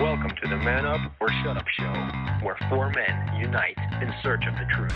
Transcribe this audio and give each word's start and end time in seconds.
Welcome 0.00 0.32
to 0.42 0.48
the 0.50 0.58
Man 0.58 0.84
Up 0.84 1.00
or 1.20 1.30
Shut 1.42 1.56
Up 1.56 1.66
Show, 1.68 1.90
where 2.42 2.58
four 2.68 2.90
men 2.90 3.34
unite 3.40 3.78
in 4.02 4.12
search 4.22 4.44
of 4.46 4.52
the 4.58 4.66
truth. 4.70 4.92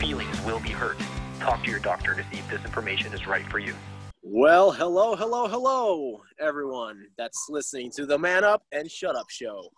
Feelings 0.00 0.40
will 0.46 0.60
be 0.60 0.70
hurt. 0.70 0.96
Talk 1.40 1.62
to 1.64 1.70
your 1.70 1.78
doctor 1.78 2.14
to 2.14 2.22
see 2.22 2.38
if 2.38 2.48
this 2.48 2.64
information 2.64 3.12
is 3.12 3.26
right 3.26 3.46
for 3.50 3.58
you. 3.58 3.74
Well, 4.22 4.72
hello, 4.72 5.14
hello, 5.14 5.46
hello, 5.46 6.22
everyone 6.40 7.04
that's 7.18 7.48
listening 7.50 7.90
to 7.96 8.06
the 8.06 8.18
Man 8.18 8.42
Up 8.42 8.62
and 8.72 8.90
Shut 8.90 9.14
Up 9.14 9.28
Show. 9.28 9.68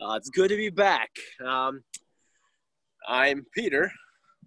Uh, 0.00 0.14
it's 0.14 0.30
good 0.30 0.50
to 0.50 0.56
be 0.56 0.70
back. 0.70 1.10
Um, 1.44 1.82
I'm 3.08 3.44
Peter. 3.52 3.90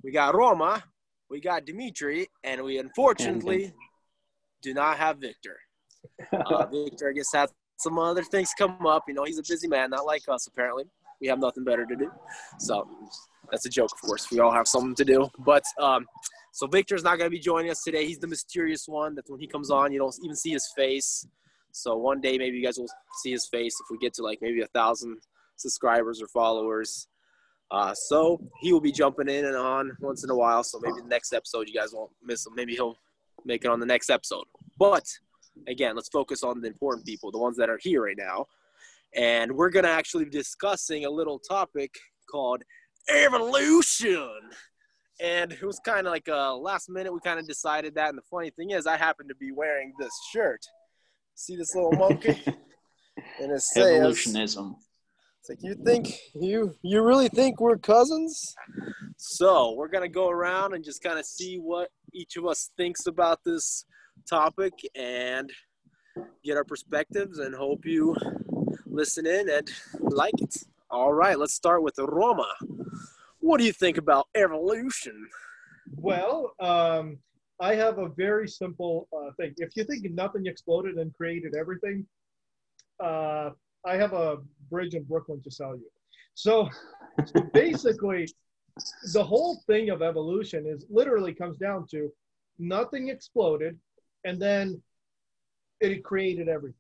We 0.01 0.13
got 0.13 0.33
Roma, 0.33 0.81
we 1.29 1.41
got 1.41 1.65
Dimitri, 1.65 2.29
and 2.45 2.63
we 2.63 2.77
unfortunately 2.77 3.73
do 4.61 4.73
not 4.73 4.95
have 4.95 5.17
Victor. 5.17 5.59
Uh, 6.31 6.65
Victor, 6.71 7.09
I 7.09 7.11
guess, 7.11 7.33
had 7.33 7.49
some 7.81 7.97
other 7.99 8.23
things 8.23 8.51
come 8.57 8.85
up. 8.85 9.03
You 9.07 9.13
know, 9.13 9.23
he's 9.23 9.39
a 9.39 9.43
busy 9.43 9.67
man, 9.67 9.89
not 9.89 10.05
like 10.05 10.23
us, 10.27 10.47
apparently. 10.47 10.85
We 11.19 11.27
have 11.27 11.39
nothing 11.39 11.63
better 11.63 11.85
to 11.85 11.95
do. 11.95 12.11
So 12.59 12.87
that's 13.51 13.65
a 13.65 13.69
joke, 13.69 13.91
of 13.93 14.01
course. 14.01 14.29
We 14.31 14.39
all 14.39 14.51
have 14.51 14.67
something 14.67 14.95
to 14.95 15.05
do. 15.05 15.29
But 15.39 15.63
um, 15.79 16.07
so 16.51 16.67
Victor's 16.67 17.03
not 17.03 17.17
going 17.17 17.29
to 17.29 17.35
be 17.35 17.39
joining 17.39 17.71
us 17.71 17.83
today. 17.83 18.05
He's 18.05 18.19
the 18.19 18.27
mysterious 18.27 18.87
one 18.87 19.15
that 19.15 19.29
when 19.29 19.39
he 19.39 19.47
comes 19.47 19.69
on, 19.69 19.91
you 19.91 19.99
don't 19.99 20.15
even 20.23 20.35
see 20.35 20.51
his 20.51 20.71
face. 20.75 21.27
So 21.71 21.95
one 21.95 22.21
day, 22.21 22.37
maybe 22.37 22.57
you 22.57 22.65
guys 22.65 22.77
will 22.77 22.89
see 23.21 23.31
his 23.31 23.47
face 23.47 23.75
if 23.79 23.87
we 23.89 23.97
get 23.97 24.13
to 24.15 24.23
like 24.23 24.39
maybe 24.41 24.61
a 24.61 24.67
thousand 24.67 25.17
subscribers 25.55 26.21
or 26.21 26.27
followers. 26.27 27.07
Uh, 27.69 27.93
so 27.93 28.41
he 28.59 28.73
will 28.73 28.81
be 28.81 28.91
jumping 28.91 29.29
in 29.29 29.45
and 29.45 29.55
on 29.55 29.95
once 30.01 30.23
in 30.23 30.29
a 30.29 30.35
while. 30.35 30.63
So 30.63 30.79
maybe 30.81 31.01
the 31.01 31.07
next 31.07 31.33
episode 31.33 31.69
you 31.69 31.73
guys 31.73 31.93
won't 31.93 32.11
miss 32.23 32.45
him. 32.45 32.53
Maybe 32.55 32.73
he'll 32.73 32.97
make 33.45 33.63
it 33.63 33.71
on 33.71 33.79
the 33.79 33.85
next 33.85 34.09
episode. 34.09 34.43
But 34.77 35.05
again, 35.67 35.95
let's 35.95 36.09
focus 36.09 36.43
on 36.43 36.61
the 36.61 36.67
important 36.67 37.05
people, 37.05 37.31
the 37.31 37.37
ones 37.37 37.57
that 37.57 37.69
are 37.69 37.79
here 37.81 38.03
right 38.03 38.17
now. 38.17 38.45
And 39.15 39.51
we're 39.51 39.69
going 39.69 39.85
to 39.85 39.91
actually 39.91 40.25
be 40.25 40.31
discussing 40.31 41.05
a 41.05 41.09
little 41.09 41.39
topic 41.39 41.93
called 42.29 42.63
evolution. 43.09 44.29
And 45.21 45.51
it 45.51 45.63
was 45.63 45.79
kind 45.85 46.07
of 46.07 46.11
like 46.11 46.27
a 46.29 46.55
last 46.55 46.89
minute, 46.89 47.13
we 47.13 47.19
kind 47.19 47.39
of 47.39 47.47
decided 47.47 47.95
that. 47.95 48.09
And 48.09 48.17
the 48.17 48.23
funny 48.29 48.49
thing 48.51 48.71
is, 48.71 48.87
I 48.87 48.97
happen 48.97 49.27
to 49.27 49.35
be 49.35 49.51
wearing 49.51 49.93
this 49.99 50.13
shirt. 50.31 50.61
See 51.35 51.55
this 51.55 51.75
little 51.75 51.91
monkey? 51.91 52.41
and 53.39 53.51
it 53.51 53.61
says, 53.61 53.85
Evolutionism. 53.85 54.75
it's 55.39 55.49
like 55.49 55.59
you 55.61 55.75
think 55.85 56.13
you 56.33 56.75
you 56.81 57.01
really 57.03 57.29
think 57.29 57.59
we're 57.59 57.77
cousins? 57.77 58.55
So 59.17 59.73
we're 59.73 59.87
gonna 59.87 60.09
go 60.09 60.29
around 60.29 60.73
and 60.73 60.83
just 60.83 61.03
kind 61.03 61.19
of 61.19 61.25
see 61.25 61.57
what 61.57 61.89
each 62.13 62.37
of 62.37 62.45
us 62.45 62.71
thinks 62.77 63.07
about 63.07 63.39
this 63.45 63.85
topic 64.25 64.73
and 64.95 65.51
get 66.43 66.57
our 66.57 66.63
perspectives 66.63 67.39
and 67.39 67.55
hope 67.55 67.85
you 67.85 68.15
listen 68.85 69.25
in 69.25 69.49
and 69.49 69.69
like 69.99 70.39
it. 70.39 70.55
All 70.89 71.13
right, 71.13 71.37
let's 71.39 71.53
start 71.53 71.83
with 71.83 71.95
Roma. 71.97 72.47
What 73.39 73.59
do 73.59 73.65
you 73.65 73.73
think 73.73 73.97
about 73.97 74.27
evolution? 74.35 75.27
Well, 75.95 76.53
um, 76.59 77.17
I 77.59 77.75
have 77.75 77.99
a 77.99 78.09
very 78.09 78.47
simple 78.47 79.07
uh, 79.15 79.31
thing. 79.37 79.53
If 79.57 79.75
you 79.75 79.83
think 79.83 80.03
nothing 80.11 80.47
exploded 80.47 80.95
and 80.95 81.13
created 81.13 81.55
everything, 81.55 82.05
uh, 83.01 83.51
I 83.85 83.95
have 83.95 84.13
a 84.13 84.37
bridge 84.69 84.95
in 84.95 85.03
Brooklyn 85.03 85.41
to 85.43 85.51
sell 85.51 85.75
you. 85.75 85.89
So, 86.33 86.69
so 87.25 87.41
basically, 87.53 88.27
the 89.13 89.23
whole 89.23 89.61
thing 89.67 89.89
of 89.89 90.01
evolution 90.01 90.65
is 90.67 90.85
literally 90.89 91.33
comes 91.33 91.57
down 91.57 91.87
to 91.91 92.11
nothing 92.59 93.09
exploded, 93.09 93.77
and 94.25 94.41
then 94.41 94.81
it 95.79 96.03
created 96.03 96.47
everything. 96.47 96.75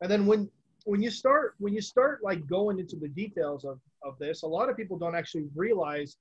And 0.00 0.10
then 0.10 0.26
when 0.26 0.50
when 0.84 1.02
you 1.02 1.10
start 1.10 1.54
when 1.58 1.74
you 1.74 1.80
start 1.80 2.20
like 2.22 2.46
going 2.46 2.78
into 2.78 2.96
the 2.96 3.08
details 3.08 3.64
of, 3.64 3.78
of 4.02 4.18
this, 4.18 4.42
a 4.42 4.46
lot 4.46 4.68
of 4.68 4.76
people 4.76 4.98
don't 4.98 5.14
actually 5.14 5.46
realize 5.54 6.16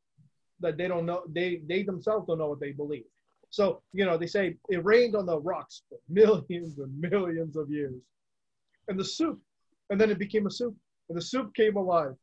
that 0.59 0.77
they 0.77 0.87
don't 0.87 1.05
know 1.05 1.23
they 1.29 1.61
they 1.67 1.83
themselves 1.83 2.27
don't 2.27 2.37
know 2.37 2.49
what 2.49 2.59
they 2.59 2.71
believe. 2.71 3.05
So 3.49 3.81
you 3.93 4.05
know 4.05 4.17
they 4.17 4.27
say 4.27 4.55
it 4.69 4.85
rained 4.85 5.15
on 5.15 5.25
the 5.25 5.39
rocks 5.39 5.83
for 5.89 5.97
millions 6.09 6.77
and 6.79 6.99
millions 6.99 7.55
of 7.55 7.69
years, 7.69 7.95
and 8.87 8.99
the 8.99 9.05
soup, 9.05 9.39
and 9.89 9.99
then 9.99 10.11
it 10.11 10.19
became 10.19 10.45
a 10.45 10.51
soup, 10.51 10.75
and 11.09 11.17
the 11.17 11.21
soup 11.21 11.53
came 11.53 11.77
alive. 11.77 12.15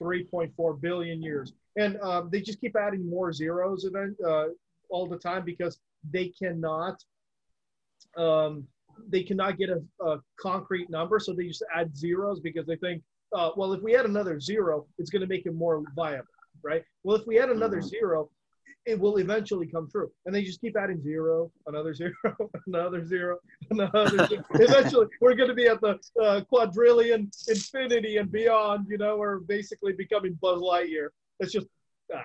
3.4 0.00 0.80
billion 0.80 1.22
years, 1.22 1.52
and 1.76 2.00
um, 2.00 2.28
they 2.32 2.40
just 2.40 2.60
keep 2.60 2.74
adding 2.74 3.08
more 3.08 3.32
zeros 3.32 3.84
event 3.84 4.16
uh, 4.26 4.46
all 4.88 5.06
the 5.06 5.18
time 5.18 5.44
because 5.44 5.78
they 6.10 6.28
cannot 6.28 7.04
um, 8.16 8.66
they 9.08 9.22
cannot 9.22 9.58
get 9.58 9.70
a, 9.70 9.82
a, 10.04 10.18
concrete 10.40 10.90
number, 10.90 11.18
so 11.18 11.32
they 11.32 11.46
just 11.46 11.64
add 11.74 11.96
zeros 11.96 12.40
because 12.40 12.66
they 12.66 12.76
think, 12.76 13.02
uh, 13.34 13.50
well, 13.56 13.72
if 13.72 13.82
we 13.82 13.96
add 13.96 14.04
another 14.04 14.38
zero, 14.38 14.86
it's 14.98 15.10
going 15.10 15.22
to 15.22 15.26
make 15.26 15.46
it 15.46 15.54
more 15.54 15.82
viable, 15.96 16.26
right? 16.62 16.84
Well, 17.02 17.16
if 17.16 17.26
we 17.26 17.38
add 17.38 17.50
another 17.50 17.78
Mhm. 17.78 17.88
zero, 17.88 18.30
it 18.84 18.98
will 18.98 19.16
eventually 19.18 19.66
come 19.66 19.88
true, 19.90 20.10
and 20.26 20.34
they 20.34 20.42
just 20.42 20.60
keep 20.60 20.76
adding 20.76 21.00
zero, 21.00 21.50
another 21.66 21.94
zero, 21.94 22.12
another 22.66 23.04
zero, 23.04 23.38
another. 23.70 24.26
zero. 24.26 24.44
eventually, 24.54 25.06
we're 25.20 25.34
going 25.34 25.48
to 25.48 25.54
be 25.54 25.68
at 25.68 25.80
the 25.80 25.98
uh, 26.20 26.40
quadrillion, 26.42 27.30
infinity, 27.48 28.16
and 28.16 28.30
beyond. 28.30 28.86
You 28.88 28.98
know, 28.98 29.16
we're 29.16 29.38
basically 29.38 29.92
becoming 29.92 30.36
Buzz 30.42 30.60
Lightyear. 30.60 31.08
It's 31.40 31.52
just 31.52 31.68
ah. 32.12 32.24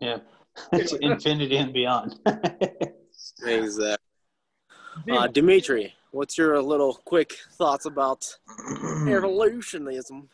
Yeah. 0.00 0.18
It's 0.72 0.92
infinity 0.92 1.56
and 1.56 1.72
beyond. 1.72 2.20
Exactly. 3.44 4.03
Uh, 5.10 5.26
Dimitri, 5.26 5.94
what's 6.10 6.38
your 6.38 6.60
little 6.62 6.94
quick 7.04 7.36
thoughts 7.52 7.86
about 7.86 8.36
evolutionism? 9.08 10.28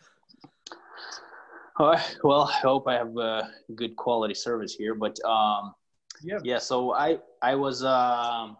Uh, 1.78 2.00
well, 2.22 2.42
I 2.42 2.58
hope 2.58 2.86
I 2.86 2.94
have 2.94 3.16
a 3.16 3.50
good 3.74 3.96
quality 3.96 4.34
service 4.34 4.74
here, 4.74 4.94
but 4.94 5.18
um, 5.24 5.74
yeah. 6.22 6.38
yeah. 6.44 6.58
So 6.58 6.92
I 6.92 7.18
I 7.42 7.54
was 7.54 7.82
um, 7.82 8.58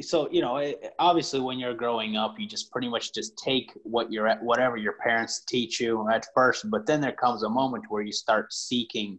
so 0.00 0.30
you 0.30 0.40
know 0.40 0.56
it, 0.56 0.94
obviously 0.98 1.40
when 1.40 1.58
you're 1.58 1.74
growing 1.74 2.16
up, 2.16 2.36
you 2.38 2.46
just 2.46 2.70
pretty 2.70 2.88
much 2.88 3.12
just 3.12 3.36
take 3.36 3.72
what 3.82 4.12
you're 4.12 4.28
at 4.28 4.42
whatever 4.42 4.76
your 4.76 4.94
parents 4.94 5.42
teach 5.46 5.80
you 5.80 6.08
at 6.08 6.26
first, 6.34 6.70
but 6.70 6.86
then 6.86 7.00
there 7.00 7.12
comes 7.12 7.42
a 7.42 7.50
moment 7.50 7.84
where 7.88 8.02
you 8.02 8.12
start 8.12 8.52
seeking, 8.52 9.18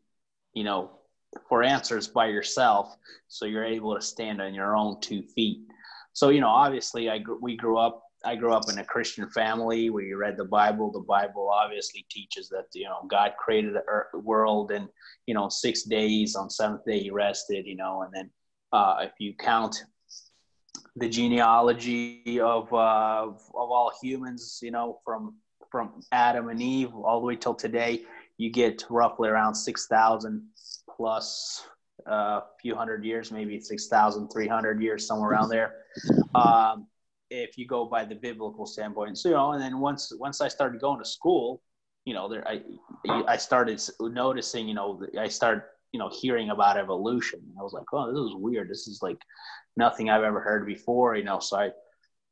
you 0.54 0.64
know, 0.64 1.00
for 1.48 1.64
answers 1.64 2.08
by 2.08 2.28
yourself, 2.28 2.96
so 3.28 3.46
you're 3.46 3.66
able 3.66 3.96
to 3.96 4.02
stand 4.02 4.42
on 4.42 4.54
your 4.54 4.76
own 4.76 5.00
two 5.02 5.22
feet. 5.22 5.60
So 6.14 6.30
you 6.30 6.42
know, 6.42 6.50
obviously, 6.50 7.10
I 7.10 7.20
we 7.42 7.58
grew 7.58 7.78
up. 7.78 8.02
I 8.26 8.38
grew 8.38 8.54
up 8.54 8.70
in 8.72 8.78
a 8.78 8.86
Christian 8.86 9.30
family. 9.30 9.90
We 9.90 10.14
read 10.14 10.38
the 10.38 10.46
Bible. 10.46 10.92
The 10.92 11.02
Bible 11.02 11.50
obviously 11.52 12.06
teaches 12.10 12.48
that 12.50 12.66
you 12.74 12.86
know 12.86 13.06
God 13.10 13.34
created 13.38 13.74
the 13.74 13.84
earth, 13.88 14.14
world 14.14 14.72
in 14.72 14.88
you 15.26 15.34
know 15.34 15.50
six 15.50 15.84
days. 15.84 16.36
On 16.36 16.50
seventh 16.50 16.86
day 16.86 17.00
He 17.00 17.12
rested. 17.12 17.66
You 17.66 17.76
know, 17.76 18.04
and 18.04 18.14
then 18.14 18.30
uh, 18.72 18.98
if 19.02 19.12
you 19.20 19.34
count 19.34 19.84
the 20.96 21.10
genealogy 21.10 22.40
of 22.40 22.72
uh, 22.74 23.26
of 23.26 23.38
all 23.54 23.92
humans, 24.02 24.60
you 24.62 24.72
know, 24.72 25.00
from 25.04 25.36
from 25.72 26.02
Adam 26.12 26.50
and 26.50 26.62
Eve 26.62 26.94
all 26.94 27.20
the 27.20 27.26
way 27.26 27.36
till 27.36 27.56
today, 27.56 28.04
you 28.38 28.52
get 28.52 28.84
roughly 28.90 29.30
around 29.30 29.56
six 29.56 29.88
thousand 29.88 30.44
plus 30.90 31.68
a 32.06 32.42
few 32.62 32.76
hundred 32.76 33.04
years, 33.04 33.32
maybe 33.32 33.60
6,300 33.60 34.82
years, 34.82 35.08
somewhere 35.08 35.32
around 35.32 35.50
there. 35.50 35.76
Um, 36.36 36.88
if 37.30 37.60
you 37.60 37.68
go 37.68 37.86
by 37.86 38.06
the 38.06 38.16
biblical 38.16 38.66
standpoint, 38.66 39.20
so 39.20 39.30
you 39.30 39.36
know, 39.36 39.52
and 39.52 39.62
then 39.62 39.80
once 39.80 40.12
once 40.18 40.42
I 40.42 40.48
started 40.48 40.82
going 40.82 40.98
to 40.98 41.06
school, 41.06 41.62
you 42.06 42.16
know, 42.16 42.28
there 42.28 42.48
I 42.48 42.62
I 43.28 43.38
started 43.38 43.80
noticing, 44.00 44.68
you 44.68 44.74
know, 44.74 45.00
I 45.20 45.28
started 45.28 45.64
you 45.92 46.00
know 46.00 46.10
hearing 46.10 46.50
about 46.50 46.78
evolution. 46.78 47.40
I 47.60 47.62
was 47.62 47.74
like, 47.74 47.86
oh, 47.94 48.12
this 48.12 48.32
is 48.32 48.36
weird. 48.36 48.68
This 48.68 48.88
is 48.88 49.04
like 49.04 49.20
nothing 49.78 50.10
I've 50.10 50.24
ever 50.24 50.40
heard 50.40 50.66
before, 50.66 51.16
you 51.16 51.24
know. 51.24 51.40
So 51.40 51.58
I 51.58 51.72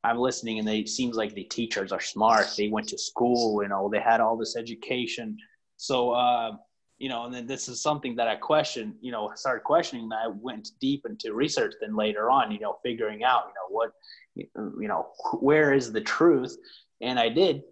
I'm 0.03 0.17
listening, 0.17 0.59
and 0.59 0.67
they 0.67 0.79
it 0.79 0.89
seems 0.89 1.15
like 1.15 1.33
the 1.33 1.43
teachers 1.43 1.91
are 1.91 2.01
smart. 2.01 2.47
They 2.57 2.69
went 2.69 2.89
to 2.89 2.97
school, 2.97 3.61
you 3.61 3.69
know, 3.69 3.89
they 3.89 3.99
had 3.99 4.19
all 4.19 4.35
this 4.35 4.55
education. 4.55 5.37
So 5.77 6.11
uh, 6.11 6.53
you 7.01 7.09
know, 7.09 7.25
and 7.25 7.33
then 7.33 7.47
this 7.47 7.67
is 7.67 7.81
something 7.81 8.15
that 8.15 8.27
I 8.27 8.35
questioned, 8.35 8.93
you 9.01 9.11
know, 9.11 9.31
started 9.33 9.63
questioning. 9.63 10.03
And 10.03 10.13
I 10.13 10.27
went 10.27 10.69
deep 10.79 11.03
into 11.09 11.33
research. 11.33 11.73
Then 11.81 11.95
later 11.95 12.29
on, 12.29 12.51
you 12.51 12.59
know, 12.59 12.77
figuring 12.83 13.23
out, 13.23 13.45
you 13.47 13.53
know, 13.55 13.69
what, 13.75 13.93
you 14.79 14.87
know, 14.87 15.07
where 15.39 15.73
is 15.73 15.91
the 15.91 16.01
truth? 16.01 16.55
And 17.01 17.19
I 17.19 17.27
did 17.27 17.63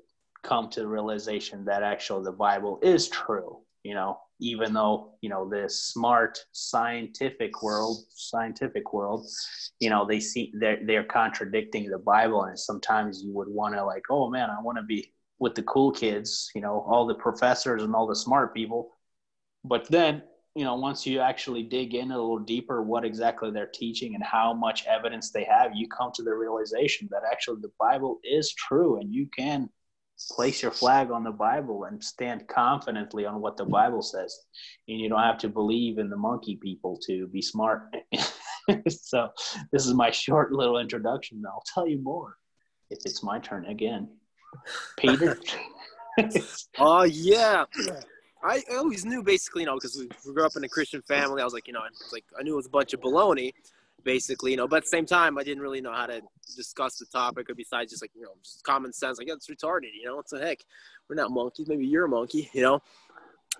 come 0.41 0.67
to 0.71 0.79
the 0.79 0.87
realization 0.87 1.63
that 1.65 1.83
actually 1.83 2.23
the 2.23 2.31
Bible 2.31 2.79
is 2.81 3.07
true. 3.07 3.59
You 3.83 3.93
know, 3.93 4.19
even 4.39 4.73
though 4.73 5.13
you 5.21 5.29
know 5.29 5.47
this 5.47 5.85
smart 5.85 6.39
scientific 6.51 7.61
world, 7.61 7.97
scientific 8.09 8.93
world, 8.93 9.27
you 9.79 9.91
know, 9.91 10.07
they 10.07 10.19
see 10.19 10.51
they're 10.59 10.79
they're 10.85 11.03
contradicting 11.03 11.87
the 11.87 11.99
Bible, 11.99 12.45
and 12.45 12.59
sometimes 12.59 13.21
you 13.23 13.31
would 13.33 13.47
want 13.47 13.75
to 13.75 13.85
like, 13.85 14.03
oh 14.09 14.29
man, 14.29 14.49
I 14.49 14.59
want 14.61 14.79
to 14.79 14.83
be 14.83 15.13
with 15.37 15.53
the 15.53 15.63
cool 15.63 15.91
kids, 15.91 16.49
you 16.55 16.61
know, 16.61 16.83
all 16.89 17.05
the 17.05 17.15
professors 17.15 17.83
and 17.83 17.95
all 17.95 18.07
the 18.07 18.15
smart 18.15 18.53
people 18.53 18.91
but 19.69 19.87
then 19.89 20.21
you 20.55 20.65
know 20.65 20.75
once 20.75 21.05
you 21.05 21.19
actually 21.19 21.63
dig 21.63 21.93
in 21.93 22.11
a 22.11 22.17
little 22.17 22.39
deeper 22.39 22.81
what 22.83 23.05
exactly 23.05 23.51
they're 23.51 23.71
teaching 23.73 24.15
and 24.15 24.23
how 24.23 24.53
much 24.53 24.85
evidence 24.87 25.31
they 25.31 25.45
have 25.45 25.71
you 25.73 25.87
come 25.87 26.11
to 26.13 26.23
the 26.23 26.33
realization 26.33 27.07
that 27.11 27.21
actually 27.31 27.61
the 27.61 27.71
bible 27.79 28.19
is 28.23 28.51
true 28.53 28.99
and 28.99 29.13
you 29.13 29.27
can 29.37 29.69
place 30.31 30.61
your 30.61 30.71
flag 30.71 31.11
on 31.11 31.23
the 31.23 31.31
Bible 31.31 31.85
and 31.85 32.03
stand 32.03 32.47
confidently 32.47 33.25
on 33.25 33.41
what 33.41 33.57
the 33.57 33.63
mm-hmm. 33.63 33.73
Bible 33.73 34.01
says. 34.01 34.37
And 34.87 34.99
you 34.99 35.09
don't 35.09 35.21
have 35.21 35.37
to 35.39 35.49
believe 35.49 35.97
in 35.97 36.09
the 36.09 36.17
monkey 36.17 36.57
people 36.57 36.99
to 37.07 37.27
be 37.27 37.41
smart. 37.41 37.95
so 38.89 39.29
this 39.71 39.85
is 39.85 39.93
my 39.93 40.11
short 40.11 40.51
little 40.51 40.77
introduction. 40.77 41.41
I'll 41.47 41.63
tell 41.73 41.87
you 41.87 42.01
more 42.01 42.35
if 42.89 42.99
it's 43.05 43.23
my 43.23 43.39
turn 43.39 43.65
again. 43.65 44.09
Peter. 44.97 45.39
Oh 46.77 47.03
yeah. 47.03 47.63
I 48.43 48.63
always 48.71 49.05
knew 49.05 49.21
basically, 49.21 49.63
you 49.63 49.65
know, 49.67 49.75
because 49.75 49.97
we 49.97 50.33
grew 50.33 50.45
up 50.45 50.55
in 50.55 50.63
a 50.63 50.69
Christian 50.69 51.01
family. 51.01 51.41
I 51.41 51.45
was 51.45 51.53
like, 51.53 51.67
you 51.67 51.73
know, 51.73 51.81
I 51.81 51.89
was 51.89 52.09
like 52.11 52.25
I 52.37 52.43
knew 52.43 52.53
it 52.53 52.57
was 52.57 52.67
a 52.67 52.71
bunch 52.71 52.93
of 52.93 53.01
baloney, 53.01 53.51
basically, 54.03 54.51
you 54.51 54.57
know. 54.57 54.67
But 54.67 54.77
at 54.77 54.83
the 54.83 54.89
same 54.89 55.05
time, 55.05 55.37
I 55.37 55.43
didn't 55.43 55.61
really 55.61 55.81
know 55.81 55.93
how 55.93 56.05
to 56.05 56.21
discuss 56.55 56.97
the 56.97 57.05
topic, 57.05 57.49
or 57.49 57.55
besides 57.55 57.91
just 57.91 58.01
like 58.01 58.11
you 58.15 58.21
know, 58.23 58.33
just 58.43 58.63
common 58.63 58.93
sense. 58.93 59.17
Like, 59.17 59.27
yeah, 59.27 59.33
it's 59.33 59.49
retarded, 59.49 59.89
you 59.99 60.05
know. 60.05 60.15
What 60.15 60.29
the 60.29 60.39
heck? 60.39 60.59
We're 61.09 61.15
not 61.15 61.31
monkeys. 61.31 61.67
Maybe 61.67 61.85
you're 61.85 62.05
a 62.05 62.09
monkey, 62.09 62.49
you 62.53 62.61
know. 62.61 62.81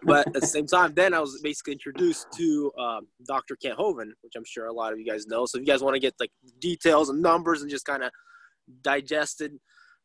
But 0.04 0.28
at 0.28 0.34
the 0.34 0.48
same 0.48 0.66
time, 0.66 0.94
then 0.94 1.14
I 1.14 1.20
was 1.20 1.42
basically 1.42 1.74
introduced 1.74 2.28
to 2.38 2.72
um, 2.78 3.08
Dr. 3.28 3.56
Kent 3.58 3.78
Hovind, 3.78 4.12
which 4.22 4.34
I'm 4.38 4.46
sure 4.46 4.68
a 4.68 4.74
lot 4.74 4.94
of 4.94 5.00
you 5.00 5.06
guys 5.06 5.28
know. 5.28 5.46
So 5.46 5.58
if 5.58 5.62
you 5.62 5.68
guys 5.68 5.82
want 5.82 5.96
to 5.96 6.00
get 6.00 6.14
like 6.20 6.32
details 6.60 7.10
and 7.10 7.22
numbers 7.22 7.62
and 7.62 7.70
just 7.70 7.86
kind 7.86 8.04
of 8.04 8.12
digest 8.82 9.42
it, 9.42 9.52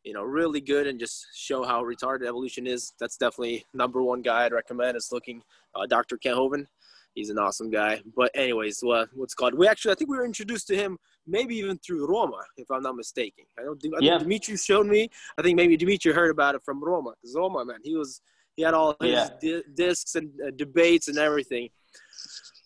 you 0.05 0.13
know, 0.13 0.23
really 0.23 0.61
good 0.61 0.85
and 0.87 0.99
just 0.99 1.25
show 1.33 1.63
how 1.63 1.83
retarded 1.83 2.27
evolution 2.27 2.67
is, 2.67 2.93
that's 2.99 3.17
definitely 3.17 3.65
number 3.73 4.03
one 4.03 4.21
guy 4.21 4.45
I'd 4.45 4.53
recommend 4.53 4.95
is 4.95 5.09
looking 5.11 5.41
uh, 5.73 5.87
Dr. 5.87 6.17
Kent 6.17 6.37
Hovind. 6.37 6.65
He's 7.15 7.29
an 7.31 7.39
awesome 7.39 7.71
guy. 7.71 8.01
But 8.15 8.29
anyways, 8.35 8.83
uh, 8.83 9.07
what's 9.15 9.33
called? 9.33 9.55
We 9.55 9.67
actually, 9.67 9.93
I 9.93 9.95
think 9.95 10.11
we 10.11 10.17
were 10.17 10.25
introduced 10.25 10.67
to 10.67 10.75
him 10.75 10.97
maybe 11.25 11.55
even 11.55 11.79
through 11.79 12.07
Roma, 12.07 12.39
if 12.57 12.69
I'm 12.69 12.83
not 12.83 12.95
mistaken. 12.95 13.45
I 13.57 13.63
know, 13.63 13.75
I 13.83 13.99
Yeah. 13.99 14.19
Dimitri 14.19 14.57
showed 14.57 14.85
me. 14.85 15.09
I 15.37 15.41
think 15.41 15.55
maybe 15.55 15.75
Dimitri 15.75 16.13
heard 16.13 16.29
about 16.29 16.53
it 16.53 16.61
from 16.63 16.83
Roma. 16.83 17.13
Roma, 17.33 17.65
man, 17.65 17.79
he 17.83 17.95
was 17.97 18.21
he 18.55 18.61
had 18.61 18.73
all 18.73 18.95
his 19.01 19.11
Yeah. 19.11 19.29
di- 19.41 19.63
discs 19.73 20.15
and 20.15 20.29
uh, 20.39 20.51
debates 20.55 21.07
and 21.09 21.17
everything. 21.17 21.69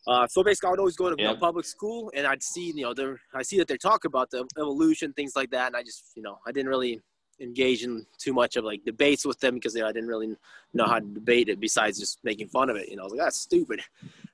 Uh, 0.06 0.28
so 0.28 0.44
basically, 0.44 0.68
I 0.68 0.72
would 0.72 0.80
always 0.80 0.96
go 0.96 1.10
to 1.10 1.16
you 1.18 1.28
know, 1.28 1.36
public 1.36 1.66
school, 1.66 2.12
and 2.16 2.28
I'd 2.28 2.44
see, 2.44 2.72
you 2.76 2.84
know, 2.94 3.16
I 3.34 3.44
see 3.44 3.58
that 3.58 3.68
they 3.68 3.78
talk 3.78 4.06
about 4.06 4.30
the 4.30 4.46
evolution, 4.58 5.14
things 5.14 5.36
like 5.36 5.50
that, 5.52 5.68
and 5.68 5.76
I 5.76 5.84
just, 5.84 6.12
you 6.16 6.22
know, 6.22 6.38
I 6.48 6.52
didn't 6.52 6.70
really 6.70 7.02
engage 7.42 7.84
in 7.84 8.06
too 8.18 8.34
much 8.34 8.56
of 8.56 8.64
like 8.64 8.84
debates 8.86 9.26
with 9.26 9.40
them 9.40 9.56
because 9.56 9.76
you 9.76 9.82
know, 9.82 9.88
I 9.88 9.92
didn't 9.92 10.10
really 10.10 10.36
know 10.74 10.86
how 10.86 11.00
to 11.00 11.06
debate 11.06 11.50
it 11.50 11.60
besides 11.60 12.00
just 12.00 12.20
making 12.24 12.48
fun 12.50 12.70
of 12.70 12.76
it. 12.76 12.90
You 12.90 12.96
know, 12.96 13.04
I 13.04 13.06
was 13.06 13.14
like, 13.14 13.22
that's 13.22 13.40
stupid. 13.40 13.82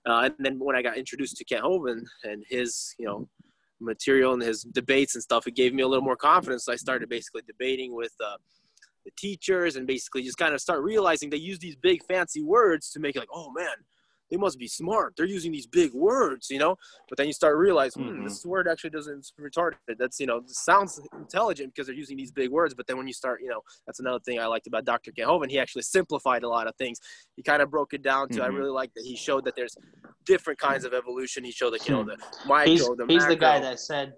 Uh, 0.06 0.30
and 0.30 0.34
then 0.40 0.60
when 0.60 0.76
I 0.76 0.82
got 0.82 0.98
introduced 0.98 1.38
to 1.38 1.46
Kent 1.46 1.64
Hovind 1.64 2.06
and 2.24 2.44
his, 2.50 2.96
you 2.98 3.06
know, 3.06 3.28
material 3.80 4.34
and 4.34 4.42
his 4.42 4.64
debates 4.64 5.16
and 5.16 5.24
stuff, 5.24 5.48
it 5.48 5.56
gave 5.56 5.74
me 5.74 5.84
a 5.84 5.88
little 5.88 6.04
more 6.04 6.16
confidence. 6.16 6.66
So 6.66 6.74
I 6.74 6.76
started 6.76 7.10
basically 7.10 7.42
debating 7.48 7.96
with 7.96 8.14
uh, 8.24 8.38
the 9.04 9.12
teachers 9.18 9.76
and 9.76 9.86
basically 9.88 10.24
just 10.24 10.38
kind 10.38 10.54
of 10.54 10.62
start 10.62 10.84
realizing 10.84 11.30
they 11.30 11.38
use 11.38 11.60
these 11.60 11.76
big 11.76 12.04
fancy 12.06 12.42
words 12.42 12.90
to 12.92 13.00
make 13.00 13.16
it 13.16 13.20
like, 13.20 13.30
oh 13.34 13.52
man, 13.52 13.76
they 14.32 14.38
must 14.38 14.58
be 14.58 14.68
smart. 14.68 15.14
They're 15.16 15.26
using 15.26 15.52
these 15.52 15.68
big 15.68 15.94
words, 15.94 16.50
you 16.50 16.60
know. 16.60 16.76
But 17.10 17.18
then 17.18 17.28
you 17.28 17.34
start 17.34 17.58
realizing 17.58 18.04
hmm, 18.04 18.22
Mhm. 18.22 18.24
this 18.24 18.46
word 18.46 18.68
actually 18.68 18.90
doesn't 18.92 19.32
retarded. 19.40 19.98
That's 19.98 20.20
you 20.20 20.26
know 20.28 20.42
sounds 20.48 21.00
intelligent 21.18 21.74
because 21.74 21.88
they're 21.88 21.96
using 21.96 22.18
these 22.18 22.32
big 22.32 22.50
words. 22.52 22.74
But 22.74 22.88
then 22.88 22.98
when 22.98 23.08
you 23.08 23.14
start, 23.14 23.42
you 23.42 23.50
know, 23.50 23.62
that's 23.86 24.00
another 24.00 24.20
thing 24.20 24.40
I 24.40 24.48
liked 24.48 24.68
about 24.68 24.86
Dr. 24.86 25.12
Kent 25.12 25.30
Hovind. 25.30 25.52
He 25.52 25.60
actually 25.60 25.84
simplified 25.84 26.44
a 26.44 26.50
lot 26.50 26.68
of 26.68 26.76
things. 26.76 27.00
He 27.36 27.44
kind 27.44 27.62
of 27.62 27.70
broke 27.70 27.94
it 27.94 28.02
down 28.02 28.30
to. 28.30 28.42
I 28.44 28.48
Mhm. 28.48 28.56
really 28.58 28.72
like 28.72 28.94
that 28.96 29.04
he 29.06 29.16
showed 29.16 29.46
that 29.46 29.56
there's 29.56 29.78
different 30.26 30.60
kinds 30.60 30.86
of 30.86 30.94
evolution. 30.94 31.44
He 31.44 31.52
showed 31.52 31.72
that 31.72 31.86
you 31.86 31.92
know 31.92 32.04
the 32.04 32.18
He's, 32.66 32.82
the 32.88 33.06
he's 33.08 33.28
the 33.28 33.36
guy 33.36 33.60
that 33.60 33.80
said, 33.80 34.14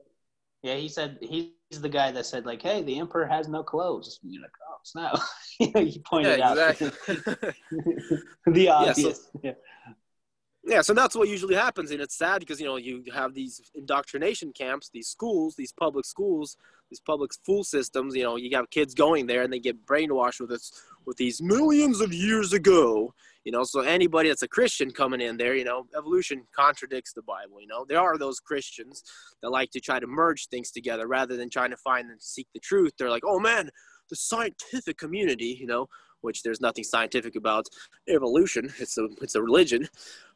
yeah, 0.63 0.75
he 0.75 0.87
said, 0.87 1.17
he's 1.21 1.51
the 1.81 1.89
guy 1.89 2.11
that 2.11 2.25
said, 2.25 2.45
like, 2.45 2.61
hey, 2.61 2.81
the 2.81 2.97
emperor 2.99 3.25
has 3.25 3.47
no 3.47 3.63
clothes. 3.63 4.19
And 4.23 4.33
you're 4.33 4.41
like, 4.41 4.51
oh, 4.69 4.77
snap. 4.83 5.19
he 5.59 6.01
pointed 6.05 6.39
yeah, 6.39 6.51
out 6.51 6.57
the 8.47 8.69
obvious. 8.69 9.29
Yeah, 9.43 9.51
Yeah, 9.51 9.51
so 10.81 10.93
that's 10.93 11.15
what 11.15 11.29
usually 11.29 11.55
happens, 11.55 11.91
and 11.91 12.01
it's 12.01 12.17
sad 12.17 12.39
because 12.39 12.59
you 12.59 12.65
know 12.65 12.77
you 12.77 13.03
have 13.13 13.33
these 13.33 13.61
indoctrination 13.75 14.51
camps, 14.51 14.89
these 14.93 15.07
schools, 15.07 15.55
these 15.55 15.71
public 15.71 16.05
schools, 16.05 16.57
these 16.89 16.99
public 16.99 17.33
school 17.33 17.63
systems. 17.63 18.15
You 18.15 18.23
know, 18.23 18.35
you 18.35 18.55
have 18.55 18.69
kids 18.69 18.93
going 18.93 19.27
there 19.27 19.43
and 19.43 19.51
they 19.51 19.59
get 19.59 19.85
brainwashed 19.85 20.39
with 20.39 20.49
this, 20.49 20.71
with 21.05 21.17
these 21.17 21.41
millions 21.41 22.01
of 22.01 22.13
years 22.13 22.53
ago. 22.53 23.13
You 23.43 23.51
know, 23.53 23.63
so 23.63 23.79
anybody 23.79 24.27
that's 24.27 24.43
a 24.43 24.47
Christian 24.47 24.91
coming 24.91 25.21
in 25.21 25.37
there, 25.37 25.55
you 25.55 25.63
know, 25.63 25.87
evolution 25.97 26.43
contradicts 26.53 27.13
the 27.13 27.21
Bible. 27.21 27.61
You 27.61 27.67
know, 27.67 27.85
there 27.87 28.01
are 28.01 28.17
those 28.17 28.39
Christians 28.39 29.03
that 29.41 29.49
like 29.49 29.71
to 29.71 29.79
try 29.79 29.99
to 29.99 30.07
merge 30.07 30.47
things 30.47 30.71
together 30.71 31.07
rather 31.07 31.37
than 31.37 31.49
trying 31.49 31.69
to 31.69 31.77
find 31.77 32.09
and 32.11 32.21
seek 32.21 32.47
the 32.53 32.59
truth. 32.59 32.93
They're 32.97 33.09
like, 33.09 33.23
oh 33.25 33.39
man, 33.39 33.69
the 34.09 34.17
scientific 34.17 34.97
community, 34.97 35.57
you 35.59 35.65
know, 35.65 35.87
which 36.21 36.43
there's 36.43 36.59
nothing 36.59 36.83
scientific 36.83 37.35
about 37.35 37.67
evolution. 38.09 38.73
It's 38.79 38.97
a 38.97 39.07
it's 39.21 39.35
a 39.35 39.41
religion. 39.41 39.87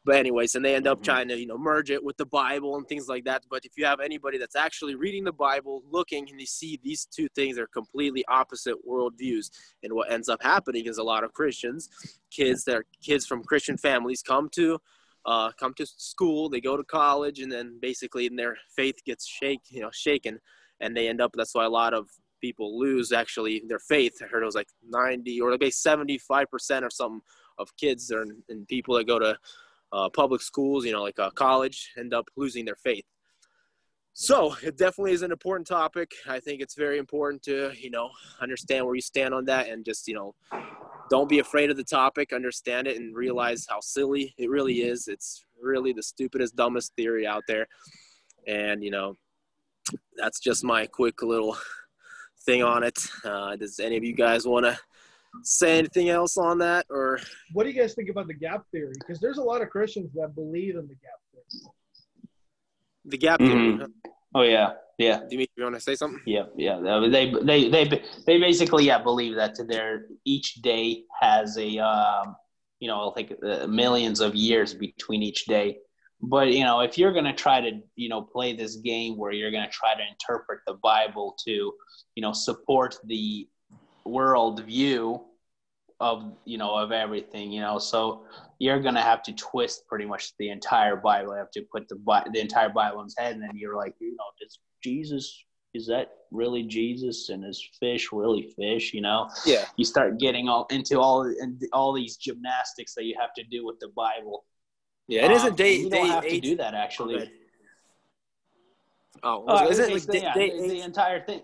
But 0.04 0.16
anyways, 0.16 0.54
and 0.54 0.64
they 0.64 0.74
end 0.74 0.88
up 0.88 0.98
Mhm. 0.98 1.04
trying 1.04 1.28
to 1.28 1.38
you 1.38 1.46
know 1.46 1.58
merge 1.58 1.90
it 1.90 2.02
with 2.02 2.16
the 2.16 2.26
Bible 2.26 2.76
and 2.76 2.86
things 2.88 3.08
like 3.08 3.24
that. 3.24 3.44
But 3.48 3.64
if 3.64 3.72
you 3.76 3.84
have 3.84 4.00
anybody 4.00 4.36
that's 4.36 4.56
actually 4.56 4.94
reading 4.96 5.24
the 5.24 5.32
Bible, 5.32 5.84
looking, 5.88 6.28
and 6.28 6.40
they 6.40 6.44
see 6.44 6.78
these 6.82 7.06
two 7.06 7.28
things 7.28 7.56
are 7.58 7.68
completely 7.68 8.24
opposite 8.26 8.76
worldviews, 8.86 9.50
and 9.82 9.92
what 9.92 10.10
ends 10.10 10.28
up 10.28 10.42
happening 10.42 10.86
is 10.86 10.98
a 10.98 11.04
lot 11.04 11.22
of 11.22 11.32
Christians, 11.32 11.88
kids 12.30 12.64
that 12.64 12.76
are 12.76 12.86
kids 13.00 13.26
from 13.26 13.44
Christian 13.44 13.76
families 13.76 14.22
come 14.22 14.48
to. 14.50 14.80
Uh, 15.24 15.52
come 15.52 15.72
to 15.72 15.86
school, 15.86 16.48
they 16.48 16.60
go 16.60 16.76
to 16.76 16.82
college, 16.82 17.38
and 17.38 17.52
then 17.52 17.78
basically 17.80 18.28
their 18.28 18.56
faith 18.74 18.96
gets 19.04 19.24
shake, 19.24 19.60
you 19.68 19.80
know, 19.80 19.90
shaken, 19.92 20.40
and 20.80 20.96
they 20.96 21.06
end 21.06 21.20
up. 21.20 21.30
That's 21.34 21.54
why 21.54 21.64
a 21.64 21.70
lot 21.70 21.94
of 21.94 22.10
people 22.40 22.76
lose 22.76 23.12
actually 23.12 23.62
their 23.68 23.78
faith. 23.78 24.20
I 24.20 24.26
heard 24.26 24.42
it 24.42 24.46
was 24.46 24.56
like 24.56 24.66
90 24.84 25.40
or 25.40 25.56
like 25.56 25.72
75 25.72 26.50
percent 26.50 26.84
or 26.84 26.90
something 26.90 27.22
of 27.58 27.74
kids 27.76 28.10
and, 28.10 28.42
and 28.48 28.66
people 28.66 28.96
that 28.96 29.06
go 29.06 29.20
to 29.20 29.38
uh, 29.92 30.08
public 30.08 30.40
schools, 30.40 30.84
you 30.84 30.92
know, 30.92 31.02
like 31.02 31.18
uh, 31.18 31.30
college, 31.30 31.92
end 31.98 32.14
up 32.14 32.28
losing 32.36 32.64
their 32.64 32.76
faith. 32.76 33.04
So 34.14 34.54
it 34.62 34.76
definitely 34.76 35.12
is 35.12 35.22
an 35.22 35.32
important 35.32 35.66
topic. 35.66 36.12
I 36.28 36.38
think 36.38 36.60
it's 36.60 36.74
very 36.74 36.98
important 36.98 37.42
to, 37.44 37.72
you 37.74 37.90
know, 37.90 38.10
understand 38.40 38.84
where 38.84 38.94
you 38.94 39.00
stand 39.00 39.32
on 39.32 39.46
that 39.46 39.68
and 39.68 39.84
just, 39.84 40.06
you 40.06 40.14
know, 40.14 40.34
don't 41.08 41.28
be 41.28 41.38
afraid 41.38 41.70
of 41.70 41.76
the 41.76 41.84
topic, 41.84 42.32
understand 42.32 42.86
it 42.86 42.98
and 42.98 43.16
realize 43.16 43.66
how 43.68 43.80
silly 43.80 44.34
it 44.36 44.50
really 44.50 44.82
is. 44.82 45.08
It's 45.08 45.44
really 45.60 45.92
the 45.92 46.02
stupidest, 46.02 46.56
dumbest 46.56 46.92
theory 46.94 47.26
out 47.26 47.42
there. 47.48 47.66
And, 48.46 48.84
you 48.84 48.90
know, 48.90 49.16
that's 50.16 50.40
just 50.40 50.62
my 50.62 50.86
quick 50.86 51.22
little 51.22 51.56
thing 52.44 52.62
on 52.62 52.82
it. 52.82 52.98
Uh, 53.24 53.56
does 53.56 53.80
any 53.80 53.96
of 53.96 54.04
you 54.04 54.14
guys 54.14 54.46
want 54.46 54.66
to 54.66 54.78
say 55.42 55.78
anything 55.78 56.08
else 56.08 56.36
on 56.36 56.58
that 56.58 56.86
or 56.90 57.18
What 57.52 57.64
do 57.64 57.70
you 57.70 57.80
guys 57.80 57.94
think 57.94 58.08
about 58.10 58.26
the 58.26 58.34
gap 58.34 58.64
theory? 58.70 58.92
Because 58.98 59.20
there's 59.20 59.38
a 59.38 59.42
lot 59.42 59.62
of 59.62 59.70
Christians 59.70 60.10
that 60.14 60.34
believe 60.34 60.76
in 60.76 60.86
the 60.86 60.94
gap 60.94 61.20
theory. 61.32 61.72
the 63.04 63.18
gap 63.18 63.40
theory? 63.40 63.72
Mhm. 63.74 63.88
Oh 64.34 64.42
yeah, 64.42 64.72
yeah. 64.98 65.20
Dimitri, 65.28 65.52
you 65.56 65.62
want 65.64 65.74
to 65.74 65.80
say 65.80 65.94
something? 65.94 66.22
Yeah, 66.26 66.44
yeah. 66.56 66.80
They 67.10 67.30
they 67.30 67.68
they 67.68 68.02
they 68.26 68.38
basically 68.38 68.84
yeah 68.86 68.98
believe 68.98 69.34
that 69.36 69.56
their 69.68 70.06
each 70.24 70.54
day 70.62 71.04
has 71.20 71.58
a 71.58 71.78
um, 71.78 72.36
you 72.80 72.88
know 72.88 73.12
like 73.14 73.36
uh, 73.46 73.66
millions 73.66 74.20
of 74.20 74.34
years 74.34 74.72
between 74.74 75.22
each 75.22 75.44
day. 75.46 75.78
But 76.22 76.52
you 76.52 76.64
know 76.64 76.80
if 76.80 76.96
you're 76.96 77.12
gonna 77.12 77.34
try 77.34 77.60
to 77.60 77.80
you 77.96 78.08
know 78.08 78.22
play 78.22 78.54
this 78.54 78.76
game 78.76 79.18
where 79.18 79.32
you're 79.32 79.50
gonna 79.50 79.68
try 79.70 79.94
to 79.94 80.02
interpret 80.08 80.60
the 80.66 80.74
Bible 80.74 81.36
to 81.46 81.72
you 82.14 82.22
know 82.22 82.32
support 82.32 82.96
the 83.04 83.48
world 84.04 84.62
view 84.64 85.20
of 86.00 86.32
you 86.44 86.58
know 86.58 86.74
of 86.74 86.90
everything 86.90 87.52
you 87.52 87.60
know 87.60 87.78
so 87.78 88.22
you're 88.58 88.80
gonna 88.80 89.00
have 89.00 89.22
to 89.22 89.32
twist 89.34 89.86
pretty 89.86 90.04
much 90.04 90.32
the 90.38 90.48
entire 90.50 90.96
bible 90.96 91.32
you 91.32 91.38
have 91.38 91.50
to 91.50 91.62
put 91.70 91.88
the 91.88 91.96
the 92.32 92.40
entire 92.40 92.68
bible 92.68 92.98
in 93.00 93.04
his 93.04 93.16
head 93.16 93.34
and 93.34 93.42
then 93.42 93.50
you're 93.54 93.76
like 93.76 93.94
you 94.00 94.10
know 94.16 94.24
does 94.40 94.58
jesus 94.82 95.44
is 95.74 95.86
that 95.86 96.12
really 96.32 96.64
jesus 96.64 97.28
and 97.28 97.44
is 97.44 97.62
fish 97.78 98.10
really 98.10 98.52
fish 98.56 98.92
you 98.92 99.00
know 99.00 99.28
Yeah. 99.46 99.64
you 99.76 99.84
start 99.84 100.18
getting 100.18 100.48
all 100.48 100.66
into 100.70 100.98
all 100.98 101.22
and 101.22 101.62
all 101.72 101.92
these 101.92 102.16
gymnastics 102.16 102.94
that 102.94 103.04
you 103.04 103.14
have 103.20 103.32
to 103.34 103.44
do 103.44 103.64
with 103.64 103.78
the 103.78 103.88
bible 103.94 104.44
Yeah, 105.08 105.26
it 105.26 105.30
isn't 105.32 105.50
Um, 105.50 105.56
day 105.56 105.74
you 105.76 105.90
day 105.90 105.98
don't 105.98 106.08
have 106.08 106.24
eight. 106.24 106.42
to 106.42 106.50
do 106.50 106.56
that 106.56 106.74
actually. 106.74 107.30
Oh, 109.22 109.46
Uh, 109.46 109.68
is 109.68 109.78
it 109.78 109.92
like 109.92 110.06
day, 110.06 110.20
day 110.34 110.60
the, 110.60 110.68
the 110.68 110.80
entire 110.80 111.20
thing 111.24 111.42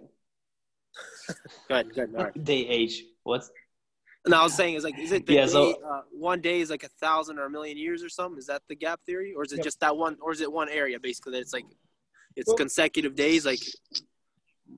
Good, 1.68 1.94
good. 1.94 2.14
All 2.16 2.24
right. 2.24 2.44
day 2.44 2.66
age 2.66 3.04
what's 3.24 3.50
No, 4.26 4.38
I 4.40 4.42
was 4.42 4.54
saying 4.54 4.74
is 4.74 4.84
like, 4.84 4.98
is 4.98 5.12
it 5.12 5.26
the 5.26 5.34
Yeah, 5.34 5.46
day, 5.46 5.52
so- 5.52 5.82
uh, 5.82 6.02
one 6.12 6.40
day 6.40 6.60
is 6.60 6.70
like 6.70 6.82
a 6.84 6.88
thousand 7.00 7.38
or 7.38 7.46
a 7.46 7.50
million 7.50 7.76
years 7.78 8.02
or 8.02 8.08
something? 8.08 8.38
Is 8.38 8.46
that 8.46 8.62
the 8.68 8.74
gap 8.74 9.00
theory, 9.06 9.32
or 9.34 9.44
is 9.44 9.52
it 9.52 9.56
Yep. 9.56 9.64
just 9.64 9.80
that 9.80 9.96
one, 9.96 10.16
or 10.20 10.32
is 10.32 10.40
it 10.40 10.50
one 10.52 10.68
area 10.68 10.98
basically 11.00 11.32
that 11.32 11.40
it's 11.40 11.52
like, 11.52 11.64
it's 12.36 12.48
Well- 12.48 12.56
consecutive 12.56 13.14
days, 13.14 13.46
like, 13.46 13.60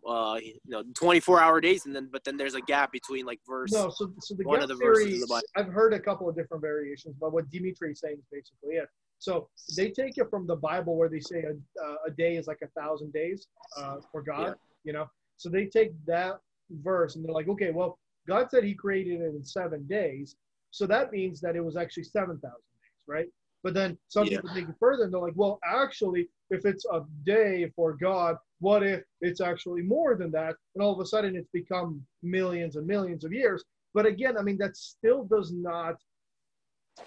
uh, 0.07 0.39
you 0.41 0.55
know, 0.67 0.85
twenty-four 0.95 1.41
hour 1.41 1.61
days, 1.61 1.85
and 1.87 1.95
then 1.97 2.09
but 2.13 2.23
then 2.23 2.37
there's 2.37 2.55
a 2.55 2.61
gap 2.61 2.93
between 2.93 3.27
like 3.27 3.41
verse. 3.47 3.73
No, 3.73 3.91
so, 3.91 4.13
so 4.21 4.35
the 4.37 4.45
One 4.45 4.61
gap 4.61 4.63
of 4.65 4.69
the 4.69 4.77
verses 4.77 5.05
theory, 5.05 5.15
of 5.17 5.21
the 5.23 5.27
Bible. 5.27 5.47
I've 5.57 5.73
heard 5.73 5.93
a 5.95 5.99
couple 6.01 6.29
of 6.29 6.37
different 6.37 6.61
variations, 6.63 7.17
but 7.21 7.33
what 7.33 7.51
Dimitri 7.51 7.91
is 7.93 8.01
saying 8.01 8.19
is 8.19 8.25
basically 8.31 8.77
it. 8.77 8.89
So 9.19 9.51
they 9.77 9.91
take 9.91 10.17
it 10.17 10.31
from 10.31 10.47
the 10.47 10.57
Bible 10.57 10.97
where 10.97 11.09
they 11.09 11.21
say 11.21 11.43
a, 11.43 11.53
uh, 11.85 11.97
a 12.07 12.11
day 12.11 12.37
is 12.37 12.47
like 12.47 12.61
a 12.63 12.69
thousand 12.81 13.13
days 13.13 13.49
uh, 13.77 13.97
for 14.13 14.23
God, 14.23 14.47
Yeah. 14.49 14.55
you 14.85 14.93
know. 14.93 15.11
So 15.41 15.49
they 15.49 15.65
take 15.67 15.93
that 16.07 16.39
verse 16.71 17.17
and 17.17 17.25
they're 17.25 17.33
like, 17.33 17.49
okay, 17.49 17.71
well, 17.71 17.99
God 18.29 18.51
said 18.51 18.63
He 18.63 18.75
created 18.75 19.23
it 19.23 19.35
in 19.35 19.43
seven 19.43 19.87
days, 19.87 20.37
so 20.71 20.87
that 20.87 21.13
means 21.13 21.41
that 21.41 21.57
it 21.57 21.65
was 21.65 21.77
actually 21.77 22.05
seven 22.05 22.39
thousand 22.39 22.61
days, 22.83 22.93
right? 23.09 23.27
But 23.63 23.73
then 23.73 23.97
some 24.09 24.27
Yeah. 24.27 24.37
people 24.37 24.51
take 24.55 24.69
it 24.69 24.75
further 24.79 25.05
and 25.05 25.13
they're 25.13 25.21
like, 25.21 25.33
well, 25.37 25.59
actually, 25.65 26.29
if 26.51 26.67
it's 26.67 26.85
a 26.93 27.01
day 27.25 27.71
for 27.75 27.95
God, 27.95 28.37
what 28.61 28.83
if 28.83 29.03
it's 29.23 29.41
actually 29.41 29.83
more 29.83 30.15
than 30.15 30.31
that? 30.33 30.57
And 30.75 30.83
all 30.85 30.93
of 30.93 31.01
a 31.01 31.07
sudden 31.07 31.35
it's 31.37 31.49
become 31.53 32.05
millions 32.23 32.77
and 32.77 32.87
millions 32.87 33.25
of 33.25 33.33
years. 33.33 33.65
But 33.95 34.05
again, 34.07 34.37
I 34.37 34.43
mean, 34.43 34.59
that 34.59 34.77
still 34.77 35.25
does 35.25 35.53
not 35.53 35.97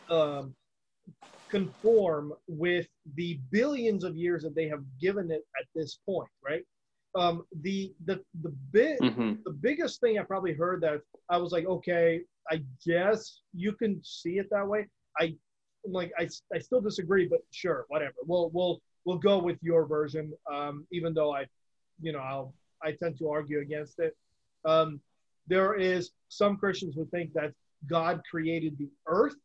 um, 0.10 0.56
conform 1.50 2.34
with 2.48 2.88
the 3.16 3.40
billions 3.52 4.04
of 4.04 4.16
years 4.18 4.44
that 4.44 4.56
they 4.56 4.68
have 4.68 4.84
given 5.00 5.32
it 5.32 5.44
at 5.60 5.66
this 5.76 6.00
point, 6.06 6.30
right? 6.44 6.64
Um, 7.16 7.46
the 7.62 7.94
the 8.06 8.20
the 8.42 8.50
bit 8.72 9.00
hmm 9.00 9.34
the 9.46 9.52
biggest 9.52 10.00
thing 10.00 10.18
I 10.18 10.24
probably 10.24 10.54
heard 10.54 10.82
that 10.82 11.02
I 11.30 11.38
was 11.38 11.52
like, 11.52 11.66
okay, 11.66 12.22
I 12.50 12.64
guess 12.86 13.42
you 13.54 13.74
can 13.74 14.02
see 14.04 14.40
it 14.40 14.50
that 14.52 14.68
way. 14.68 14.88
I 15.20 15.36
like 15.86 16.12
I, 16.18 16.28
I 16.54 16.60
still 16.60 16.82
disagree, 16.82 17.28
but 17.28 17.42
sure, 17.52 17.86
whatever. 17.90 18.16
We'll 18.26 18.50
we'll 18.54 18.82
we'll 19.06 19.18
go 19.18 19.38
with 19.38 19.58
your 19.62 19.86
version, 19.86 20.34
um, 20.52 20.88
even 20.92 21.14
though 21.14 21.34
I, 21.36 21.46
you 22.02 22.12
know, 22.14 22.20
I'll 22.20 22.54
I 22.82 22.94
tend 22.94 23.18
to 23.20 23.30
argue 23.30 23.60
against 23.60 24.00
it. 24.00 24.16
Um, 24.66 25.00
there 25.48 25.76
is 25.76 26.12
some 26.30 26.58
Christians 26.58 26.96
who 26.96 27.06
think 27.08 27.34
that 27.34 27.54
God 27.88 28.22
created 28.30 28.78
the 28.78 28.90
earth 29.08 29.36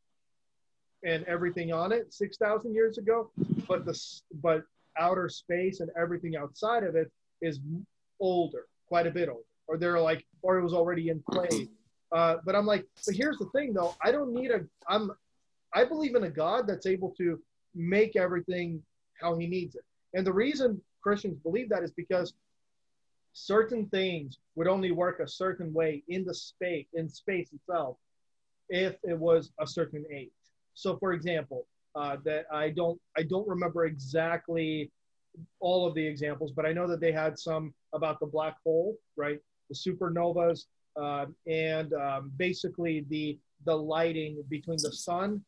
and 1.05 1.25
everything 1.25 1.73
on 1.73 1.93
it 1.93 2.13
six 2.13 2.37
thousand 2.39 2.75
years 2.75 2.99
ago, 2.99 3.31
but 3.67 3.85
the 3.85 3.99
but 4.43 4.63
outer 4.99 5.29
space 5.29 5.81
and 5.81 5.91
everything 5.97 6.37
outside 6.37 6.83
of 6.83 6.97
it 6.97 7.11
is 7.41 7.61
older, 8.21 8.67
quite 8.87 9.07
a 9.07 9.11
bit 9.11 9.29
older, 9.29 9.43
or 9.67 9.77
they're 9.77 10.01
like, 10.01 10.25
or 10.43 10.59
it 10.59 10.63
was 10.63 10.75
already 10.75 11.09
in 11.09 11.23
play. 11.31 11.69
Uh, 12.13 12.37
but 12.45 12.55
I'm 12.55 12.67
like, 12.67 12.87
but 13.07 13.15
here's 13.15 13.39
the 13.39 13.47
thing 13.47 13.73
though, 13.73 13.95
I 14.03 14.11
don't 14.13 14.33
need 14.33 14.51
a, 14.51 14.61
I'm, 14.89 15.11
I 15.75 15.85
believe 15.85 16.15
in 16.15 16.25
a 16.25 16.31
God 16.31 16.67
that's 16.67 16.87
able 16.87 17.15
to 17.19 17.39
make 17.75 18.17
everything 18.17 18.83
how 19.21 19.37
He 19.37 19.47
needs 19.47 19.75
it, 19.75 19.85
and 20.15 20.27
the 20.27 20.33
reason 20.33 20.81
Christians 21.03 21.39
believe 21.43 21.69
that 21.69 21.83
is 21.83 21.93
because 21.93 22.33
certain 23.33 23.87
things 23.87 24.39
would 24.57 24.67
only 24.67 24.91
work 24.91 25.21
a 25.21 25.29
certain 25.29 25.73
way 25.73 26.03
in 26.09 26.25
the 26.25 26.35
space 26.35 26.87
in 26.95 27.09
space 27.09 27.51
itself 27.53 27.97
if 28.69 28.97
it 29.05 29.19
was 29.19 29.53
a 29.61 29.67
certain 29.67 30.05
age. 30.13 30.31
So, 30.75 30.97
for 30.97 31.13
example, 31.13 31.67
uh, 31.95 32.17
that 32.25 32.47
I 32.53 32.71
don't 32.71 33.01
I 33.17 33.23
don't 33.23 33.49
remember 33.49 33.87
exactly 33.87 34.91
all 35.61 35.87
of 35.87 35.95
the 35.95 36.07
examples, 36.07 36.53
but 36.53 36.67
I 36.67 36.73
know 36.73 36.87
that 36.89 37.01
they 37.01 37.13
had 37.13 37.39
some 37.39 37.75
about 37.93 38.21
the 38.21 38.27
black 38.27 38.57
hole, 38.65 38.97
right? 39.17 39.39
The 39.69 39.75
supernovas, 39.75 40.65
uh, 41.01 41.27
and 41.47 41.93
um, 41.95 42.33
basically 42.37 43.07
the 43.09 43.39
the 43.65 43.75
lighting 43.75 44.43
between 44.49 44.79
the 44.83 44.93
sun 44.93 45.43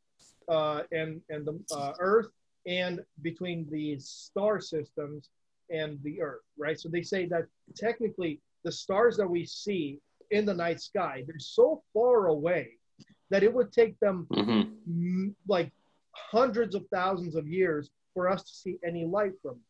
uh, 0.49 0.83
and 0.93 1.21
and 1.31 1.47
the 1.47 1.59
uh, 1.75 1.93
Earth, 1.99 2.31
and 2.67 3.01
between 3.23 3.69
the 3.71 3.99
star 3.99 4.61
systems 4.61 5.31
and 5.71 5.99
the 6.03 6.21
Earth, 6.21 6.43
right? 6.59 6.79
So 6.79 6.89
they 6.89 7.03
say 7.03 7.27
that 7.27 7.47
technically 7.77 8.41
the 8.65 8.73
stars 8.73 9.17
that 9.17 9.29
we 9.29 9.45
see 9.47 9.99
in 10.31 10.45
the 10.45 10.55
night 10.55 10.81
sky 10.81 11.25
they're 11.27 11.39
so 11.39 11.83
far 11.93 12.27
away 12.29 12.69
that 13.31 13.43
it 13.43 13.53
would 13.53 13.73
take 13.73 13.99
them 14.01 14.27
hmm 14.33 14.63
m- 14.87 15.35
like 15.49 15.71
hundreds 16.13 16.75
of 16.75 16.85
thousands 16.93 17.35
of 17.35 17.49
years 17.49 17.91
for 18.15 18.29
us 18.29 18.43
to 18.43 18.53
see 18.55 18.79
any 18.85 19.05
light 19.05 19.33
from 19.43 19.53
it 19.53 19.70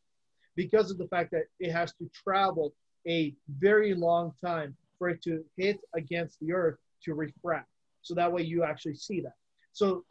because 0.56 0.90
of 0.90 0.98
the 0.98 1.08
fact 1.08 1.30
that 1.32 1.44
it 1.58 1.72
has 1.72 1.92
to 1.94 2.08
travel 2.12 2.72
a 3.08 3.34
very 3.58 3.94
long 3.94 4.32
time 4.44 4.76
for 4.98 5.08
it 5.08 5.22
to 5.22 5.44
hit 5.56 5.80
against 5.94 6.38
the 6.40 6.52
earth 6.52 6.76
to 7.04 7.14
refract. 7.14 7.68
So 8.02 8.14
that 8.14 8.30
way 8.30 8.42
you 8.42 8.62
actually 8.64 8.96
see 8.96 9.20
that. 9.20 9.34
So 9.72 10.04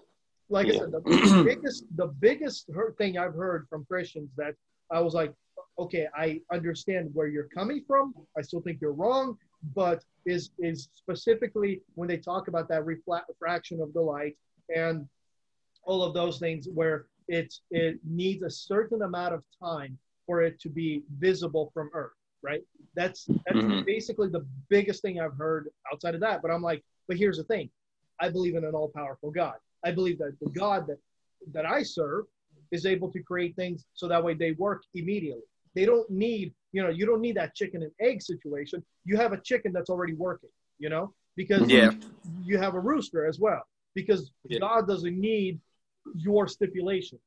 like 0.49 0.67
i 0.67 0.71
said 0.71 0.91
the 0.91 1.01
biggest 1.45 1.85
the 1.95 2.07
biggest 2.07 2.69
thing 2.97 3.17
i've 3.17 3.33
heard 3.33 3.67
from 3.69 3.85
christians 3.85 4.29
that 4.35 4.55
i 4.91 4.99
was 4.99 5.13
like 5.13 5.33
okay 5.77 6.07
i 6.15 6.39
understand 6.51 7.09
where 7.13 7.27
you're 7.27 7.47
coming 7.55 7.83
from. 7.87 8.13
I 8.37 8.41
still 8.41 8.61
think 8.61 8.81
you're 8.81 8.93
wrong 8.93 9.37
but 9.75 10.03
is 10.25 10.51
is 10.59 10.89
specifically 10.93 11.81
when 11.95 12.07
they 12.07 12.17
talk 12.17 12.47
about 12.47 12.67
that 12.69 12.85
refraction 12.85 13.81
of 13.81 13.93
the 13.93 14.01
light 14.01 14.37
and 14.75 15.07
all 15.83 16.03
of 16.03 16.13
those 16.13 16.39
things 16.39 16.67
where 16.73 17.05
it's 17.27 17.61
it 17.71 17.99
needs 18.03 18.43
a 18.43 18.49
certain 18.49 19.01
amount 19.03 19.33
of 19.33 19.43
time 19.61 19.97
for 20.29 20.43
it 20.43 20.59
to 20.59 20.69
be 20.69 21.01
visible 21.17 21.71
from 21.73 21.89
earth 21.95 22.11
right 22.43 22.61
that's 22.95 23.25
that's 23.47 23.65
Mhm. 23.65 23.83
basically 23.83 24.29
the 24.29 24.45
biggest 24.69 25.01
thing 25.01 25.19
i've 25.19 25.33
heard 25.33 25.69
outside 25.91 26.13
of 26.13 26.21
that 26.21 26.43
but 26.43 26.51
i'm 26.51 26.61
like 26.61 26.83
but 27.07 27.17
here's 27.17 27.37
the 27.37 27.43
thing 27.45 27.67
i 28.21 28.29
believe 28.29 28.55
in 28.55 28.63
an 28.63 28.75
all-powerful 28.75 29.31
god 29.31 29.55
i 29.83 29.91
believe 29.91 30.19
that 30.19 30.37
the 30.39 30.49
god 30.51 30.85
that 30.85 30.99
that 31.51 31.65
i 31.65 31.81
serve 31.81 32.25
is 32.71 32.85
able 32.85 33.11
to 33.11 33.23
create 33.23 33.55
things 33.55 33.85
so 33.95 34.07
that 34.07 34.23
way 34.23 34.35
they 34.35 34.51
work 34.51 34.83
immediately 34.93 35.41
they 35.73 35.83
don't 35.91 36.07
need 36.11 36.53
you 36.73 36.83
know 36.83 36.89
you 36.89 37.07
don't 37.07 37.21
need 37.21 37.35
that 37.35 37.55
chicken 37.55 37.81
and 37.81 37.91
egg 37.99 38.21
situation 38.21 38.85
you 39.05 39.17
have 39.17 39.33
a 39.33 39.41
chicken 39.41 39.73
that's 39.73 39.89
already 39.89 40.13
working 40.13 40.51
you 40.77 40.89
know 40.89 41.11
because 41.35 41.67
Yeah. 41.71 41.89
you 42.49 42.59
have 42.59 42.75
a 42.75 42.79
rooster 42.91 43.25
as 43.25 43.39
well 43.39 43.63
because 43.95 44.31
Yeah. 44.47 44.59
god 44.59 44.87
doesn't 44.87 45.19
need 45.19 45.59
your 46.15 46.47
stipulation 46.47 47.17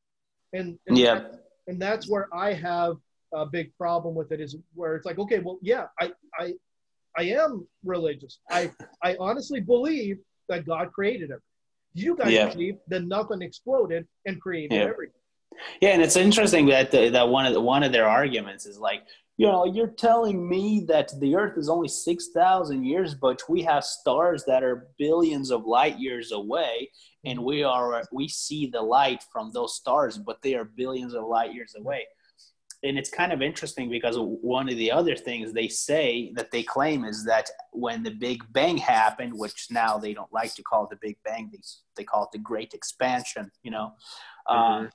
and 0.52 0.78
and, 0.86 0.96
Yeah. 0.96 1.14
that- 1.14 1.41
and 1.66 1.80
that's 1.80 2.08
where 2.08 2.28
i 2.34 2.52
have 2.52 2.96
a 3.34 3.46
big 3.46 3.72
problem 3.78 4.14
with 4.14 4.30
it 4.32 4.40
is 4.40 4.56
where 4.74 4.94
it's 4.96 5.06
like 5.06 5.18
okay 5.18 5.38
well 5.38 5.58
yeah 5.62 5.86
i 6.00 6.12
i 6.38 6.52
i 7.16 7.22
am 7.22 7.66
religious 7.84 8.38
i 8.50 8.70
i 9.02 9.16
honestly 9.18 9.60
believe 9.60 10.18
that 10.48 10.66
god 10.66 10.92
created 10.92 11.24
everything 11.24 11.40
you 11.94 12.16
guys 12.16 12.32
Yeah. 12.32 12.48
believe 12.50 12.76
that 12.88 13.04
nothing 13.04 13.42
exploded 13.42 14.06
and 14.26 14.40
created 14.40 14.74
Yeah. 14.76 14.84
everything 14.84 15.20
Yeah, 15.82 15.90
and 15.90 16.02
it's 16.02 16.16
interesting 16.16 16.66
that 16.66 16.90
the, 16.90 17.10
that 17.10 17.28
one 17.28 17.44
of 17.46 17.52
the, 17.52 17.60
one 17.60 17.82
of 17.82 17.92
their 17.92 18.08
arguments 18.08 18.64
is 18.64 18.78
like, 18.78 19.02
you 19.38 19.46
know, 19.46 19.64
you're 19.64 19.88
telling 19.88 20.48
me 20.48 20.84
that 20.88 21.12
the 21.20 21.34
Earth 21.36 21.56
is 21.56 21.68
only 21.68 21.88
six 21.88 22.28
thousand 22.34 22.84
years, 22.84 23.14
but 23.14 23.42
we 23.48 23.62
have 23.62 23.84
stars 23.84 24.44
that 24.46 24.62
are 24.62 24.88
billions 24.98 25.50
of 25.50 25.64
light 25.64 25.98
years 25.98 26.32
away, 26.32 26.90
and 27.24 27.42
we 27.42 27.62
are 27.62 28.02
we 28.12 28.28
see 28.28 28.66
the 28.66 28.82
light 28.82 29.24
from 29.32 29.50
those 29.52 29.76
stars, 29.76 30.18
but 30.18 30.42
they 30.42 30.54
are 30.54 30.64
billions 30.64 31.14
of 31.14 31.24
light 31.24 31.54
years 31.54 31.74
away. 31.78 32.06
And 32.84 32.98
it's 32.98 33.10
kind 33.10 33.32
of 33.32 33.42
interesting 33.42 33.88
because 33.88 34.16
one 34.18 34.68
of 34.68 34.76
the 34.76 34.90
other 34.90 35.14
things 35.14 35.52
they 35.52 35.68
say 35.68 36.32
that 36.34 36.50
they 36.50 36.64
claim 36.64 37.04
is 37.04 37.24
that 37.24 37.48
when 37.70 38.02
the 38.02 38.10
Big 38.10 38.42
Bang 38.52 38.76
happened, 38.76 39.32
which 39.38 39.68
now 39.70 39.98
they 39.98 40.12
don't 40.12 40.32
like 40.32 40.54
to 40.56 40.62
call 40.64 40.84
it 40.84 40.90
the 40.90 40.98
Big 41.00 41.16
Bang, 41.24 41.48
they, 41.52 41.60
they 41.96 42.04
call 42.04 42.24
it 42.24 42.30
the 42.32 42.38
Great 42.38 42.74
Expansion, 42.74 43.52
you 43.62 43.70
know. 43.70 43.92
Um, 44.48 44.90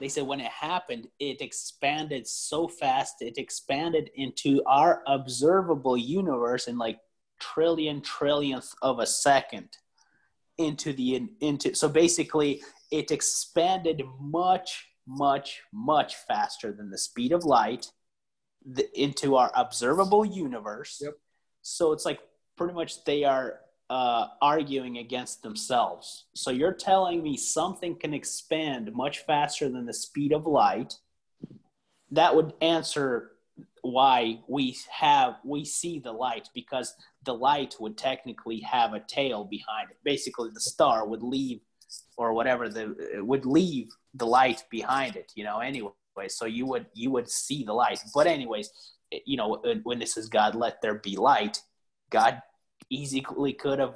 they 0.00 0.08
said 0.08 0.26
when 0.26 0.40
it 0.40 0.50
happened, 0.50 1.08
it 1.18 1.40
expanded 1.40 2.26
so 2.26 2.66
fast, 2.68 3.16
it 3.20 3.38
expanded 3.38 4.10
into 4.14 4.62
our 4.66 5.02
observable 5.06 5.96
universe 5.96 6.66
in 6.66 6.76
like 6.76 6.98
trillion 7.40 8.00
trillionth 8.00 8.74
of 8.82 8.98
a 8.98 9.06
second 9.06 9.68
into 10.58 10.92
the 10.94 11.28
into 11.40 11.74
so 11.74 11.88
basically 11.88 12.62
it 12.90 13.10
expanded 13.10 14.02
much 14.18 14.86
much 15.06 15.60
much 15.72 16.16
faster 16.16 16.72
than 16.72 16.90
the 16.90 16.96
speed 16.96 17.32
of 17.32 17.44
light 17.44 17.92
the, 18.64 18.88
into 18.98 19.36
our 19.36 19.52
observable 19.54 20.24
universe 20.24 20.98
Yep. 21.02 21.14
so 21.60 21.92
it's 21.92 22.06
like 22.06 22.20
pretty 22.56 22.72
much 22.72 23.04
they 23.04 23.24
are 23.24 23.60
uh, 23.88 24.28
arguing 24.42 24.98
against 24.98 25.42
themselves. 25.42 26.24
So 26.34 26.50
you're 26.50 26.72
telling 26.72 27.22
me 27.22 27.36
something 27.36 27.94
can 27.94 28.12
expand 28.12 28.92
much 28.92 29.20
faster 29.20 29.68
than 29.68 29.86
the 29.86 29.94
speed 29.94 30.32
of 30.32 30.46
light. 30.46 30.94
That 32.10 32.34
would 32.34 32.54
answer 32.60 33.32
why 33.82 34.40
we 34.48 34.76
have 34.90 35.36
we 35.44 35.64
see 35.64 36.00
the 36.00 36.12
light 36.12 36.48
because 36.54 36.94
the 37.24 37.34
light 37.34 37.76
would 37.78 37.96
technically 37.96 38.58
have 38.60 38.94
a 38.94 39.00
tail 39.00 39.44
behind 39.44 39.90
it. 39.90 39.96
Basically 40.04 40.50
the 40.52 40.60
star 40.60 41.06
would 41.06 41.22
leave 41.22 41.60
or 42.16 42.32
whatever 42.32 42.68
the 42.68 42.96
would 43.18 43.46
leave 43.46 43.88
the 44.14 44.26
light 44.26 44.64
behind 44.70 45.14
it 45.14 45.32
you 45.36 45.44
know 45.44 45.60
anyway. 45.60 45.92
So 46.28 46.46
you 46.46 46.66
would 46.66 46.86
you 46.94 47.12
would 47.12 47.30
see 47.30 47.62
the 47.62 47.72
light. 47.72 48.00
But 48.12 48.26
anyways 48.26 48.70
you 49.24 49.36
know 49.36 49.62
when 49.84 50.00
this 50.00 50.16
is 50.16 50.28
god 50.28 50.56
let 50.56 50.82
there 50.82 50.94
be 50.94 51.16
light. 51.16 51.62
God 52.10 52.42
easily 52.90 53.52
could 53.52 53.78
have 53.78 53.94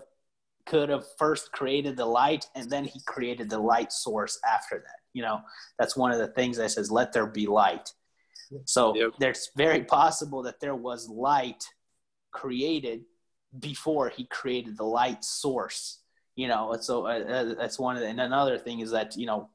could 0.67 0.89
have 0.89 1.05
first 1.19 1.51
created 1.53 1.97
the 1.97 2.05
light 2.05 2.47
and 2.55 2.71
then 2.71 2.85
he 2.85 3.01
created 3.07 3.51
the 3.51 3.59
light 3.59 3.93
source 3.93 4.39
after 4.49 4.79
that. 4.79 5.01
You 5.13 5.23
know 5.23 5.41
that's 5.79 5.97
one 5.97 6.13
of 6.13 6.19
the 6.19 6.29
things 6.29 6.57
that 6.57 6.71
says 6.71 6.91
let 6.91 7.13
there 7.13 7.27
be 7.27 7.47
light. 7.47 7.93
So 8.65 8.95
Yep. 8.97 9.13
there's 9.21 9.51
very 9.57 9.85
possible 9.85 10.43
that 10.43 10.61
there 10.61 10.75
was 10.75 11.09
light 11.09 11.63
created 12.33 13.03
before 13.59 14.09
he 14.09 14.25
created 14.27 14.77
the 14.77 14.85
light 14.85 15.25
source 15.25 16.01
you 16.41 16.49
know? 16.49 16.75
So 16.81 17.07
uh, 17.07 17.21
uh, 17.21 17.55
that's 17.55 17.79
one 17.79 17.97
of 17.97 18.03
the, 18.03 18.09
and 18.09 18.21
another 18.21 18.59
thing 18.59 18.81
is 18.81 18.91
that 18.93 19.17
you 19.17 19.27
know 19.27 19.51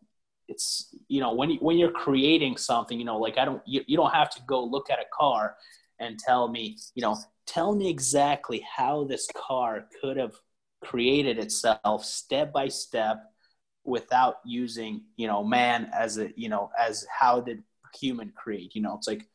it's 0.48 0.96
you 1.08 1.20
know 1.20 1.34
when 1.34 1.50
you, 1.50 1.58
when 1.58 1.78
you're 1.78 1.92
creating 1.92 2.56
something 2.56 3.00
you 3.00 3.06
know 3.06 3.18
like 3.18 3.40
i 3.40 3.46
don't 3.46 3.64
you, 3.66 3.82
you 3.88 3.98
don't 3.98 4.14
have 4.14 4.30
to 4.30 4.40
go 4.46 4.64
look 4.64 4.92
at 4.92 5.00
a 5.00 5.06
car 5.12 5.56
and 6.00 6.20
tell 6.20 6.48
me 6.48 6.78
you 6.94 7.02
know 7.02 7.18
tell 7.46 7.76
me 7.76 7.90
exactly 7.90 8.66
how 8.76 9.04
this 9.04 9.28
car 9.36 9.88
could 10.02 10.18
have 10.18 10.36
created 10.84 11.38
itself 11.38 12.06
step 12.06 12.54
by 12.54 12.68
step 12.68 13.18
without 13.84 14.36
using 14.46 15.02
you 15.16 15.28
know 15.28 15.44
man 15.44 15.90
as 15.94 16.18
a 16.18 16.30
you 16.36 16.50
know 16.50 16.70
as 16.78 17.06
how 17.20 17.40
did 17.40 17.64
human 17.96 18.32
create 18.36 18.76
you 18.76 18.82
know? 18.82 18.96
It's 18.96 19.08
like 19.08 19.28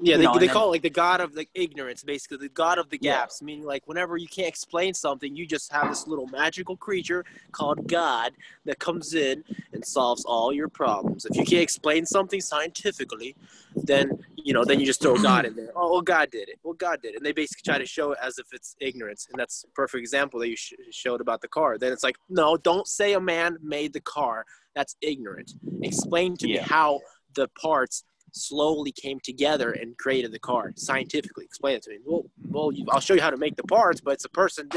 Yeah, 0.00 0.18
they, 0.18 0.24
know, 0.24 0.38
they 0.38 0.44
and 0.46 0.52
call 0.52 0.68
it 0.68 0.72
like 0.72 0.82
the 0.82 0.90
god 0.90 1.20
of 1.20 1.34
the 1.34 1.48
ignorance, 1.54 2.02
basically 2.02 2.36
the 2.36 2.48
god 2.50 2.78
of 2.78 2.90
the 2.90 2.98
Yeah. 3.00 3.12
gaps. 3.12 3.40
Meaning, 3.40 3.64
like 3.64 3.86
whenever 3.86 4.16
you 4.16 4.28
can't 4.28 4.48
explain 4.48 4.92
something, 4.92 5.34
you 5.34 5.46
just 5.46 5.72
have 5.72 5.88
this 5.88 6.06
little 6.06 6.26
magical 6.26 6.76
creature 6.76 7.24
called 7.52 7.88
God 7.88 8.32
that 8.66 8.78
comes 8.78 9.14
in 9.14 9.42
and 9.72 9.84
solves 9.84 10.24
all 10.26 10.52
your 10.52 10.68
problems. 10.68 11.24
If 11.24 11.36
you 11.36 11.44
can't 11.44 11.62
explain 11.62 12.04
something 12.04 12.40
scientifically, 12.40 13.36
then 13.74 14.22
you 14.36 14.52
know, 14.52 14.64
then 14.64 14.78
you 14.80 14.86
just 14.86 15.00
throw 15.02 15.16
God 15.16 15.44
in 15.44 15.56
there. 15.56 15.72
Oh, 15.74 15.90
well, 15.90 16.02
God 16.02 16.30
did 16.30 16.48
it. 16.48 16.58
Well, 16.62 16.74
God 16.74 17.00
did 17.02 17.14
it, 17.14 17.16
and 17.16 17.26
they 17.26 17.32
basically 17.32 17.62
try 17.64 17.78
to 17.78 17.86
show 17.86 18.12
it 18.12 18.18
as 18.22 18.38
if 18.38 18.46
it's 18.52 18.76
ignorance, 18.80 19.26
and 19.30 19.38
that's 19.40 19.64
a 19.64 19.68
perfect 19.68 20.00
example 20.00 20.38
that 20.40 20.48
you 20.48 20.56
sh- 20.56 20.74
showed 20.90 21.20
about 21.20 21.40
the 21.40 21.48
car. 21.48 21.78
Then 21.78 21.92
it's 21.92 22.04
like, 22.04 22.16
no, 22.28 22.56
don't 22.56 22.86
say 22.86 23.14
a 23.14 23.20
man 23.20 23.56
made 23.62 23.92
the 23.92 24.00
car. 24.00 24.44
That's 24.74 24.94
ignorant. 25.00 25.54
Explain 25.82 26.36
to 26.36 26.46
me 26.46 26.58
how 26.58 27.00
the 27.34 27.48
parts 27.60 28.04
slowly 28.36 28.92
came 28.92 29.18
together 29.20 29.72
and 29.72 29.96
created 29.98 30.30
the 30.32 30.38
car 30.38 30.72
scientifically. 30.76 31.44
Explain 31.44 31.76
it 31.76 31.82
to 31.84 31.90
me. 31.90 31.98
Well, 32.04 32.24
well, 32.48 32.72
you, 32.72 32.84
I'll 32.90 33.00
show 33.00 33.14
you 33.14 33.20
how 33.22 33.30
to 33.30 33.36
make 33.36 33.56
the 33.56 33.64
parts, 33.64 34.00
but 34.00 34.12
it's 34.14 34.24
a 34.24 34.28
person. 34.30 34.68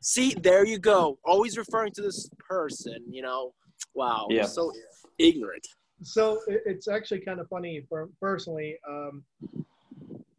See, 0.00 0.34
there 0.40 0.64
you 0.64 0.78
go. 0.78 1.18
Always 1.24 1.56
referring 1.58 1.92
to 1.92 2.02
this 2.02 2.28
person. 2.48 3.04
You 3.10 3.22
know, 3.22 3.54
wow, 3.94 4.26
Yeah. 4.30 4.44
so 4.44 4.72
ignorant. 5.18 5.66
so 6.02 6.40
it's 6.48 6.88
actually 6.88 7.20
kind 7.20 7.38
of 7.38 7.48
funny 7.48 7.84
for 7.88 8.08
personally 8.20 8.76
um, 8.88 9.22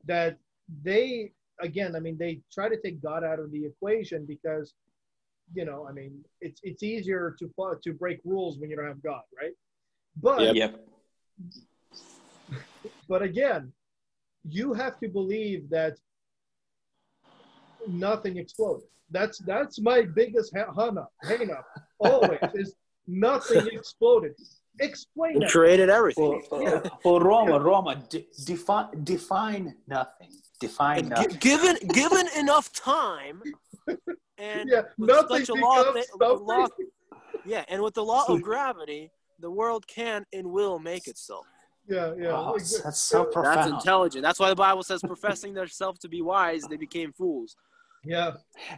that 0.05 0.37
they 0.83 1.31
again 1.61 1.95
i 1.95 1.99
mean 1.99 2.17
they 2.17 2.41
try 2.51 2.67
to 2.67 2.79
take 2.81 3.01
god 3.01 3.23
out 3.23 3.39
of 3.39 3.51
the 3.51 3.63
equation 3.71 4.25
because 4.25 4.73
you 5.53 5.63
know 5.63 5.85
i 5.87 5.91
mean 5.93 6.11
it's 6.41 6.59
it's 6.63 6.81
easier 6.83 7.35
to 7.39 7.45
to 7.85 7.93
break 7.93 8.19
rules 8.25 8.57
when 8.59 8.69
you 8.69 8.75
don't 8.75 8.87
have 8.87 9.01
god 9.03 9.21
right 9.41 9.53
but 10.21 10.55
Yep. 10.55 10.85
Yep 12.83 12.93
but 13.07 13.21
again 13.21 13.71
you 14.49 14.73
have 14.73 14.99
to 14.99 15.07
believe 15.07 15.69
that 15.69 15.93
nothing 17.87 18.37
exploded. 18.37 18.87
That's 19.11 19.37
that's 19.39 19.79
my 19.79 20.01
biggest 20.03 20.53
ha- 20.55 20.71
hung 20.73 20.97
up 20.97 21.11
hang 21.23 21.51
up 21.51 21.65
always 21.99 22.39
is 22.53 22.75
nothing 23.07 23.67
exploded. 23.71 24.33
Explain 24.79 25.35
And 25.35 25.43
it 25.43 25.51
created 25.51 25.89
everything. 25.89 26.41
well, 26.51 26.81
well 27.03 27.19
roma 27.19 27.59
roma 27.59 28.03
de- 28.09 28.25
define 28.45 29.03
define 29.03 29.75
nothing. 29.87 30.31
Define 30.59 30.99
And 30.99 31.09
nothing. 31.09 31.29
gi- 31.31 31.37
given 31.37 31.75
given 31.89 32.25
enough 32.37 32.71
time, 32.71 33.43
and 34.37 34.69
yeah 34.69 34.83
with 34.97 35.09
nothing 35.09 35.45
such 35.45 35.49
a 35.49 35.53
law, 35.53 35.77
becomes 35.83 36.05
thi- 36.05 36.11
with 36.13 36.19
the 36.19 36.43
law- 36.43 36.67
something. 36.67 36.87
yeah, 37.45 37.63
and 37.67 37.81
with 37.83 37.93
the 37.93 38.03
law 38.03 38.25
of 38.27 38.41
gravity, 38.49 39.11
the 39.39 39.51
world 39.51 39.85
can 39.87 40.25
and 40.33 40.47
will 40.51 40.79
make 40.79 41.07
itself. 41.07 41.45
Yeah, 41.87 42.13
yeah. 42.17 42.27
Oh, 42.31 42.53
like, 42.53 42.63
that's 42.83 42.99
so 42.99 43.23
That's 43.23 43.33
profound 43.33 43.73
intelligent. 43.73 44.23
That's 44.23 44.39
why 44.39 44.49
the 44.49 44.55
Bible 44.55 44.83
says, 44.83 45.01
professing 45.01 45.53
themselves 45.53 45.99
to 45.99 46.09
be 46.09 46.21
wise, 46.21 46.61
they 46.69 46.77
became 46.77 47.11
fools. 47.11 47.55
yeah. 48.05 48.31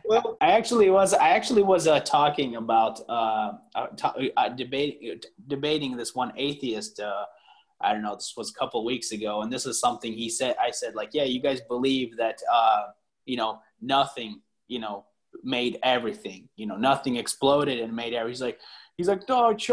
Well, 0.06 0.38
I 0.42 0.52
actually 0.52 0.90
was. 0.90 1.14
I 1.14 1.30
actually 1.30 1.64
was 1.64 1.88
uh, 1.88 2.00
talking 2.02 2.56
about 2.56 3.00
uh, 3.10 3.54
uh, 3.76 3.88
t- 3.96 4.32
uh, 4.38 4.50
debating 4.50 5.20
debating 5.48 5.98
this 5.98 6.14
one 6.16 6.32
atheist. 6.36 7.00
Uh, 7.00 7.26
I 7.82 7.94
don't 7.94 8.04
know. 8.04 8.16
This 8.16 8.34
was 8.38 8.52
a 8.52 8.60
couple 8.60 8.80
of 8.80 8.86
weeks 8.86 9.12
ago, 9.12 9.42
and 9.42 9.52
this 9.52 9.66
is 9.66 9.80
something 9.80 10.12
he 10.14 10.30
said. 10.30 10.56
I 10.62 10.72
said, 10.72 10.96
like, 10.96 11.10
yeah, 11.14 11.24
you 11.24 11.42
guys 11.42 11.62
believe 11.62 12.18
that 12.18 12.40
uh, 12.52 12.84
you 13.26 13.38
know 13.38 13.60
nothing, 13.82 14.42
you 14.68 14.80
know, 14.80 15.06
made 15.44 15.78
everything. 15.84 16.48
You 16.56 16.68
know, 16.68 16.78
nothing 16.78 17.18
exploded 17.18 17.80
and 17.80 17.96
made 17.96 18.14
everything. 18.14 18.34
He's 18.34 18.42
like, 18.42 18.60
he's 18.98 19.08
like, 19.08 19.28
no, 19.28 19.54
Ch-" 19.54 19.72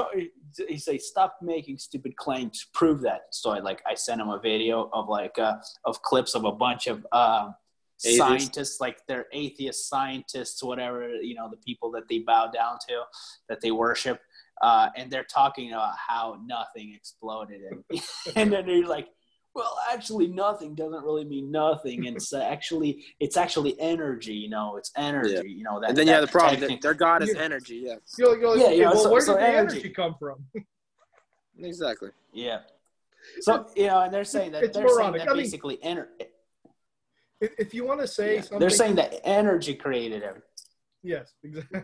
he 0.69 0.79
say, 0.79 0.99
stop 0.99 1.39
making 1.43 1.79
stupid 1.79 2.17
claims. 2.17 2.67
Prove 2.75 3.01
that. 3.03 3.23
So 3.31 3.51
I 3.51 3.61
like, 3.61 3.83
I 3.87 3.95
sent 3.95 4.21
him 4.21 4.29
a 4.29 4.39
video 4.39 4.91
of 4.93 5.09
like 5.09 5.39
uh, 5.39 5.57
of 5.85 6.03
clips 6.03 6.35
of 6.35 6.45
a 6.45 6.53
bunch 6.53 6.87
of. 6.87 7.07
Uh, 7.13 7.53
scientists 7.99 8.81
like 8.81 8.99
they're 9.07 9.27
atheist 9.33 9.89
scientists 9.89 10.61
whatever 10.61 11.15
you 11.17 11.37
know 11.37 11.49
the 11.49 11.57
people 11.59 11.89
that 11.89 12.09
they 12.09 12.19
bow 12.19 12.51
down 12.53 12.77
to 12.89 13.01
that 13.49 13.61
they 13.61 13.71
worship 13.71 14.21
uh, 14.61 14.89
and 14.97 15.09
they're 15.09 15.23
talking 15.23 15.73
about 15.73 15.95
how 15.97 16.37
nothing 16.45 16.93
exploded 16.95 17.61
and, 17.71 18.03
and 18.37 18.53
then 18.53 18.67
they're 18.67 18.87
like 18.87 19.07
well 19.55 19.77
actually 19.93 20.29
nothing 20.29 20.75
doesn't 20.75 21.05
really 21.05 21.25
mean 21.25 21.51
nothing 21.51 22.07
and 22.07 22.17
it's 22.17 22.33
actually 22.33 23.05
it's 23.21 23.37
actually 23.37 23.79
energy 23.81 24.33
you 24.35 24.49
know 24.49 24.77
it's 24.77 24.91
energy 24.97 25.35
Yeah. 25.35 25.43
you 25.43 25.63
know 25.65 25.81
that 25.81 25.91
And 25.91 25.99
then 25.99 26.07
you 26.07 26.13
have 26.15 26.23
the 26.23 26.29
problem. 26.33 26.61
Their, 26.61 26.79
their 26.81 26.95
God 26.95 27.23
is 27.23 27.33
Yeah. 27.35 27.43
energy. 27.43 27.83
Yeah, 27.87 27.97
you're, 28.19 28.39
you're 28.39 28.51
like, 28.51 28.59
Yeah, 28.61 28.65
okay, 28.67 28.79
yeah, 28.79 28.91
well, 28.91 29.03
so- 29.05 29.11
where 29.13 29.21
so 29.21 29.35
did 29.35 29.43
the 29.43 29.49
energy. 29.49 29.75
energy 29.79 29.91
come 29.91 30.15
from? 30.19 30.45
exactly. 31.59 32.11
yeah 32.33 32.61
so 33.41 33.67
you 33.77 33.87
know 33.87 34.01
and 34.01 34.13
they're 34.13 34.25
saying 34.25 34.53
that 34.53 34.63
It's 34.65 34.77
they're 34.77 34.89
saying 34.89 35.13
that 35.13 35.23
I 35.29 35.35
mean- 35.35 35.37
basically 35.45 35.77
ener- 35.85 36.09
If, 37.41 37.51
if 37.59 37.75
you 37.75 37.85
want 37.85 38.01
to 38.01 38.07
say 38.09 38.37
yeah, 38.37 38.41
something, 38.41 38.59
they're 38.61 38.71
saying 38.71 38.95
that 38.97 39.11
energy 39.25 39.75
created 39.75 40.23
everything 40.23 40.49
yes, 41.03 41.33
exactly. 41.45 41.81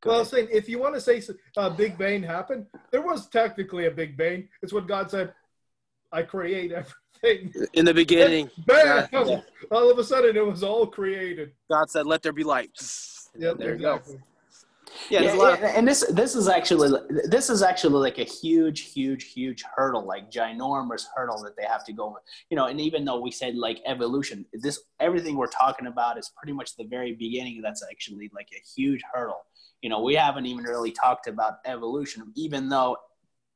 Go 0.00 0.06
Well, 0.10 0.16
I 0.16 0.18
was 0.20 0.30
saying 0.30 0.48
if 0.50 0.66
you 0.68 0.78
want 0.78 0.94
to 0.94 1.00
say 1.00 1.20
uh, 1.56 1.70
Big 1.70 1.98
Bang 1.98 2.22
happened, 2.22 2.66
there 2.92 3.02
was 3.02 3.28
technically 3.28 3.84
a 3.86 3.90
Big 3.90 4.16
Bang. 4.16 4.48
It's 4.62 4.72
what 4.72 4.86
God 4.88 5.10
said. 5.10 5.34
I 6.12 6.22
create 6.22 6.70
everything. 6.72 6.94
In 7.22 7.84
the 7.84 7.92
beginning, 7.92 8.50
Bam! 8.66 9.08
Yeah. 9.12 9.40
All 9.70 9.90
of 9.90 9.98
a 9.98 10.04
sudden, 10.04 10.36
it 10.36 10.46
was 10.46 10.62
all 10.62 10.86
created. 10.86 11.52
God 11.70 11.90
said, 11.90 12.06
"Let 12.06 12.22
there 12.22 12.32
be 12.32 12.44
light." 12.44 12.70
And 13.34 13.42
Yep, 13.42 13.58
there 13.58 13.74
exactly. 13.74 14.14
you 14.14 14.18
go. 14.18 14.24
Yeah, 15.08 15.20
yeah, 15.20 15.36
there's 15.36 15.42
a 15.42 15.60
yeah, 15.60 15.72
and 15.76 15.86
this 15.86 16.04
this 16.10 16.34
is 16.34 16.48
actually 16.48 16.90
this 17.26 17.50
is 17.50 17.62
actually 17.62 17.94
like 18.00 18.18
a 18.18 18.24
huge, 18.24 18.92
huge, 18.92 19.32
huge 19.32 19.62
hurdle, 19.76 20.04
like 20.04 20.30
ginormous 20.30 21.04
hurdle 21.14 21.40
that 21.44 21.56
they 21.56 21.64
have 21.64 21.84
to 21.84 21.92
go. 21.92 22.16
You 22.48 22.56
know, 22.56 22.66
and 22.66 22.80
even 22.80 23.04
though 23.04 23.20
we 23.20 23.30
said 23.30 23.54
like 23.54 23.80
evolution, 23.86 24.46
this 24.52 24.80
everything 24.98 25.36
we're 25.36 25.46
talking 25.46 25.86
about 25.86 26.18
is 26.18 26.32
pretty 26.36 26.54
much 26.54 26.76
the 26.76 26.84
very 26.84 27.12
beginning. 27.12 27.60
That's 27.62 27.84
actually 27.88 28.30
like 28.34 28.48
a 28.52 28.62
huge 28.74 29.02
hurdle. 29.12 29.42
You 29.82 29.90
know, 29.90 30.00
we 30.00 30.14
haven't 30.14 30.46
even 30.46 30.64
really 30.64 30.90
talked 30.90 31.26
about 31.26 31.58
evolution, 31.66 32.32
even 32.34 32.68
though 32.68 32.96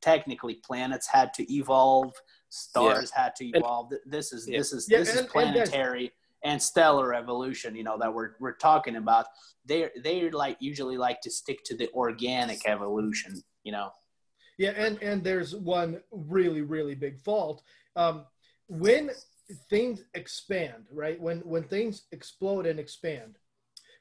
technically 0.04 0.54
planets 0.54 1.08
had 1.08 1.32
to 1.34 1.52
evolve, 1.52 2.12
stars 2.48 3.10
had 3.10 3.34
to 3.36 3.44
evolve. 3.46 3.90
Th- 3.90 4.02
This 4.06 4.32
is 4.32 4.48
Yeah. 4.48 4.58
this 4.58 4.72
is 4.72 4.88
Yeah, 4.88 4.98
this 4.98 5.08
and- 5.10 5.16
is 5.16 5.20
and 5.22 5.30
planetary 5.30 6.12
and 6.42 6.62
stellar 6.62 7.14
evolution. 7.14 7.74
You 7.74 7.84
know 7.84 7.98
that 7.98 8.12
we're 8.12 8.32
we're 8.40 8.56
talking 8.56 8.96
about 8.96 9.26
they 9.64 9.90
they 10.02 10.30
like 10.30 10.56
usually 10.60 10.96
like 10.96 11.20
to 11.22 11.30
stick 11.30 11.64
to 11.64 11.76
the 11.76 11.90
organic 11.92 12.66
evolution 12.68 13.42
you 13.64 13.72
know 13.72 13.90
Yeah, 14.58 14.70
and 14.70 15.02
and 15.02 15.24
there's 15.24 15.54
one 15.56 16.02
really 16.10 16.62
really 16.62 16.94
big 16.94 17.18
fault. 17.20 17.62
Um, 17.96 18.26
when 18.68 19.10
things 19.68 20.04
expand, 20.14 20.86
right? 20.90 21.20
When 21.20 21.40
when 21.40 21.64
things 21.64 22.04
explode 22.12 22.66
and 22.66 22.78
expand, 22.78 23.38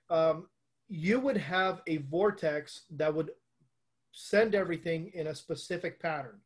um, 0.10 0.48
you 0.90 1.20
would 1.20 1.38
have 1.38 1.82
a 1.88 1.98
vortex 1.98 2.84
that 2.92 3.14
would 3.14 3.32
send 4.12 4.54
everything 4.54 5.12
in 5.14 5.28
a 5.28 5.36
specific 5.36 6.00
pattern. 6.00 6.40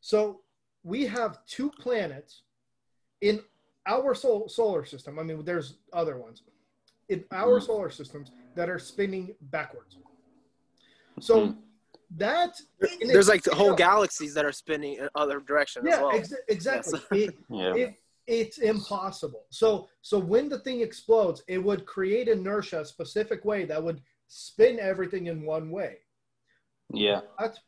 So 0.00 0.42
we 0.82 1.06
have 1.06 1.44
two 1.46 1.70
planets 1.70 2.42
in 3.20 3.42
our 3.86 4.14
sol- 4.14 4.48
solar 4.48 4.84
system. 4.84 5.18
I 5.18 5.22
mean, 5.22 5.44
there's 5.44 5.74
other 5.92 6.16
ones 6.16 6.42
in 7.08 7.24
our 7.30 7.58
Mhm. 7.60 7.66
solar 7.66 7.90
systems 7.90 8.30
that 8.54 8.68
are 8.68 8.78
spinning 8.78 9.34
backwards. 9.40 9.98
So 11.20 11.48
Mhm. 11.48 11.62
that 12.16 12.60
in 13.00 13.08
There's 13.08 13.28
like 13.28 13.42
the 13.42 13.50
itself- 13.50 13.58
whole 13.68 13.74
galaxies 13.76 14.34
that 14.34 14.44
are 14.44 14.52
spinning 14.52 14.94
in 14.94 15.08
other 15.14 15.40
directions 15.40 15.86
as 15.86 15.90
yeah, 15.94 16.02
well. 16.02 16.12
ex- 16.16 16.34
exactly. 16.48 17.00
It, 17.12 17.36
yeah 17.50 17.74
it, 17.74 17.94
it's 18.26 18.58
impossible. 18.58 19.46
So 19.50 19.88
so 20.02 20.18
when 20.18 20.48
the 20.48 20.58
thing 20.60 20.80
explodes, 20.80 21.42
it 21.46 21.58
would 21.58 21.84
create 21.86 22.28
inertia 22.28 22.80
a 22.80 22.84
specific 22.84 23.44
way 23.44 23.64
that 23.66 23.82
would 23.82 24.02
spin 24.28 24.78
everything 24.78 25.26
in 25.26 25.44
one 25.44 25.70
way. 25.70 25.98
yeah 26.92 27.20
But 27.38 27.58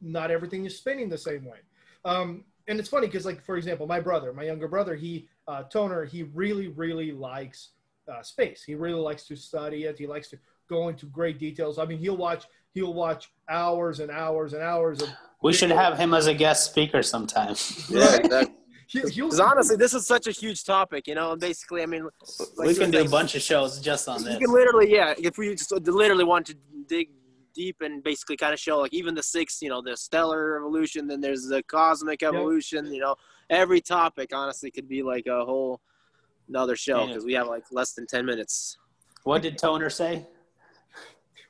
not 0.00 0.30
everything 0.30 0.64
is 0.66 0.78
spinning 0.78 1.08
the 1.08 1.18
same 1.18 1.44
way. 1.44 1.60
Um, 2.04 2.44
and 2.68 2.78
it's 2.78 2.88
funny 2.88 3.06
because, 3.06 3.26
like 3.26 3.44
for 3.44 3.56
example, 3.56 3.86
my 3.86 4.00
brother, 4.00 4.32
my 4.32 4.44
younger 4.44 4.68
brother, 4.68 4.94
he 4.94 5.28
uh, 5.48 5.64
Toner, 5.64 6.04
he 6.04 6.24
really 6.34 6.68
really 6.68 7.12
likes 7.12 7.70
uh, 8.12 8.22
space. 8.22 8.62
He 8.62 8.74
really 8.74 9.00
likes 9.00 9.26
to 9.28 9.36
study 9.36 9.84
it. 9.84 9.98
He 9.98 10.06
likes 10.06 10.28
to 10.30 10.38
go 10.68 10.88
into 10.88 11.06
great 11.06 11.38
details. 11.38 11.78
I 11.78 11.84
mean, 11.84 11.98
he'll 11.98 12.16
watch 12.16 12.46
he'll 12.72 12.94
watch 12.94 13.30
hours 13.48 14.00
and 14.00 14.10
hours 14.10 14.52
and 14.52 14.62
hours 14.62 15.02
of. 15.02 15.08
we 15.42 15.52
should 15.52 15.70
have 15.70 15.98
him 15.98 16.14
as 16.14 16.26
a 16.26 16.34
guest 16.34 16.70
speaker 16.70 17.02
sometime 17.02 17.54
Yeah, 17.88 18.16
exactly. 18.16 18.54
He, 18.86 19.00
he'll, 19.00 19.28
Because 19.28 19.40
honestly, 19.40 19.76
this 19.76 19.94
is 19.94 20.06
such 20.06 20.26
a 20.26 20.30
huge 20.30 20.62
topic, 20.62 21.08
you 21.08 21.14
know. 21.14 21.32
And 21.32 21.40
basically, 21.40 21.82
I 21.82 21.86
mean, 21.86 22.06
like 22.56 22.68
we 22.68 22.74
can 22.74 22.90
do 22.90 23.00
a 23.00 23.08
bunch 23.08 23.34
of 23.34 23.40
shows 23.40 23.80
just 23.80 24.06
on 24.08 24.22
You 24.26 24.38
can 24.38 24.52
literally, 24.52 24.92
yeah. 24.92 25.14
If 25.16 25.38
we 25.38 25.54
just 25.54 25.72
literally 25.72 26.22
want 26.22 26.44
to 26.48 26.56
dig 26.86 27.08
deep 27.54 27.76
and 27.80 28.02
basically 28.02 28.36
kind 28.36 28.52
of 28.52 28.58
show, 28.60 28.78
like 28.78 28.92
even 28.92 29.14
the 29.14 29.22
six, 29.22 29.62
you 29.62 29.68
know, 29.68 29.80
the 29.80 29.96
stellar 29.96 30.58
evolution, 30.58 31.06
then 31.06 31.20
there's 31.20 31.46
the 31.46 31.62
cosmic 31.64 32.22
evolution. 32.22 32.92
You 32.92 33.00
know, 33.00 33.16
every 33.50 33.80
topic 33.80 34.30
honestly 34.34 34.70
could 34.70 34.88
be 34.88 35.02
like 35.02 35.26
a 35.26 35.44
whole 35.44 35.80
another 36.48 36.76
show 36.76 37.06
because 37.06 37.24
we 37.24 37.32
have 37.34 37.46
like 37.46 37.64
less 37.70 37.92
than 37.92 38.06
ten 38.06 38.26
minutes. 38.26 38.78
What 39.24 39.42
did 39.42 39.56
Toner 39.56 39.90
say? 39.90 40.26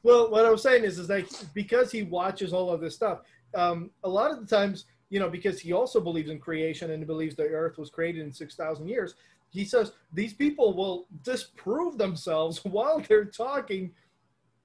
Well, 0.02 0.30
what 0.30 0.44
I 0.44 0.50
was 0.50 0.62
saying 0.62 0.84
is, 0.84 0.98
is 0.98 1.08
like 1.08 1.28
because 1.54 1.90
he 1.90 2.02
watches 2.02 2.52
all 2.52 2.70
of 2.70 2.80
this 2.80 2.94
stuff, 2.94 3.20
um, 3.54 3.90
a 4.04 4.08
lot 4.08 4.30
of 4.30 4.40
the 4.40 4.46
times, 4.46 4.84
you 5.08 5.18
know, 5.18 5.30
because 5.30 5.58
he 5.58 5.72
also 5.72 6.00
believes 6.00 6.30
in 6.30 6.38
creation 6.38 6.90
and 6.90 7.00
he 7.00 7.06
believes 7.06 7.34
the 7.34 7.44
Earth 7.44 7.78
was 7.78 7.90
created 7.90 8.22
in 8.22 8.32
six 8.32 8.54
thousand 8.54 8.88
years. 8.88 9.14
He 9.50 9.64
says 9.64 9.92
these 10.12 10.34
people 10.34 10.74
will 10.74 11.06
disprove 11.22 11.96
themselves 11.96 12.64
while 12.64 13.00
they're 13.00 13.24
talking 13.24 13.92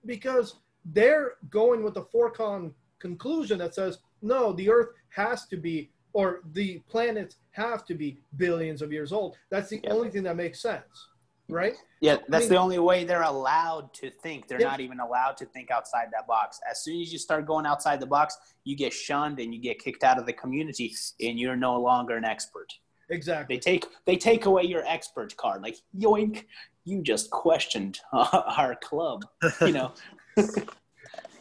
because 0.05 0.55
they're 0.93 1.33
going 1.49 1.83
with 1.83 1.93
the 1.93 2.03
forecon 2.03 2.73
conclusion 2.99 3.57
that 3.59 3.73
says 3.75 3.99
no, 4.21 4.51
the 4.53 4.69
Earth 4.69 4.89
has 5.09 5.45
to 5.47 5.57
be 5.57 5.89
or 6.13 6.41
the 6.53 6.79
planets 6.89 7.37
have 7.51 7.85
to 7.85 7.93
be 7.93 8.17
billions 8.37 8.81
of 8.81 8.91
years 8.91 9.11
old. 9.13 9.37
That's 9.49 9.69
the 9.69 9.79
Yeah. 9.83 9.91
only 9.93 10.09
thing 10.09 10.23
that 10.23 10.35
makes 10.35 10.59
sense, 10.59 11.07
right? 11.47 11.75
Yeah, 12.01 12.15
I 12.15 12.19
that's 12.27 12.43
mean- 12.45 12.49
the 12.49 12.57
only 12.57 12.79
way 12.79 13.03
they're 13.05 13.21
allowed 13.21 13.93
to 13.95 14.09
think. 14.09 14.47
They're 14.47 14.59
Yeah. 14.59 14.69
not 14.71 14.79
even 14.79 14.99
allowed 14.99 15.37
to 15.37 15.45
think 15.45 15.69
outside 15.71 16.09
that 16.11 16.25
box. 16.27 16.59
As 16.69 16.83
soon 16.83 16.99
as 17.01 17.13
you 17.13 17.19
start 17.19 17.45
going 17.45 17.65
outside 17.65 17.99
the 17.99 18.07
box, 18.07 18.35
you 18.63 18.75
get 18.75 18.91
shunned 18.91 19.39
and 19.39 19.53
you 19.53 19.61
get 19.61 19.79
kicked 19.79 20.03
out 20.03 20.17
of 20.17 20.25
the 20.25 20.33
community, 20.33 20.93
and 21.21 21.39
you're 21.39 21.55
no 21.55 21.79
longer 21.79 22.17
an 22.17 22.25
expert. 22.25 22.73
Exactly. 23.09 23.55
They 23.55 23.59
take 23.59 23.85
they 24.05 24.17
take 24.17 24.45
away 24.45 24.63
your 24.63 24.83
expert 24.85 25.35
card. 25.37 25.61
Like 25.61 25.77
yoink, 25.97 26.45
you 26.85 27.01
just 27.01 27.29
questioned 27.31 27.99
our 28.13 28.75
club. 28.75 29.25
You 29.61 29.71
know. 29.71 29.93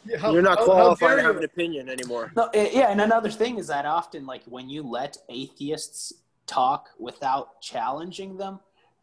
Yeah, 0.08 0.18
how- 0.18 0.32
You're 0.32 0.42
not 0.42 0.58
how- 0.58 0.66
how 0.66 0.94
qualified 0.94 1.16
to 1.18 1.22
have 1.22 1.36
an 1.36 1.44
opinion 1.44 1.88
anymore. 1.88 2.32
No, 2.36 2.48
yeah, 2.54 2.90
and 2.90 3.00
another 3.00 3.30
thing 3.30 3.58
is 3.58 3.66
that 3.68 3.84
often, 3.86 4.26
like 4.26 4.44
when 4.44 4.68
you 4.68 4.82
let 4.82 5.18
atheists 5.28 6.12
talk 6.46 6.88
without 6.98 7.60
challenging 7.60 8.36
them, 8.36 8.60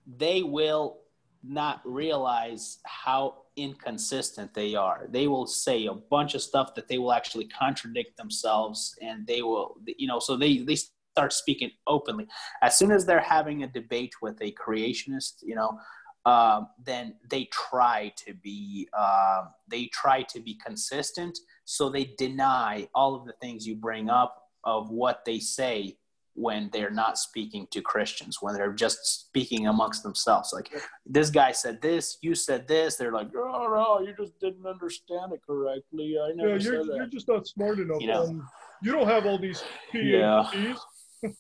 they 0.08 0.42
will 0.44 1.00
not 1.44 1.82
realize 1.86 2.80
how 2.86 3.44
inconsistent 3.56 4.54
they 4.54 4.74
are. 4.76 5.08
They 5.10 5.28
will 5.28 5.46
say 5.48 5.86
a 5.86 5.94
bunch 5.94 6.34
of 6.34 6.42
stuff 6.42 6.74
that 6.76 6.88
they 6.88 6.98
will 6.98 7.14
actually 7.14 7.46
contradict 7.48 8.18
themselves, 8.18 8.98
and 9.02 9.26
they 9.28 9.42
will, 9.44 9.78
you 9.86 10.08
know, 10.08 10.20
so 10.20 10.36
they 10.36 10.58
they 10.60 10.76
start 10.76 11.32
speaking 11.34 11.72
openly. 11.88 12.28
As 12.62 12.78
soon 12.78 12.92
as 12.92 13.06
they're 13.06 13.20
having 13.22 13.64
a 13.64 13.68
debate 13.68 14.14
with 14.22 14.42
a 14.42 14.52
creationist, 14.54 15.44
you 15.44 15.56
know. 15.56 15.80
Um, 16.26 16.70
then 16.84 17.16
they 17.30 17.46
try 17.52 18.12
to 18.26 18.34
be 18.34 18.90
um 18.98 19.50
they 19.68 19.86
try 19.94 20.24
to 20.24 20.40
be 20.40 20.56
consistent 20.56 21.38
so 21.66 21.88
they 21.90 22.16
deny 22.18 22.88
all 22.96 23.14
of 23.14 23.26
the 23.26 23.34
things 23.34 23.68
you 23.68 23.76
bring 23.76 24.10
up 24.10 24.50
of 24.64 24.90
what 24.90 25.24
they 25.24 25.38
say 25.40 25.98
when 26.34 26.70
they're 26.74 26.90
not 26.92 27.18
speaking 27.18 27.66
to 27.72 27.80
Christians, 27.82 28.42
when 28.42 28.56
they're 28.56 28.74
just 28.74 29.06
speaking 29.28 29.68
amongst 29.68 30.04
themselves. 30.04 30.52
Like 30.52 30.70
this 31.06 31.30
guy 31.30 31.52
said 31.54 31.82
this, 31.82 32.18
you 32.22 32.36
said 32.36 32.68
this. 32.68 32.96
They're 32.98 33.14
like, 33.14 33.30
oh 33.38 33.68
no, 33.74 34.06
you 34.06 34.14
just 34.18 34.38
didn't 34.40 34.66
understand 34.66 35.32
it 35.32 35.42
correctly. 35.48 36.18
I 36.22 36.32
never 36.34 36.54
Yeah, 36.54 36.58
said 36.60 36.64
you're, 36.72 36.86
that. 36.86 36.96
you're 36.96 37.08
just 37.08 37.28
not 37.28 37.48
smart 37.48 37.80
enough. 37.80 38.02
You 38.02 38.08
know. 38.08 38.24
um, 38.24 38.50
you 38.84 38.92
don't 38.92 39.08
have 39.08 39.26
all 39.28 39.38
these 39.40 39.64
Yeah. 39.94 40.50
PhDs. 40.52 40.80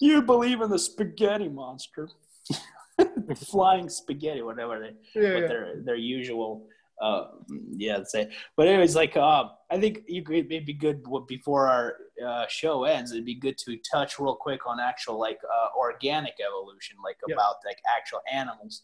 You 0.00 0.22
believe 0.22 0.60
in 0.60 0.70
the 0.70 0.78
spaghetti 0.78 1.48
monster, 1.48 2.08
flying 3.36 3.88
spaghetti, 3.88 4.42
whatever 4.42 4.80
they. 4.80 5.20
Yeah, 5.20 5.34
what 5.34 5.42
yeah. 5.42 5.46
their 5.48 5.72
their 5.84 5.96
usual 5.96 6.66
uh 7.00 7.28
yeah 7.76 8.02
say 8.02 8.28
but 8.56 8.66
anyways 8.66 8.96
like 8.96 9.16
uh 9.16 9.44
i 9.70 9.78
think 9.78 10.00
you 10.08 10.20
could 10.20 10.50
it'd 10.50 10.66
good 10.80 11.00
before 11.28 11.68
our 11.68 11.94
uh, 12.26 12.44
show 12.48 12.82
ends 12.82 13.12
it'd 13.12 13.24
be 13.24 13.36
good 13.36 13.56
to 13.56 13.78
touch 13.88 14.18
real 14.18 14.34
quick 14.34 14.66
on 14.66 14.80
actual 14.80 15.16
like 15.16 15.38
uh, 15.44 15.68
organic 15.78 16.34
evolution 16.44 16.96
like 17.04 17.16
Yeah. 17.28 17.34
about 17.36 17.54
like 17.64 17.78
actual 17.96 18.20
animals 18.32 18.82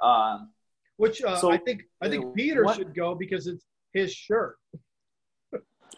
um 0.00 0.50
Which 0.96 1.22
uh, 1.22 1.36
So, 1.36 1.52
I 1.52 1.58
think 1.58 1.82
I 2.02 2.06
uh, 2.06 2.10
think 2.10 2.34
Peter 2.34 2.64
what- 2.64 2.76
should 2.76 2.94
go 2.94 3.14
because 3.14 3.46
it's 3.46 3.64
his 3.94 4.12
shirt. 4.12 4.56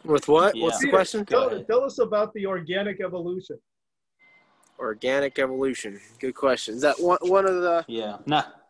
With 0.05 0.29
what? 0.29 0.55
Yeah. 0.55 0.65
What's 0.65 0.79
the 0.79 0.87
Peter, 0.87 0.97
question? 0.97 1.25
Tell, 1.25 1.65
tell 1.65 1.83
us 1.85 1.99
about 1.99 2.33
the 2.35 2.45
organic 2.47 3.01
evolution. 3.01 3.59
Organic 4.79 5.39
evolution. 5.39 6.01
Good 6.19 6.35
question. 6.35 6.75
Is 6.75 6.83
that 6.83 7.01
one 7.01 7.19
one 7.23 7.47
of 7.47 7.61
the 7.63 7.85
yeah 7.89 8.19
not 8.27 8.61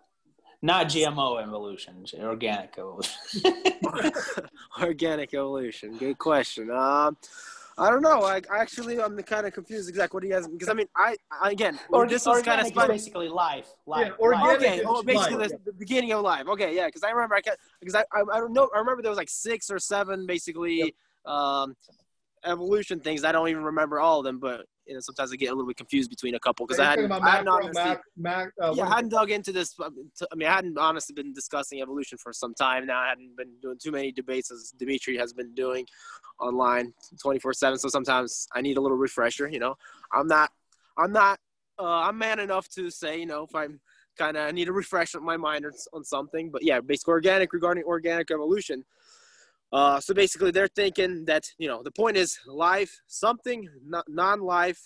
not 0.60 0.86
gmo 0.86 1.42
evolution 1.42 2.04
organic 2.20 2.74
evolution 2.78 3.12
organic 4.82 5.34
evolution? 5.34 5.96
Good 5.96 6.18
question. 6.18 6.70
Um, 6.70 7.16
I 7.76 7.90
don't 7.90 8.02
know. 8.02 8.22
I 8.22 8.40
actually 8.56 9.00
I'm 9.00 9.16
kind 9.22 9.46
of 9.46 9.52
confused. 9.52 9.88
Exactly 9.88 10.16
what 10.16 10.22
do 10.22 10.28
you 10.28 10.34
guys? 10.34 10.46
Because 10.46 10.68
I 10.68 10.74
mean, 10.74 10.86
I, 10.94 11.16
I 11.42 11.50
again, 11.50 11.78
or 11.90 12.06
this 12.06 12.24
was 12.24 12.42
kind 12.42 12.60
of 12.60 12.66
organic 12.66 12.90
is 12.90 13.04
basically 13.04 13.28
life 13.28 13.66
life, 13.86 14.06
Yeah, 14.06 14.12
organic 14.20 14.46
life. 14.46 14.56
Okay, 14.56 14.78
is 14.78 14.86
oh, 14.86 15.02
basically 15.02 15.36
life. 15.36 15.50
the, 15.50 15.72
the 15.72 15.72
beginning 15.72 16.12
of 16.12 16.22
life. 16.22 16.46
Okay, 16.46 16.76
yeah, 16.76 16.86
because 16.86 17.02
I 17.02 17.10
remember 17.10 17.34
I 17.34 17.40
kept 17.40 17.58
because 17.80 17.94
I, 17.94 18.04
I 18.12 18.20
I 18.20 18.38
don't 18.38 18.52
know 18.52 18.70
I 18.74 18.78
remember 18.78 19.02
there 19.02 19.10
was 19.10 19.18
like 19.18 19.30
six 19.30 19.70
or 19.70 19.78
seven 19.78 20.26
basically 20.26 20.94
um 21.26 21.74
evolution 22.44 23.00
things. 23.00 23.24
I 23.24 23.32
don't 23.32 23.48
even 23.48 23.64
remember 23.64 23.98
all 23.98 24.20
of 24.20 24.24
them, 24.24 24.38
but 24.38 24.66
you 24.86 24.94
know 24.94 25.00
sometimes 25.00 25.32
I 25.32 25.36
get 25.36 25.46
a 25.46 25.54
little 25.54 25.66
bit 25.66 25.76
confused 25.76 26.10
between 26.10 26.34
a 26.34 26.40
couple 26.40 26.66
because 26.66 26.80
I 26.80 26.90
hadn't 26.90 27.10
I 27.10 27.30
hadn't 27.30 27.48
honestly, 27.48 27.72
mac, 27.72 28.02
mac, 28.16 28.48
uh, 28.62 28.74
yeah, 28.74 28.86
I 28.86 28.96
hadn't 28.96 29.10
dug 29.10 29.30
into 29.30 29.52
this. 29.52 29.74
I 29.80 30.34
mean, 30.34 30.48
I 30.48 30.52
hadn't 30.52 30.78
honestly 30.78 31.14
been 31.14 31.32
discussing 31.32 31.80
evolution 31.80 32.18
for 32.18 32.32
some 32.32 32.54
time 32.54 32.86
now. 32.86 33.00
I 33.00 33.08
hadn't 33.08 33.36
been 33.36 33.52
doing 33.62 33.78
too 33.82 33.90
many 33.90 34.12
debates 34.12 34.50
as 34.50 34.72
Dimitri 34.78 35.16
has 35.16 35.32
been 35.32 35.54
doing 35.54 35.86
online 36.40 36.92
24 37.22 37.52
seven. 37.54 37.78
So 37.78 37.88
sometimes 37.88 38.46
I 38.54 38.60
need 38.60 38.76
a 38.76 38.80
little 38.80 38.98
refresher. 38.98 39.48
You 39.48 39.60
know, 39.60 39.74
I'm 40.12 40.26
not, 40.26 40.50
I'm 40.98 41.12
not, 41.12 41.38
uh, 41.78 41.84
I'm 41.84 42.18
man 42.18 42.38
enough 42.38 42.68
to 42.70 42.90
say, 42.90 43.18
you 43.18 43.26
know, 43.26 43.44
if 43.44 43.54
I'm 43.54 43.80
kind 44.16 44.36
of 44.36 44.54
need 44.54 44.68
a 44.68 44.72
refresh 44.72 45.14
on 45.14 45.24
my 45.24 45.36
mind 45.36 45.66
on, 45.66 45.72
on 45.92 46.04
something. 46.04 46.50
But 46.50 46.62
yeah, 46.62 46.80
basically 46.80 47.12
organic 47.12 47.52
regarding 47.52 47.84
organic 47.84 48.30
evolution. 48.30 48.84
Uh, 49.72 50.00
so 50.00 50.14
basically, 50.14 50.50
they're 50.50 50.68
thinking 50.68 51.24
that 51.26 51.44
you 51.58 51.68
know 51.68 51.82
the 51.82 51.90
point 51.90 52.16
is 52.16 52.38
life, 52.46 53.00
something 53.06 53.68
non-life 54.08 54.80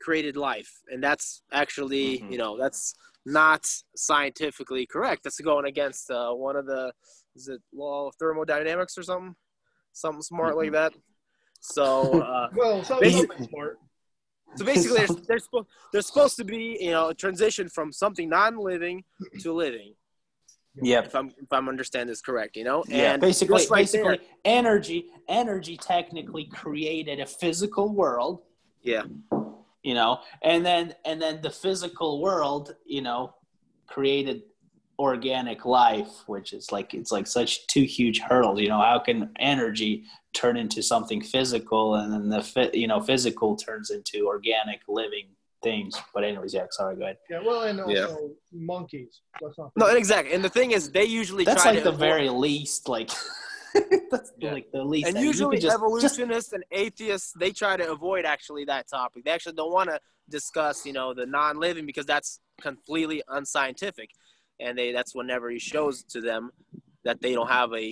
created 0.00 0.36
life, 0.36 0.70
and 0.88 1.02
that's 1.02 1.42
actually 1.52 2.20
Mhm. 2.20 2.32
you 2.32 2.38
know 2.38 2.56
that's 2.58 2.94
not 3.24 3.66
scientifically 3.96 4.86
correct. 4.86 5.24
That's 5.24 5.40
going 5.40 5.66
against 5.66 6.10
uh, 6.10 6.32
one 6.32 6.56
of 6.56 6.66
the 6.66 6.92
is 7.34 7.48
it 7.48 7.60
law 7.74 8.08
of 8.08 8.14
thermodynamics 8.16 8.96
or 8.96 9.02
something, 9.02 9.34
something 9.92 10.22
smart 10.22 10.56
like 10.56 10.72
that. 10.72 10.92
So 11.60 12.20
uh, 12.22 12.48
well, 12.56 12.84
so 12.84 13.00
something 13.00 13.48
smart. 13.48 13.78
so 14.56 14.64
basically, 14.64 15.06
there's, 15.28 15.48
there's 15.92 16.06
supposed 16.06 16.36
to 16.36 16.44
be 16.44 16.78
you 16.80 16.90
know 16.90 17.08
a 17.08 17.14
transition 17.14 17.68
from 17.68 17.92
something 17.92 18.28
non-living 18.28 19.04
to 19.40 19.52
living. 19.52 19.94
Yep 20.82 21.06
If 21.06 21.14
I'm 21.14 21.28
if 21.28 21.52
I'm 21.52 21.68
understand 21.68 22.08
this 22.08 22.20
correct, 22.20 22.56
you 22.56 22.64
know. 22.64 22.84
yeah, 22.88 23.12
And 23.12 23.20
basically, 23.20 23.54
right 23.70 23.80
basically, 23.82 24.16
there- 24.18 24.26
energy, 24.44 25.06
energy 25.28 25.76
technically 25.76 26.44
created 26.46 27.20
a 27.20 27.26
physical 27.26 27.94
world, 27.94 28.42
yeah. 28.82 29.02
you 29.82 29.94
know, 29.94 30.20
and 30.42 30.64
then 30.64 30.94
and 31.04 31.20
then 31.20 31.40
the 31.42 31.50
physical 31.50 32.20
world, 32.20 32.74
you 32.84 33.02
know, 33.02 33.34
created 33.86 34.42
organic 34.98 35.64
life, 35.66 36.22
which 36.26 36.52
is 36.52 36.72
like 36.72 36.94
it's 36.94 37.12
like 37.12 37.26
such 37.26 37.66
two 37.66 37.82
huge 37.82 38.18
hurdles. 38.20 38.60
You 38.60 38.68
know, 38.68 38.80
how 38.80 38.98
can 38.98 39.30
energy 39.38 40.04
turn 40.34 40.56
into 40.56 40.82
something 40.82 41.20
physical, 41.22 41.94
and 41.96 42.12
then 42.12 42.28
the 42.28 42.70
you 42.74 42.86
know 42.86 43.00
physical 43.00 43.56
turns 43.56 43.90
into 43.90 44.26
organic 44.26 44.80
living 44.88 45.26
things? 45.68 45.92
But 46.14 46.22
anyways, 46.24 46.52
yeah, 46.54 46.66
sorry, 46.70 46.94
go 46.96 47.02
ahead. 47.04 47.18
Yeah, 47.32 47.40
well, 47.46 47.62
and 47.68 47.80
also 47.80 47.92
Yeah. 47.92 48.16
monkeys. 48.74 49.12
Let's 49.42 49.58
not 49.58 49.72
No, 49.76 49.86
exactly. 50.02 50.32
And 50.34 50.42
the 50.48 50.54
thing 50.58 50.70
is, 50.78 50.82
they 50.98 51.04
usually 51.22 51.44
That's 51.44 51.62
try 51.62 51.72
like 51.72 51.80
to 51.80 51.84
the 51.90 51.96
avoid- 51.96 52.10
very 52.12 52.28
least, 52.46 52.88
like 52.96 53.10
that's 54.12 54.30
Yeah. 54.38 54.52
like 54.56 54.68
the 54.72 54.84
least. 54.92 55.06
and 55.08 55.16
that 55.16 55.20
you 55.20 55.26
could 55.28 55.34
usually 55.34 55.56
just- 55.56 55.66
just 55.66 55.76
evolutionists 55.80 56.52
and 56.56 56.64
atheists 56.84 57.32
they 57.42 57.50
try 57.62 57.74
to 57.82 57.86
avoid 57.96 58.24
actually 58.34 58.64
that 58.72 58.84
topic 58.98 59.20
they 59.24 59.30
actually 59.36 59.56
don't 59.60 59.72
want 59.78 59.88
to 59.94 59.98
discuss 60.38 60.76
you 60.88 60.94
know 60.98 61.08
the 61.20 61.26
non-living 61.38 61.84
because 61.90 62.06
that's 62.12 62.30
completely 62.68 63.18
unscientific 63.38 64.08
and 64.64 64.72
they 64.78 64.88
that's 64.96 65.12
whenever 65.20 65.46
he 65.50 65.58
shows 65.72 65.94
to 66.14 66.18
them 66.30 66.42
that 67.06 67.16
they 67.22 67.32
don't 67.38 67.52
have 67.60 67.70
a 67.74 67.86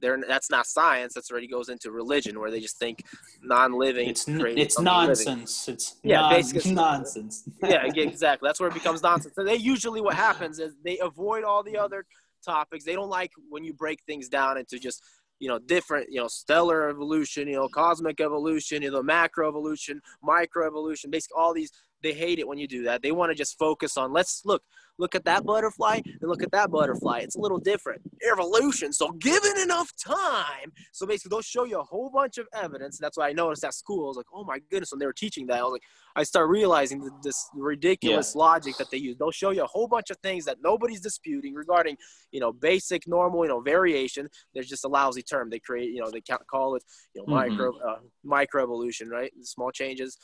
they're 0.00 0.18
that's 0.28 0.50
not 0.50 0.66
science 0.66 1.14
that's 1.14 1.30
already 1.30 1.48
goes 1.48 1.68
into 1.68 1.90
religion 1.90 2.38
where 2.40 2.50
they 2.50 2.60
just 2.60 2.78
think 2.78 3.04
non-living 3.42 4.08
it's 4.08 4.26
it's 4.28 4.78
living. 4.78 4.84
nonsense. 4.84 5.68
It's 5.68 5.96
Yeah, 6.02 6.20
non- 6.20 6.32
basically- 6.34 6.72
nonsense. 6.86 7.44
yeah 7.62 7.84
yeah, 7.94 8.02
exactly 8.02 8.46
that's 8.48 8.60
where 8.60 8.68
it 8.68 8.74
becomes 8.74 9.02
nonsense 9.02 9.34
so 9.34 9.44
they 9.44 9.56
usually 9.56 10.00
what 10.00 10.14
happens 10.14 10.58
is 10.58 10.74
they 10.84 10.98
avoid 10.98 11.44
all 11.44 11.62
the 11.62 11.76
other 11.76 12.04
topics 12.44 12.84
they 12.84 12.94
don't 12.94 13.08
like 13.10 13.32
when 13.48 13.64
you 13.64 13.72
break 13.72 14.00
things 14.06 14.28
down 14.28 14.56
into 14.58 14.78
just 14.78 15.02
you 15.40 15.48
know 15.48 15.58
different 15.58 16.06
you 16.10 16.20
know 16.20 16.28
stellar 16.28 16.88
evolution 16.88 17.46
you 17.48 17.54
know 17.54 17.68
cosmic 17.68 18.20
evolution 18.20 18.82
you 18.82 18.90
know 18.90 19.02
macro 19.02 19.48
evolution 19.48 20.00
micro 20.22 20.66
evolution 20.66 21.10
basically 21.10 21.34
all 21.36 21.52
these 21.54 21.70
they 22.02 22.12
hate 22.12 22.38
it 22.38 22.46
when 22.46 22.58
you 22.58 22.68
do 22.68 22.84
that. 22.84 23.02
They 23.02 23.12
want 23.12 23.30
to 23.30 23.34
just 23.34 23.58
focus 23.58 23.96
on 23.96 24.12
let's 24.12 24.42
look, 24.44 24.62
look 24.98 25.14
at 25.14 25.24
that 25.24 25.44
butterfly 25.44 26.00
and 26.04 26.28
look 26.28 26.42
at 26.42 26.50
that 26.52 26.70
butterfly. 26.70 27.18
It's 27.20 27.36
a 27.36 27.40
little 27.40 27.58
different. 27.58 28.02
Evolution. 28.30 28.92
So 28.92 29.10
given 29.12 29.58
enough 29.58 29.90
time, 29.96 30.72
so 30.92 31.06
basically 31.06 31.30
they'll 31.30 31.42
show 31.42 31.64
you 31.64 31.78
a 31.78 31.84
whole 31.84 32.10
bunch 32.10 32.38
of 32.38 32.46
evidence. 32.54 32.98
That's 32.98 33.16
why 33.16 33.28
I 33.28 33.32
noticed 33.32 33.64
at 33.64 33.74
school. 33.74 34.06
I 34.06 34.08
was 34.08 34.16
like, 34.16 34.26
oh 34.32 34.44
my 34.44 34.58
goodness, 34.70 34.92
when 34.92 34.98
they 34.98 35.06
were 35.06 35.12
teaching 35.12 35.46
that, 35.48 35.58
I 35.58 35.62
was 35.62 35.72
like, 35.72 35.82
I 36.16 36.22
start 36.24 36.48
realizing 36.48 37.08
this 37.22 37.48
ridiculous 37.54 38.32
yeah. 38.34 38.40
logic 38.40 38.76
that 38.78 38.90
they 38.90 38.98
use. 38.98 39.16
They'll 39.18 39.30
show 39.30 39.50
you 39.50 39.62
a 39.62 39.66
whole 39.66 39.88
bunch 39.88 40.10
of 40.10 40.16
things 40.18 40.44
that 40.46 40.58
nobody's 40.62 41.00
disputing 41.00 41.54
regarding, 41.54 41.96
you 42.32 42.40
know, 42.40 42.52
basic, 42.52 43.06
normal, 43.06 43.44
you 43.44 43.48
know, 43.48 43.60
variation. 43.60 44.28
There's 44.54 44.68
just 44.68 44.84
a 44.84 44.88
lousy 44.88 45.22
term 45.22 45.50
they 45.50 45.60
create. 45.60 45.90
You 45.90 46.02
know, 46.02 46.10
they 46.10 46.22
call 46.50 46.74
it, 46.74 46.82
you 47.14 47.22
know, 47.22 47.34
mm-hmm. 47.34 47.56
micro 47.56 47.72
uh, 47.78 47.98
microevolution, 48.26 49.08
right? 49.10 49.32
Small 49.42 49.70
changes 49.70 50.18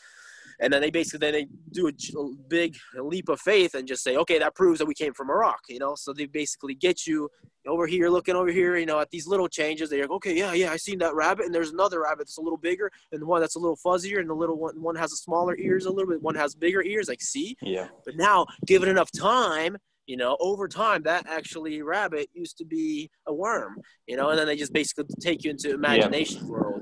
and 0.61 0.73
then 0.73 0.81
they 0.81 0.91
basically 0.91 1.19
then 1.19 1.33
they 1.33 1.47
do 1.73 1.89
a, 1.89 1.93
big 2.49 2.77
leap 2.99 3.29
of 3.29 3.41
faith 3.41 3.75
and 3.75 3.89
just 3.89 4.03
say, 4.05 4.17
okay, 4.17 4.39
that 4.39 4.55
proves 4.55 4.79
that 4.79 4.87
we 4.87 4.95
came 4.95 5.13
from 5.15 5.31
Iraq, 5.31 5.61
you 5.69 5.79
know. 5.79 5.95
So 5.95 6.13
they 6.13 6.27
basically 6.27 6.75
get 6.75 7.07
you 7.07 7.29
over 7.67 7.87
here, 7.87 8.09
looking 8.09 8.37
over 8.37 8.51
here, 8.51 8.77
you 8.77 8.87
know, 8.87 9.01
at 9.01 9.11
these 9.11 9.27
little 9.27 9.49
changes. 9.49 9.89
They're 9.89 10.03
like, 10.03 10.11
okay, 10.11 10.37
yeah, 10.37 10.53
yeah, 10.53 10.71
I 10.71 10.77
seen 10.77 10.99
that 10.99 11.15
rabbit, 11.15 11.47
and 11.47 11.55
there's 11.55 11.71
another 11.71 12.03
rabbit 12.03 12.27
that's 12.27 12.39
a 12.39 12.43
little 12.43 12.59
bigger, 12.59 12.91
and 13.13 13.23
the 13.23 13.27
one 13.27 13.41
that's 13.41 13.57
a 13.57 13.59
little 13.59 13.79
fuzzier, 13.85 14.21
and 14.21 14.29
the 14.29 14.35
little 14.35 14.59
one 14.59 14.81
one 14.81 14.97
has 14.97 15.13
a 15.13 15.17
smaller 15.17 15.57
ears 15.57 15.87
a 15.87 15.91
little 15.91 16.11
bit, 16.11 16.23
one 16.23 16.35
has 16.35 16.55
bigger 16.55 16.83
ears. 16.83 17.09
Like, 17.09 17.23
see, 17.23 17.57
yeah. 17.63 17.89
But 18.05 18.17
now, 18.17 18.47
given 18.67 18.89
enough 18.89 19.11
time, 19.11 19.77
you 20.07 20.17
know, 20.17 20.37
over 20.41 20.69
time, 20.69 21.03
that 21.05 21.27
actually 21.29 21.83
rabbit 21.83 22.29
used 22.35 22.59
to 22.59 22.65
be 22.65 23.11
a 23.27 23.35
worm, 23.35 23.79
you 24.07 24.17
know, 24.17 24.31
and 24.31 24.39
then 24.39 24.47
they 24.47 24.57
just 24.57 24.73
basically 24.73 25.07
take 25.21 25.45
you 25.45 25.51
into 25.51 25.73
imagination 25.73 26.43
yeah. 26.43 26.51
world 26.51 26.75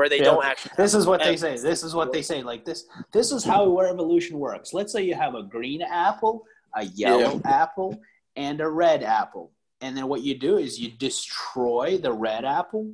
where 0.00 0.08
they 0.08 0.20
don't 0.20 0.42
actually. 0.42 0.72
This 0.78 0.94
is 0.94 1.06
what 1.06 1.22
they 1.22 1.36
say. 1.36 1.58
This 1.58 1.82
is 1.82 1.94
what 1.94 2.10
they 2.10 2.22
say. 2.22 2.42
Like 2.42 2.64
this. 2.64 2.86
This 3.12 3.32
is 3.32 3.44
how 3.44 3.68
where 3.68 3.88
evolution 3.88 4.38
works. 4.38 4.72
Let's 4.72 4.92
say 4.92 5.02
you 5.02 5.14
have 5.14 5.34
a 5.34 5.42
green 5.42 5.82
apple, 5.82 6.44
a 6.74 6.84
yellow 6.84 7.40
yeah. 7.44 7.62
apple, 7.62 8.00
and 8.34 8.62
a 8.62 8.68
red 8.68 9.02
apple, 9.02 9.52
and 9.82 9.94
then 9.94 10.08
what 10.08 10.22
you 10.22 10.38
do 10.38 10.56
is 10.56 10.80
you 10.80 10.90
destroy 10.90 11.98
the 11.98 12.12
red 12.12 12.46
apple 12.46 12.90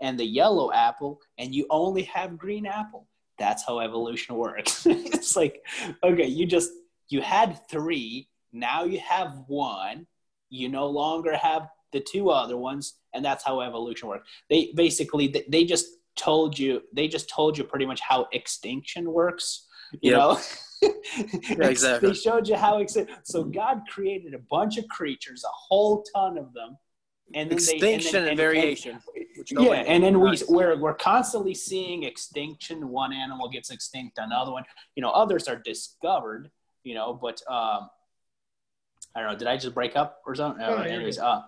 and 0.00 0.18
the 0.18 0.24
yellow 0.24 0.72
apple, 0.72 1.20
and 1.38 1.54
you 1.54 1.66
only 1.70 2.02
have 2.02 2.36
green 2.36 2.66
apple. 2.66 3.06
That's 3.38 3.64
how 3.64 3.78
evolution 3.78 4.34
works. 4.34 4.84
it's 4.86 5.36
like, 5.36 5.64
okay, 6.02 6.26
you 6.26 6.44
just 6.44 6.70
you 7.08 7.20
had 7.20 7.60
three, 7.70 8.28
now 8.52 8.82
you 8.82 8.98
have 8.98 9.44
one. 9.46 10.08
You 10.50 10.68
no 10.68 10.86
longer 10.86 11.36
have 11.36 11.68
the 11.92 12.00
two 12.00 12.30
other 12.30 12.56
ones, 12.56 12.94
and 13.14 13.24
that's 13.24 13.44
how 13.44 13.60
evolution 13.60 14.08
works. 14.08 14.28
They 14.50 14.72
basically 14.74 15.44
they 15.48 15.64
just 15.64 15.86
told 16.18 16.58
you 16.58 16.82
they 16.92 17.08
just 17.08 17.28
told 17.30 17.56
you 17.56 17.64
pretty 17.64 17.86
much 17.86 18.00
how 18.00 18.26
extinction 18.32 19.10
works 19.10 19.66
you 20.00 20.10
yep. 20.10 20.18
know? 20.18 20.38
Yeah, 20.80 21.66
exactly. 21.66 22.10
They 22.10 22.14
showed 22.14 22.46
you 22.46 22.54
how 22.54 22.78
extinction 22.78 23.16
so 23.24 23.42
god 23.42 23.80
created 23.90 24.32
a 24.32 24.38
bunch 24.38 24.78
of 24.78 24.86
creatures 24.86 25.42
a 25.44 25.50
whole 25.52 26.04
ton 26.14 26.38
of 26.38 26.52
them 26.54 26.76
and 27.34 27.50
then 27.50 27.58
extinction 27.58 27.80
they, 27.80 27.94
and, 27.94 28.02
then, 28.04 28.20
and, 28.22 28.28
and 28.28 28.36
variation 28.36 28.98
and, 29.16 29.66
yeah 29.66 29.82
and 29.86 30.04
then 30.04 30.20
we 30.20 30.40
we're, 30.48 30.78
we're 30.78 30.94
constantly 30.94 31.54
seeing 31.54 32.04
extinction 32.04 32.88
one 32.88 33.12
animal 33.12 33.48
gets 33.48 33.70
extinct 33.70 34.18
another 34.18 34.52
one 34.52 34.64
you 34.94 35.02
know 35.02 35.10
others 35.10 35.48
are 35.48 35.56
discovered 35.56 36.50
you 36.84 36.94
know 36.94 37.12
but 37.12 37.40
um 37.50 37.88
i 39.14 39.20
don't 39.20 39.32
know 39.32 39.36
did 39.36 39.48
i 39.48 39.56
just 39.56 39.74
break 39.74 39.96
up 39.96 40.20
or 40.26 40.34
something? 40.34 40.64
Oh, 40.64 40.76
anyways 40.76 41.18
uh 41.18 41.42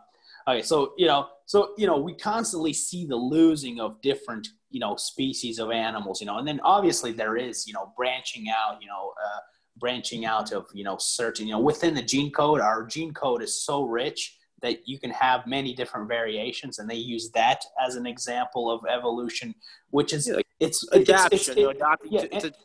okay 0.48 0.62
so 0.62 0.92
you 0.98 1.06
know 1.06 1.28
so 1.46 1.72
you 1.78 1.86
know 1.86 1.98
we 1.98 2.14
constantly 2.14 2.72
see 2.72 3.06
the 3.06 3.16
losing 3.16 3.80
of 3.80 4.00
different 4.02 4.48
you 4.70 4.80
know 4.80 4.96
species 4.96 5.58
of 5.58 5.70
animals 5.70 6.20
you 6.20 6.26
know 6.26 6.38
and 6.38 6.46
then 6.46 6.60
obviously 6.62 7.12
there 7.12 7.36
is 7.36 7.66
you 7.66 7.72
know 7.72 7.92
branching 7.96 8.46
out 8.48 8.78
you 8.80 8.88
know 8.88 9.12
uh, 9.24 9.40
branching 9.78 10.24
out 10.24 10.52
of 10.52 10.66
you 10.72 10.84
know 10.84 10.96
certain 10.98 11.46
you 11.46 11.52
know 11.52 11.60
within 11.60 11.94
the 11.94 12.02
gene 12.02 12.30
code 12.30 12.60
our 12.60 12.86
gene 12.86 13.12
code 13.12 13.42
is 13.42 13.64
so 13.64 13.82
rich 13.82 14.36
that 14.62 14.86
you 14.86 14.98
can 14.98 15.10
have 15.10 15.46
many 15.46 15.74
different 15.74 16.06
variations 16.06 16.78
and 16.78 16.88
they 16.88 16.94
use 16.94 17.30
that 17.30 17.60
as 17.84 17.96
an 17.96 18.06
example 18.06 18.70
of 18.70 18.80
evolution 18.88 19.54
which 19.90 20.12
is 20.12 20.28
yeah, 20.28 20.40
it's 20.60 20.86
adaptation 20.92 21.54
it's, 21.58 22.24
it's, 22.32 22.44
it, 22.44 22.56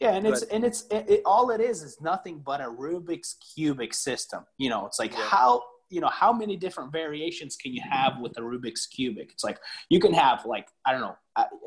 yeah, 0.00 0.12
and, 0.12 0.24
yeah, 0.24 0.28
and 0.28 0.36
it's 0.36 0.42
and 0.44 0.64
it's 0.64 0.86
it, 0.90 1.04
it, 1.08 1.22
all 1.24 1.50
it 1.50 1.60
is 1.60 1.82
is 1.82 2.00
nothing 2.00 2.40
but 2.44 2.60
a 2.60 2.64
Rubik's 2.64 3.36
cubic 3.54 3.92
system. 3.92 4.44
You 4.56 4.70
know, 4.70 4.86
it's 4.86 4.98
like 4.98 5.12
yeah. 5.12 5.24
how 5.24 5.62
you 5.90 6.00
know 6.00 6.08
how 6.08 6.32
many 6.32 6.56
different 6.56 6.92
variations 6.92 7.56
can 7.56 7.72
you 7.72 7.82
have 7.88 8.18
with 8.20 8.36
a 8.38 8.40
rubik's 8.40 8.86
cubic? 8.86 9.30
It's 9.32 9.44
like 9.44 9.58
you 9.88 10.00
can 10.00 10.12
have 10.12 10.44
like 10.44 10.68
i 10.84 10.92
don't 10.92 11.00
know 11.00 11.16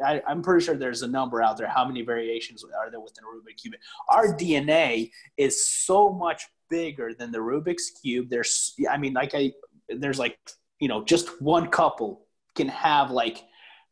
I, 0.06 0.22
am 0.28 0.42
pretty 0.42 0.66
sure 0.66 0.76
there's 0.76 1.02
a 1.02 1.08
number 1.08 1.42
out 1.42 1.58
there 1.58 1.68
how 1.68 1.86
many 1.86 2.02
variations 2.02 2.64
are 2.64 2.92
there 2.92 3.00
within 3.00 3.24
a 3.24 3.28
rubik's 3.28 3.62
cube 3.62 3.76
our 4.10 4.36
dna 4.36 5.10
is 5.38 5.68
so 5.68 6.12
much 6.12 6.48
bigger 6.72 7.14
than 7.14 7.32
the 7.32 7.38
rubik's 7.38 7.92
cube. 8.02 8.30
There's 8.32 8.74
i 8.90 8.98
mean 8.98 9.14
like 9.14 9.36
i 9.36 9.52
there's 9.90 10.18
like 10.18 10.40
you 10.80 10.88
know 10.88 11.04
just 11.04 11.42
one 11.42 11.68
couple 11.68 12.26
can 12.56 12.70
have 12.70 13.12
like 13.12 13.44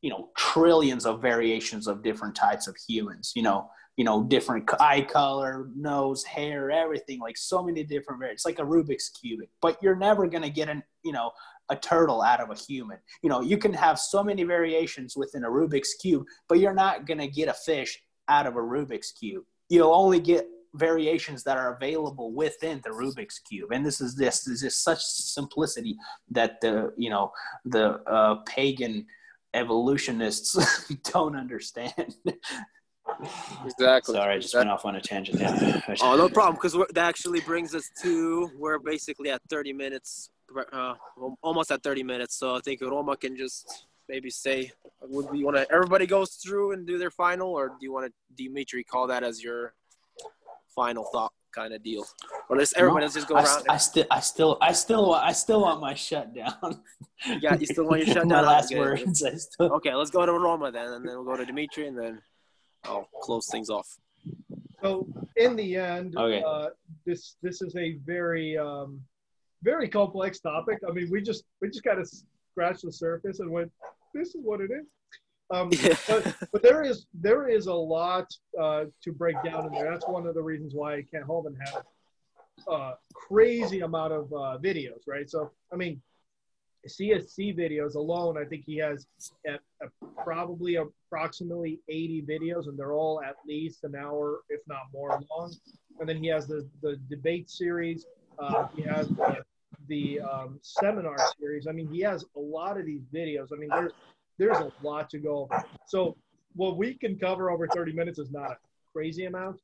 you 0.01 0.09
know 0.09 0.29
trillions 0.35 1.05
of 1.05 1.21
variations 1.21 1.85
of 1.87 2.01
different 2.01 2.35
types 2.35 2.67
of 2.67 2.75
humans 2.87 3.33
you 3.35 3.43
know 3.43 3.69
you 3.99 4.05
know, 4.05 4.23
different 4.23 4.63
eye 4.79 5.01
color, 5.01 5.67
nose, 5.75 6.23
hair, 6.23 6.71
everything, 6.71 7.19
like 7.19 7.35
so 7.35 7.61
many 7.61 7.83
different 7.83 8.17
variants. 8.17 8.43
It's 8.43 8.45
like 8.45 8.65
a 8.65 8.69
Rubik's 8.69 9.09
cube, 9.09 9.41
but 9.61 9.77
you're 9.83 9.97
never 9.97 10.25
going 10.25 10.41
to 10.41 10.49
get 10.49 10.69
an, 10.69 10.83
you 11.03 11.11
know, 11.11 11.31
a 11.67 11.75
turtle 11.75 12.21
out 12.21 12.39
of 12.39 12.49
a 12.49 12.55
human. 12.55 12.97
You 13.21 13.29
know, 13.29 13.41
you 13.41 13.57
can 13.57 13.73
have 13.73 13.99
so 13.99 14.23
many 14.23 14.43
variations 14.43 15.17
within 15.17 15.43
a 15.43 15.49
Rubik's 15.49 15.95
cube, 15.95 16.23
but 16.47 16.59
you're 16.59 16.73
not 16.73 17.07
going 17.07 17.17
to 17.17 17.27
get 17.27 17.49
a 17.49 17.53
fish 17.53 18.01
out 18.29 18.47
of 18.47 18.55
a 18.55 18.59
Rubik's 18.59 19.11
cube. 19.11 19.43
You'll 19.67 19.93
only 19.93 20.21
get 20.21 20.47
variations 20.75 21.43
that 21.43 21.57
are 21.57 21.75
available 21.75 22.31
within 22.31 22.79
the 22.85 22.91
Rubik's 22.91 23.39
cube. 23.39 23.73
And 23.73 23.85
this 23.85 23.99
is 23.99 24.15
this, 24.15 24.47
is 24.47 24.77
such 24.77 25.03
simplicity 25.03 25.97
that 26.31 26.61
the, 26.61 26.93
you 26.95 27.09
know, 27.09 27.33
the 27.65 27.99
uh, 28.09 28.35
pagan 28.45 29.07
evolutionists 29.53 30.55
don't 31.11 31.35
understand. 31.35 32.15
Exactly. 33.65 34.15
Sorry, 34.15 34.35
I 34.35 34.39
just 34.39 34.55
went 34.55 34.69
off 34.69 34.85
on 34.85 34.95
a 34.95 35.01
tangent. 35.01 35.39
Yeah. 35.39 35.81
oh, 36.01 36.15
no 36.15 36.29
problem. 36.29 36.55
Because 36.55 36.73
that 36.73 37.05
actually 37.05 37.41
brings 37.41 37.75
us 37.75 37.89
to 38.01 38.49
we're 38.57 38.79
basically 38.79 39.29
at 39.29 39.41
30 39.49 39.73
minutes, 39.73 40.29
uh, 40.71 40.93
almost 41.41 41.71
at 41.71 41.83
30 41.83 42.03
minutes. 42.03 42.35
So 42.35 42.55
I 42.55 42.59
think 42.59 42.81
Roma 42.81 43.17
can 43.17 43.35
just 43.35 43.87
maybe 44.07 44.29
say, 44.29 44.71
would 45.01 45.27
you 45.33 45.45
want 45.45 45.57
to? 45.57 45.67
Everybody 45.71 46.07
goes 46.07 46.35
through 46.35 46.71
and 46.71 46.87
do 46.87 46.97
their 46.97 47.11
final, 47.11 47.49
or 47.49 47.69
do 47.69 47.77
you 47.81 47.91
want 47.91 48.07
to, 48.07 48.43
Dimitri, 48.43 48.83
call 48.83 49.07
that 49.07 49.23
as 49.23 49.43
your 49.43 49.73
final 50.75 51.05
thought? 51.11 51.33
kind 51.51 51.73
of 51.73 51.83
deal. 51.83 52.05
Or 52.49 52.57
let's 52.57 52.73
everybody 52.75 53.01
no, 53.01 53.05
let's 53.05 53.15
just 53.15 53.27
go 53.27 53.35
I, 53.35 53.43
around. 53.43 53.65
I 53.69 53.77
still, 53.77 54.05
I 54.11 54.19
still, 54.19 54.57
I 54.61 54.71
still, 54.71 55.09
want, 55.09 55.23
I 55.23 55.31
still 55.31 55.61
want 55.61 55.81
my 55.81 55.93
shutdown. 55.93 56.81
yeah, 57.41 57.55
you 57.55 57.65
still 57.65 57.85
want 57.85 58.05
your 58.05 58.07
shutdown. 58.15 58.27
my 58.27 58.41
last 58.41 58.75
words. 58.75 59.19
Still... 59.19 59.73
Okay, 59.73 59.93
let's 59.95 60.11
go 60.11 60.25
to 60.25 60.31
Roma 60.31 60.71
then, 60.71 60.93
and 60.93 61.07
then 61.07 61.15
we'll 61.15 61.25
go 61.25 61.37
to 61.37 61.45
Dimitri, 61.45 61.87
and 61.87 61.97
then 61.97 62.21
I'll 62.83 63.07
close 63.21 63.47
things 63.49 63.69
off. 63.69 63.87
So 64.81 65.07
in 65.35 65.55
the 65.55 65.75
end, 65.75 66.15
okay. 66.17 66.43
uh, 66.45 66.69
this 67.05 67.35
this 67.41 67.61
is 67.61 67.75
a 67.75 67.97
very 68.05 68.57
um, 68.57 69.01
very 69.63 69.89
complex 69.89 70.39
topic. 70.39 70.79
I 70.87 70.91
mean, 70.91 71.09
we 71.11 71.21
just 71.21 71.43
we 71.61 71.69
just 71.69 71.83
kind 71.83 71.99
of 71.99 72.09
scratched 72.51 72.83
the 72.83 72.91
surface 72.91 73.39
and 73.39 73.49
went, 73.49 73.71
this 74.13 74.29
is 74.35 74.41
what 74.43 74.61
it 74.61 74.71
is. 74.71 74.85
Um, 75.51 75.69
yeah. 75.71 75.95
but, 76.07 76.35
but 76.51 76.63
there 76.63 76.83
is 76.83 77.07
there 77.13 77.47
is 77.47 77.67
a 77.67 77.73
lot 77.73 78.27
uh, 78.59 78.85
to 79.03 79.11
break 79.11 79.35
down 79.43 79.65
in 79.65 79.71
there. 79.71 79.89
That's 79.89 80.07
one 80.07 80.27
of 80.27 80.35
the 80.35 80.43
reasons 80.43 80.73
why 80.75 81.03
Kent 81.11 81.25
Hovind 81.27 81.55
had 81.65 81.83
a 82.67 82.71
uh, 82.71 82.95
crazy 83.13 83.81
amount 83.81 84.13
of 84.13 84.31
uh, 84.33 84.57
videos, 84.61 85.07
right? 85.07 85.29
So 85.29 85.51
I 85.73 85.75
mean, 85.75 86.01
CSC 86.87 87.57
videos 87.57 87.95
alone, 87.95 88.37
I 88.37 88.45
think 88.45 88.63
he 88.65 88.77
has 88.77 89.05
at, 89.45 89.59
at 89.81 89.89
probably 90.23 90.75
approximately 90.75 91.79
80 91.89 92.23
videos, 92.23 92.67
and 92.67 92.77
they're 92.77 92.93
all 92.93 93.21
at 93.21 93.35
least 93.47 93.83
an 93.83 93.95
hour, 93.95 94.41
if 94.49 94.61
not 94.67 94.83
more, 94.93 95.19
long. 95.29 95.53
And 95.99 96.07
then 96.07 96.17
he 96.17 96.27
has 96.29 96.47
the, 96.47 96.67
the 96.81 96.97
debate 97.09 97.49
series. 97.49 98.05
Uh, 98.37 98.67
he 98.75 98.83
has 98.83 99.09
the, 99.09 99.43
the 99.87 100.21
um, 100.21 100.59
seminar 100.61 101.17
series. 101.39 101.67
I 101.67 101.73
mean, 101.73 101.89
he 101.91 101.99
has 102.01 102.23
a 102.35 102.39
lot 102.39 102.79
of 102.79 102.85
these 102.85 103.03
videos. 103.13 103.47
I 103.53 103.57
mean, 103.57 103.69
there's 103.69 103.91
there's 104.37 104.57
a 104.57 104.71
lot 104.81 105.09
to 105.09 105.19
go. 105.19 105.49
So 105.87 106.15
what 106.55 106.77
we 106.77 106.93
can 106.93 107.19
cover 107.19 107.51
over 107.51 107.67
30 107.67 107.91
minutes 107.91 108.19
is 108.19 108.31
not 108.31 108.51
a 108.51 108.57
crazy 108.93 109.25
amount. 109.25 109.59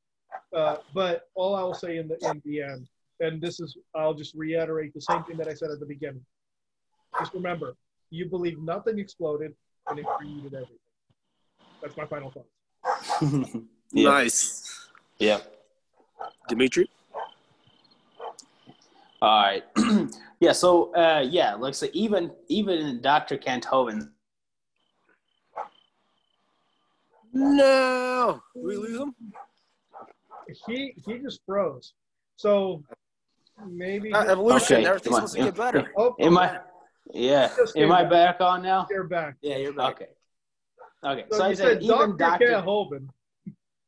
Uh, 0.54 0.78
but 0.93 1.30
all 1.34 1.56
I 1.56 1.62
will 1.62 1.73
say 1.73 1.95
in 1.95 2.10
the 2.10 2.17
in 2.30 2.41
the 2.43 2.62
end, 2.62 2.89
and 3.21 3.41
this 3.41 3.62
is 3.62 3.78
I'll 3.95 4.13
just 4.13 4.36
reiterate 4.36 4.93
the 4.93 4.99
same 4.99 5.23
thing 5.23 5.38
that 5.38 5.47
I 5.47 5.54
said 5.54 5.71
at 5.71 5.80
the 5.80 5.86
beginning 5.86 6.25
just 7.19 7.34
remember, 7.34 7.75
you 8.10 8.30
believe 8.30 8.60
nothing 8.60 8.99
exploded 8.99 9.54
and 9.89 9.99
it 9.99 10.06
created 10.17 10.54
everything. 10.54 10.78
That's 11.82 11.95
my 11.97 12.06
final 12.06 12.32
thought. 12.32 13.21
yeah. 13.91 14.10
Nice. 14.10 14.88
Yeah. 15.19 15.39
Dimitri? 16.47 16.89
All 19.21 19.43
right. 19.43 19.63
yeah, 20.39 20.51
so 20.51 20.93
uh, 20.95 21.25
yeah, 21.28 21.56
like 21.56 21.73
so 21.73 21.88
even 21.93 22.32
even 22.47 23.01
Dr. 23.01 23.38
Kent 23.38 23.65
Hovind. 23.65 24.10
No, 27.34 28.41
Did 28.56 28.63
we 28.63 28.78
lose 28.78 29.01
him. 29.01 29.13
he 30.67 30.93
he 31.06 31.17
just 31.19 31.41
froze. 31.45 31.93
So 32.38 32.84
maybe 33.67 34.13
Uh, 34.13 34.21
evolution. 34.28 34.78
Okay, 34.78 34.86
Everything's 34.86 35.15
supposed 35.15 35.36
to 35.36 35.43
get 35.43 35.56
better. 35.56 35.91
Oh, 35.97 36.15
Am 36.19 36.38
I? 36.38 36.60
Yeah. 37.13 37.52
Am 37.76 37.91
I 37.91 38.02
came 38.02 38.10
back 38.10 38.41
on 38.41 38.62
now? 38.63 38.88
You're 38.89 39.04
back. 39.06 39.36
Yeah, 39.41 39.58
you're 39.58 39.74
back. 39.74 39.96
Okay. 39.96 40.08
Okay. 41.04 41.26
So, 41.32 41.38
So, 41.38 41.44
I 41.44 41.50
you 41.50 41.56
said 41.56 41.65
said 41.74 41.84
even 41.84 42.18
Dr. 42.18 42.48
Dr. 42.48 42.65
Hovind. 42.65 43.10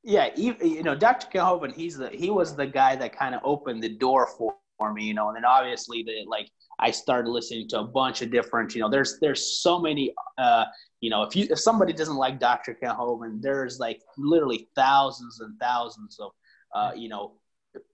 yeah, 0.03 0.29
even, 0.35 0.67
you 0.69 0.83
know, 0.83 0.95
Dr. 0.95 1.27
Kent 1.27 1.45
Hovind, 1.45 1.73
he's 1.73 1.97
the 1.97 2.09
he 2.09 2.29
was 2.29 2.55
the 2.55 2.67
guy 2.67 2.95
that 2.95 3.17
kind 3.17 3.33
of 3.33 3.41
opened 3.43 3.81
the 3.81 3.89
door 3.89 4.27
for, 4.37 4.55
for 4.77 4.93
me, 4.93 5.05
you 5.05 5.13
know, 5.13 5.27
and 5.29 5.35
then 5.35 5.45
obviously 5.45 6.03
the 6.03 6.25
like 6.27 6.49
I 6.79 6.91
started 6.91 7.29
listening 7.29 7.67
to 7.69 7.79
a 7.79 7.83
bunch 7.83 8.21
of 8.21 8.29
different, 8.31 8.75
you 8.75 8.81
know, 8.81 8.89
there's 8.89 9.17
there's 9.19 9.61
so 9.61 9.79
many 9.79 10.13
uh 10.37 10.65
you 11.01 11.09
know, 11.09 11.23
if 11.23 11.35
you 11.35 11.47
if 11.49 11.59
somebody 11.59 11.93
doesn't 11.93 12.15
like 12.15 12.39
Dr. 12.39 12.75
Kent 12.75 12.97
Hovind, 12.97 13.41
there's 13.41 13.79
like 13.79 14.01
literally 14.17 14.67
thousands 14.75 15.39
and 15.39 15.59
thousands 15.59 16.19
of 16.19 16.31
uh, 16.75 16.91
you 16.95 17.09
know, 17.09 17.33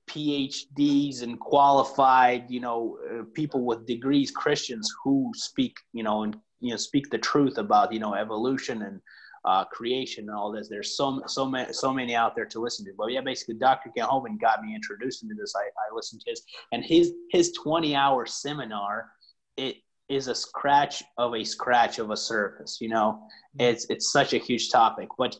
PhDs 0.07 1.21
and 1.21 1.39
qualified, 1.39 2.49
you 2.49 2.59
know, 2.59 2.97
uh, 3.11 3.23
people 3.33 3.65
with 3.65 3.85
degrees, 3.85 4.31
Christians 4.31 4.91
who 5.03 5.31
speak, 5.35 5.77
you 5.93 6.03
know, 6.03 6.23
and 6.23 6.37
you 6.59 6.71
know, 6.71 6.77
speak 6.77 7.09
the 7.09 7.17
truth 7.17 7.57
about, 7.57 7.91
you 7.91 7.99
know, 7.99 8.13
evolution 8.13 8.81
and 8.83 9.01
uh, 9.45 9.65
creation 9.65 10.29
and 10.29 10.37
all 10.37 10.51
this. 10.51 10.69
There's 10.69 10.95
so 10.95 11.21
so 11.27 11.45
many 11.45 11.73
so 11.73 11.93
many 11.93 12.15
out 12.15 12.35
there 12.35 12.45
to 12.45 12.59
listen 12.59 12.85
to. 12.85 12.91
But 12.97 13.11
yeah, 13.11 13.21
basically, 13.21 13.55
Dr. 13.55 13.89
Kent 13.95 14.09
Hovind 14.09 14.39
got 14.39 14.61
me 14.63 14.73
introduced 14.73 15.23
into 15.23 15.35
this. 15.35 15.53
I, 15.55 15.63
I 15.65 15.95
listened 15.95 16.21
to 16.21 16.29
his 16.31 16.43
and 16.71 16.83
his 16.83 17.13
his 17.31 17.51
20 17.51 17.95
hour 17.95 18.25
seminar. 18.25 19.09
It 19.57 19.77
is 20.09 20.27
a 20.27 20.35
scratch 20.35 21.03
of 21.17 21.33
a 21.33 21.43
scratch 21.43 21.99
of 21.99 22.11
a 22.11 22.17
surface. 22.17 22.79
You 22.79 22.89
know, 22.89 23.27
it's 23.59 23.85
it's 23.89 24.11
such 24.11 24.33
a 24.33 24.37
huge 24.37 24.69
topic. 24.69 25.09
But 25.17 25.37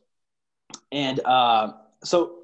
and 0.92 1.20
uh, 1.26 1.74
so 2.04 2.43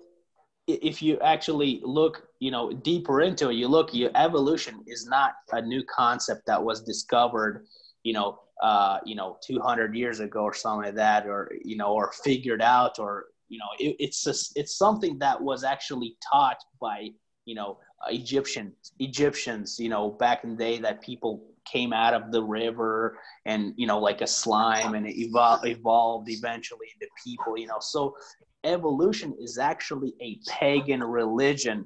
if 0.73 1.01
you 1.01 1.19
actually 1.19 1.81
look 1.83 2.27
you 2.39 2.51
know 2.51 2.71
deeper 2.71 3.21
into 3.21 3.49
it 3.49 3.55
you 3.55 3.67
look 3.67 3.93
you 3.93 4.09
evolution 4.15 4.83
is 4.87 5.07
not 5.07 5.33
a 5.51 5.61
new 5.61 5.83
concept 5.83 6.45
that 6.45 6.63
was 6.63 6.81
discovered 6.81 7.65
you 8.03 8.13
know 8.13 8.39
uh, 8.61 8.99
you 9.05 9.15
know 9.15 9.37
200 9.45 9.95
years 9.95 10.19
ago 10.19 10.41
or 10.41 10.53
something 10.53 10.85
like 10.85 10.95
that 10.95 11.25
or 11.25 11.51
you 11.63 11.77
know 11.77 11.93
or 11.93 12.11
figured 12.23 12.61
out 12.61 12.99
or 12.99 13.25
you 13.47 13.57
know 13.57 13.65
it, 13.79 13.95
it's 13.99 14.23
just, 14.23 14.51
it's 14.55 14.77
something 14.77 15.17
that 15.19 15.41
was 15.41 15.63
actually 15.63 16.15
taught 16.31 16.57
by 16.81 17.09
you 17.45 17.55
know 17.55 17.77
egyptian 18.09 18.73
egyptians 18.99 19.79
you 19.79 19.89
know 19.89 20.11
back 20.11 20.43
in 20.43 20.51
the 20.51 20.55
day 20.55 20.77
that 20.77 21.01
people 21.01 21.48
came 21.71 21.93
out 21.93 22.13
of 22.13 22.31
the 22.31 22.43
river 22.43 23.17
and 23.45 23.73
you 23.77 23.87
know 23.87 23.99
like 23.99 24.21
a 24.21 24.27
slime 24.27 24.95
and 24.95 25.07
it 25.07 25.15
evol- 25.15 25.65
evolved 25.65 26.29
eventually 26.29 26.87
into 26.93 27.07
people 27.23 27.57
you 27.57 27.67
know. 27.67 27.79
So 27.79 28.15
evolution 28.63 29.35
is 29.39 29.57
actually 29.57 30.13
a 30.21 30.39
pagan 30.47 31.03
religion 31.03 31.85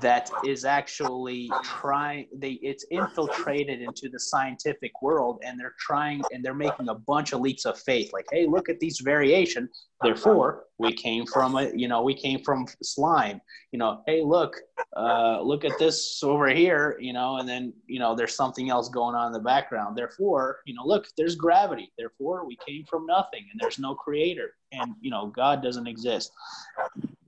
that 0.00 0.30
is 0.46 0.64
actually 0.64 1.50
trying 1.62 2.26
they 2.36 2.52
it's 2.62 2.84
infiltrated 2.90 3.80
into 3.80 4.08
the 4.08 4.18
scientific 4.18 4.92
world 5.02 5.40
and 5.44 5.58
they're 5.58 5.74
trying 5.78 6.22
and 6.32 6.44
they're 6.44 6.54
making 6.54 6.88
a 6.88 6.94
bunch 6.94 7.32
of 7.32 7.40
leaps 7.40 7.64
of 7.64 7.78
faith. 7.78 8.12
Like 8.12 8.26
hey 8.30 8.46
look 8.46 8.68
at 8.68 8.80
these 8.80 9.00
variation. 9.00 9.68
Therefore 10.02 10.64
we 10.78 10.92
came 10.92 11.26
from 11.26 11.56
a 11.56 11.70
you 11.74 11.88
know 11.88 12.02
we 12.02 12.14
came 12.14 12.42
from 12.42 12.66
slime. 12.82 13.40
You 13.72 13.78
know 13.78 14.02
hey 14.06 14.22
look 14.22 14.56
uh 14.96 15.40
look 15.42 15.64
at 15.64 15.78
this 15.78 16.20
over 16.22 16.48
here 16.48 16.96
you 17.00 17.12
know 17.12 17.36
and 17.36 17.48
then 17.48 17.72
you 17.86 17.98
know 17.98 18.14
there's 18.14 18.34
something 18.34 18.70
else 18.70 18.88
going 18.88 19.14
on 19.14 19.28
in 19.28 19.32
the 19.32 19.40
background. 19.40 19.96
Therefore 19.96 20.60
you 20.66 20.74
know 20.74 20.84
look 20.84 21.06
there's 21.16 21.34
gravity. 21.34 21.92
Therefore 21.98 22.46
we 22.46 22.56
came 22.66 22.84
from 22.84 23.06
nothing 23.06 23.46
and 23.50 23.60
there's 23.60 23.78
no 23.78 23.94
creator. 23.94 24.54
And 24.72 24.94
you 25.00 25.10
know 25.10 25.26
god 25.28 25.62
doesn't 25.62 25.86
exist 25.86 26.32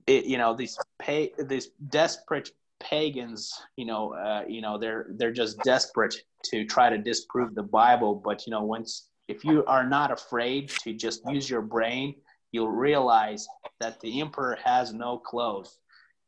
it, 0.07 0.25
you 0.25 0.37
know 0.37 0.53
these 0.53 0.77
pay 0.99 1.31
these 1.37 1.69
desperate 1.89 2.51
pagans 2.79 3.53
you 3.77 3.85
know 3.85 4.13
uh, 4.13 4.43
you 4.47 4.61
know 4.61 4.77
they're 4.77 5.07
they're 5.11 5.31
just 5.31 5.57
desperate 5.59 6.15
to 6.43 6.65
try 6.65 6.89
to 6.89 6.97
disprove 6.97 7.55
the 7.55 7.63
bible. 7.63 8.15
But 8.15 8.45
you 8.45 8.51
know 8.51 8.63
once 8.63 9.07
if 9.27 9.45
you 9.45 9.63
are 9.65 9.87
not 9.87 10.11
afraid 10.11 10.69
to 10.83 10.93
just 10.93 11.21
use 11.29 11.49
your 11.49 11.61
brain 11.61 12.15
you'll 12.53 12.69
realize 12.69 13.45
that 13.81 13.99
the 13.99 14.21
emperor 14.21 14.57
has 14.63 14.93
no 14.93 15.17
clothes. 15.17 15.79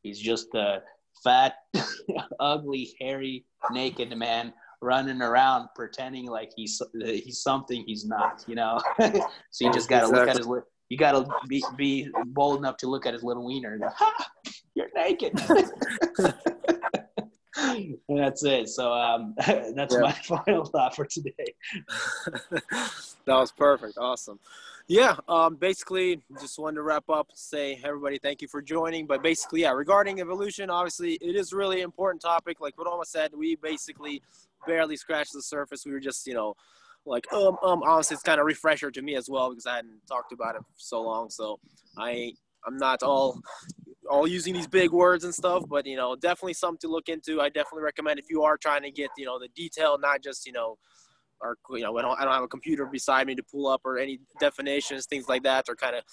He's 0.01 0.19
just 0.19 0.53
a 0.55 0.81
fat 1.23 1.53
ugly 2.39 2.93
hairy 2.99 3.45
naked 3.71 4.15
man 4.17 4.51
running 4.81 5.21
around 5.21 5.69
pretending 5.73 6.25
like 6.25 6.51
he's 6.55 6.81
he's 6.99 7.41
something 7.41 7.83
he's 7.87 8.05
not 8.05 8.43
you 8.47 8.55
know? 8.55 8.81
So 9.51 9.65
you 9.65 9.71
just 9.71 9.89
got 9.89 10.01
to 10.01 10.07
look 10.07 10.27
at 10.27 10.37
his 10.37 10.47
you 10.89 10.97
got 10.97 11.11
to 11.13 11.27
be, 11.47 11.63
be 11.77 12.09
bold 12.27 12.59
enough 12.59 12.77
to 12.77 12.87
look 12.87 13.05
at 13.05 13.13
his 13.13 13.23
little 13.23 13.45
wiener 13.45 13.73
and 13.73 13.81
go, 13.81 13.89
ha, 13.89 14.13
you're 14.75 14.89
naked. 14.95 15.39
and 17.57 17.97
that's 18.19 18.43
it. 18.43 18.69
So 18.69 18.91
um, 18.93 19.33
that's 19.75 19.93
Yeah. 19.93 20.01
my 20.01 20.11
final 20.23 20.65
thought 20.65 20.95
for 20.95 21.05
today. 21.05 21.53
that 22.51 22.91
was 23.27 23.51
perfect. 23.51 23.97
Awesome. 23.97 24.39
Yeah. 24.87 25.15
Um, 25.27 25.55
basically, 25.55 26.21
just 26.39 26.59
wanted 26.59 26.75
to 26.75 26.83
wrap 26.83 27.09
up. 27.09 27.29
Say 27.33 27.79
everybody, 27.83 28.19
thank 28.19 28.41
you 28.41 28.47
for 28.47 28.61
joining. 28.61 29.07
But 29.07 29.23
basically, 29.23 29.61
yeah, 29.61 29.71
regarding 29.71 30.21
evolution, 30.21 30.69
obviously, 30.69 31.13
it 31.13 31.35
is 31.35 31.53
really 31.53 31.81
important 31.81 32.21
topic. 32.21 32.61
Like 32.61 32.77
what 32.77 32.85
Alma 32.87 33.05
said, 33.05 33.31
we 33.35 33.55
basically 33.55 34.21
barely 34.67 34.95
scratched 34.95 35.33
the 35.33 35.41
surface. 35.41 35.85
We 35.85 35.91
were 35.91 35.99
just, 35.99 36.27
you 36.27 36.35
know, 36.35 36.55
like 37.05 37.31
um 37.33 37.57
um. 37.63 37.81
Honestly, 37.83 38.15
it's 38.15 38.23
kind 38.23 38.39
of 38.39 38.45
refresher 38.45 38.91
to 38.91 39.01
me 39.01 39.15
as 39.15 39.29
well 39.29 39.49
because 39.49 39.65
I 39.65 39.77
hadn't 39.77 39.99
talked 40.07 40.31
about 40.31 40.55
it 40.55 40.61
for 40.61 40.73
so 40.77 41.01
long. 41.01 41.29
So 41.29 41.59
I 41.97 42.33
I'm 42.65 42.77
not 42.77 43.03
all 43.03 43.39
all 44.09 44.27
using 44.27 44.53
these 44.53 44.67
big 44.67 44.91
words 44.91 45.23
and 45.23 45.33
stuff, 45.33 45.63
but 45.67 45.85
you 45.85 45.95
know, 45.95 46.15
definitely 46.15 46.53
something 46.53 46.79
to 46.81 46.87
look 46.87 47.09
into. 47.09 47.41
I 47.41 47.49
definitely 47.49 47.83
recommend 47.83 48.19
if 48.19 48.25
you 48.29 48.43
are 48.43 48.57
trying 48.57 48.83
to 48.83 48.91
get 48.91 49.09
you 49.17 49.25
know 49.25 49.39
the 49.39 49.49
detail, 49.55 49.97
not 49.99 50.23
just 50.23 50.45
you 50.45 50.51
know 50.51 50.77
or 51.41 51.57
you 51.71 51.83
know, 51.83 51.97
I 51.97 52.01
don't, 52.01 52.19
I 52.19 52.23
don't 52.23 52.33
have 52.33 52.43
a 52.43 52.47
computer 52.47 52.85
beside 52.85 53.27
me 53.27 53.35
to 53.35 53.43
pull 53.43 53.67
up 53.67 53.81
or 53.85 53.97
any 53.97 54.19
definitions, 54.39 55.05
things 55.05 55.27
like 55.27 55.43
that, 55.43 55.65
or 55.69 55.75
kind 55.75 55.95
of 55.95 56.03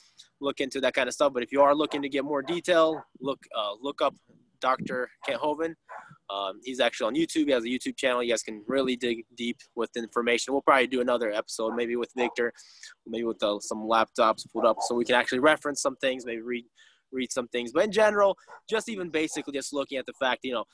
look 0.40 0.60
into 0.60 0.80
that 0.80 0.94
kind 0.94 1.08
of 1.08 1.14
stuff. 1.14 1.32
But 1.32 1.42
if 1.42 1.52
you 1.52 1.62
are 1.62 1.74
looking 1.74 2.02
to 2.02 2.08
get 2.08 2.24
more 2.24 2.42
detail, 2.42 3.02
look 3.20 3.40
uh, 3.56 3.72
look 3.80 4.02
up 4.02 4.14
Dr. 4.60 5.10
Kent 5.24 5.40
Hovind. 5.40 5.74
Um, 6.32 6.60
he's 6.64 6.80
actually 6.80 7.08
on 7.08 7.14
YouTube. 7.14 7.46
He 7.46 7.52
has 7.52 7.64
a 7.64 7.68
YouTube 7.68 7.96
channel. 7.96 8.22
You 8.22 8.30
guys 8.30 8.42
can 8.42 8.62
really 8.66 8.96
dig 8.96 9.24
deep 9.36 9.58
with 9.74 9.90
information. 9.96 10.52
We'll 10.52 10.62
probably 10.62 10.86
do 10.86 11.00
another 11.00 11.30
episode, 11.30 11.74
maybe 11.74 11.96
with 11.96 12.10
Victor, 12.16 12.52
maybe 13.06 13.24
with 13.24 13.42
uh, 13.42 13.58
some 13.60 13.78
laptops 13.78 14.50
pulled 14.50 14.64
up, 14.64 14.78
so 14.80 14.94
we 14.94 15.04
can 15.04 15.14
actually 15.14 15.40
reference 15.40 15.82
some 15.82 15.96
things, 15.96 16.24
maybe 16.24 16.40
read 16.40 16.64
read 17.12 17.30
some 17.30 17.46
things. 17.48 17.72
But 17.72 17.84
in 17.84 17.92
general, 17.92 18.36
just 18.68 18.88
even 18.88 19.10
basically 19.10 19.52
just 19.52 19.74
looking 19.74 19.98
at 19.98 20.06
the 20.06 20.14
fact, 20.14 20.40
you 20.44 20.52
know, 20.54 20.64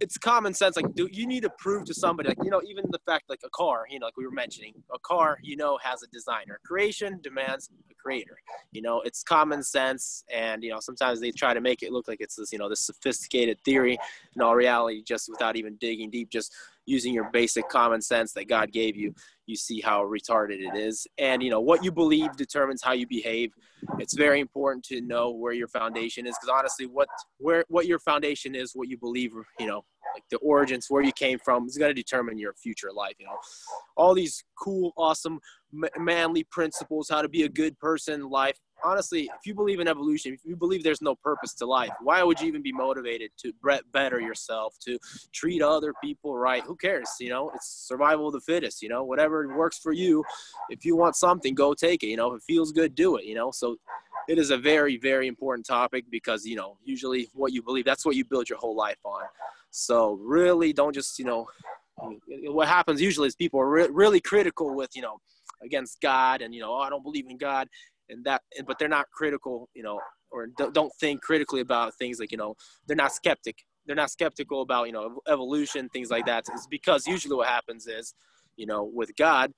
it's 0.00 0.16
common 0.18 0.54
sense. 0.54 0.76
Like, 0.76 0.94
do 0.94 1.08
you 1.12 1.26
need 1.26 1.42
to 1.42 1.50
prove 1.58 1.84
to 1.86 1.94
somebody, 1.94 2.28
like, 2.28 2.38
you 2.42 2.50
know, 2.50 2.62
even 2.66 2.84
the 2.90 2.98
fact, 3.06 3.28
like 3.28 3.40
a 3.44 3.50
car, 3.50 3.86
you 3.88 3.98
know, 3.98 4.06
like 4.06 4.16
we 4.16 4.24
were 4.24 4.32
mentioning, 4.32 4.74
a 4.92 4.98
car, 4.98 5.38
you 5.42 5.56
know, 5.56 5.78
has 5.82 6.02
a 6.02 6.06
designer. 6.08 6.60
Creation 6.64 7.20
demands 7.22 7.70
a 7.90 7.94
creator. 7.94 8.36
You 8.72 8.82
know, 8.82 9.00
it's 9.02 9.22
common 9.22 9.62
sense, 9.62 10.24
and 10.32 10.62
you 10.62 10.70
know, 10.70 10.80
sometimes 10.80 11.20
they 11.20 11.30
try 11.30 11.54
to 11.54 11.60
make 11.60 11.82
it 11.82 11.92
look 11.92 12.08
like 12.08 12.20
it's 12.20 12.36
this, 12.36 12.52
you 12.52 12.58
know, 12.58 12.68
this 12.68 12.80
sophisticated 12.80 13.58
theory. 13.64 13.98
In 14.34 14.42
all 14.42 14.54
reality, 14.54 15.02
just 15.02 15.28
without 15.28 15.56
even 15.56 15.76
digging 15.76 16.10
deep, 16.10 16.30
just 16.30 16.54
using 16.88 17.12
your 17.12 17.30
basic 17.30 17.68
common 17.68 18.00
sense 18.00 18.32
that 18.32 18.48
God 18.48 18.72
gave 18.72 18.96
you, 18.96 19.14
you 19.46 19.56
see 19.56 19.80
how 19.80 20.02
retarded 20.02 20.60
it 20.60 20.76
is. 20.76 21.06
And 21.18 21.42
you 21.42 21.50
know, 21.50 21.60
what 21.60 21.84
you 21.84 21.92
believe 21.92 22.36
determines 22.36 22.82
how 22.82 22.92
you 22.92 23.06
behave. 23.06 23.52
It's 23.98 24.14
very 24.14 24.40
important 24.40 24.84
to 24.86 25.00
know 25.00 25.30
where 25.30 25.52
your 25.52 25.68
foundation 25.68 26.26
is, 26.26 26.36
because 26.36 26.52
honestly, 26.52 26.86
what 26.86 27.08
where 27.38 27.64
what 27.68 27.86
your 27.86 27.98
foundation 27.98 28.54
is, 28.54 28.72
what 28.74 28.88
you 28.88 28.98
believe, 28.98 29.32
you 29.60 29.66
know, 29.66 29.84
like 30.14 30.24
the 30.30 30.38
origins, 30.38 30.86
where 30.88 31.02
you 31.02 31.12
came 31.12 31.38
from, 31.44 31.66
is 31.66 31.76
going 31.76 31.90
to 31.90 32.02
determine 32.02 32.38
your 32.38 32.54
future 32.54 32.90
life. 32.92 33.14
You 33.18 33.26
know, 33.26 33.38
all 33.96 34.14
these 34.14 34.42
cool, 34.58 34.92
awesome, 34.96 35.40
manly 35.98 36.44
principles, 36.44 37.08
how 37.08 37.22
to 37.22 37.28
be 37.28 37.42
a 37.42 37.48
good 37.48 37.78
person 37.78 38.28
life. 38.30 38.58
Honestly, 38.84 39.30
if 39.38 39.46
you 39.46 39.54
believe 39.54 39.80
in 39.80 39.88
evolution, 39.88 40.32
if 40.32 40.40
you 40.44 40.56
believe 40.56 40.84
there's 40.84 41.02
no 41.02 41.14
purpose 41.16 41.52
to 41.54 41.66
life, 41.66 41.90
why 42.00 42.22
would 42.22 42.40
you 42.40 42.46
even 42.46 42.62
be 42.62 42.72
motivated 42.72 43.30
to 43.38 43.52
better 43.92 44.20
yourself, 44.20 44.76
to 44.80 44.98
treat 45.32 45.62
other 45.62 45.92
people 46.02 46.36
right? 46.36 46.62
Who 46.62 46.76
cares? 46.76 47.08
You 47.18 47.30
know, 47.30 47.50
it's 47.54 47.66
survival 47.66 48.28
of 48.28 48.34
the 48.34 48.40
fittest. 48.40 48.82
You 48.82 48.88
know, 48.88 49.04
whatever 49.04 49.56
works 49.56 49.78
for 49.78 49.92
you. 49.92 50.24
If 50.70 50.84
you 50.84 50.96
want 50.96 51.16
something, 51.16 51.54
go 51.54 51.74
take 51.74 52.02
it. 52.02 52.06
You 52.06 52.16
know, 52.16 52.32
if 52.32 52.38
it 52.38 52.44
feels 52.44 52.72
good, 52.72 52.94
do 52.94 53.16
it. 53.16 53.24
You 53.24 53.34
know, 53.34 53.50
so 53.50 53.76
it 54.28 54.38
is 54.38 54.50
a 54.50 54.58
very, 54.58 54.96
very 54.96 55.26
important 55.26 55.66
topic 55.66 56.04
because 56.10 56.44
you 56.44 56.56
know, 56.56 56.76
usually 56.84 57.28
what 57.34 57.52
you 57.52 57.62
believe, 57.62 57.84
that's 57.84 58.04
what 58.04 58.14
you 58.14 58.24
build 58.24 58.48
your 58.48 58.58
whole 58.58 58.76
life 58.76 58.98
on. 59.04 59.22
So 59.70 60.18
really, 60.22 60.72
don't 60.72 60.94
just 60.94 61.18
you 61.18 61.24
know, 61.24 61.48
what 62.44 62.68
happens 62.68 63.00
usually 63.00 63.26
is 63.26 63.34
people 63.34 63.60
are 63.60 63.68
re- 63.68 63.88
really 63.90 64.20
critical 64.20 64.74
with 64.74 64.90
you 64.94 65.02
know 65.02 65.20
against 65.64 66.00
God 66.00 66.42
and 66.42 66.54
you 66.54 66.60
know, 66.60 66.72
oh, 66.72 66.80
I 66.80 66.90
don't 66.90 67.02
believe 67.02 67.26
in 67.28 67.36
God 67.36 67.68
and 68.08 68.24
that, 68.24 68.42
but 68.66 68.78
they're 68.78 68.88
not 68.88 69.06
critical, 69.12 69.68
you 69.74 69.82
know, 69.82 70.00
or 70.30 70.48
don't 70.56 70.74
don't 70.74 70.92
think 71.00 71.22
critically 71.22 71.60
about 71.60 71.94
things 71.96 72.18
like 72.20 72.32
you 72.32 72.38
know, 72.38 72.54
they're 72.86 72.96
not 72.96 73.12
skeptic. 73.12 73.56
They're 73.86 73.96
not 73.96 74.10
skeptical 74.10 74.62
about 74.62 74.86
you 74.86 74.92
know 74.92 75.20
evolution, 75.28 75.88
things 75.88 76.10
like 76.10 76.26
that. 76.26 76.44
It's 76.52 76.66
because 76.66 77.06
usually 77.06 77.36
what 77.36 77.48
happens 77.48 77.86
is, 77.86 78.14
you 78.56 78.66
know, 78.66 78.90
with 78.92 79.14
God, 79.16 79.52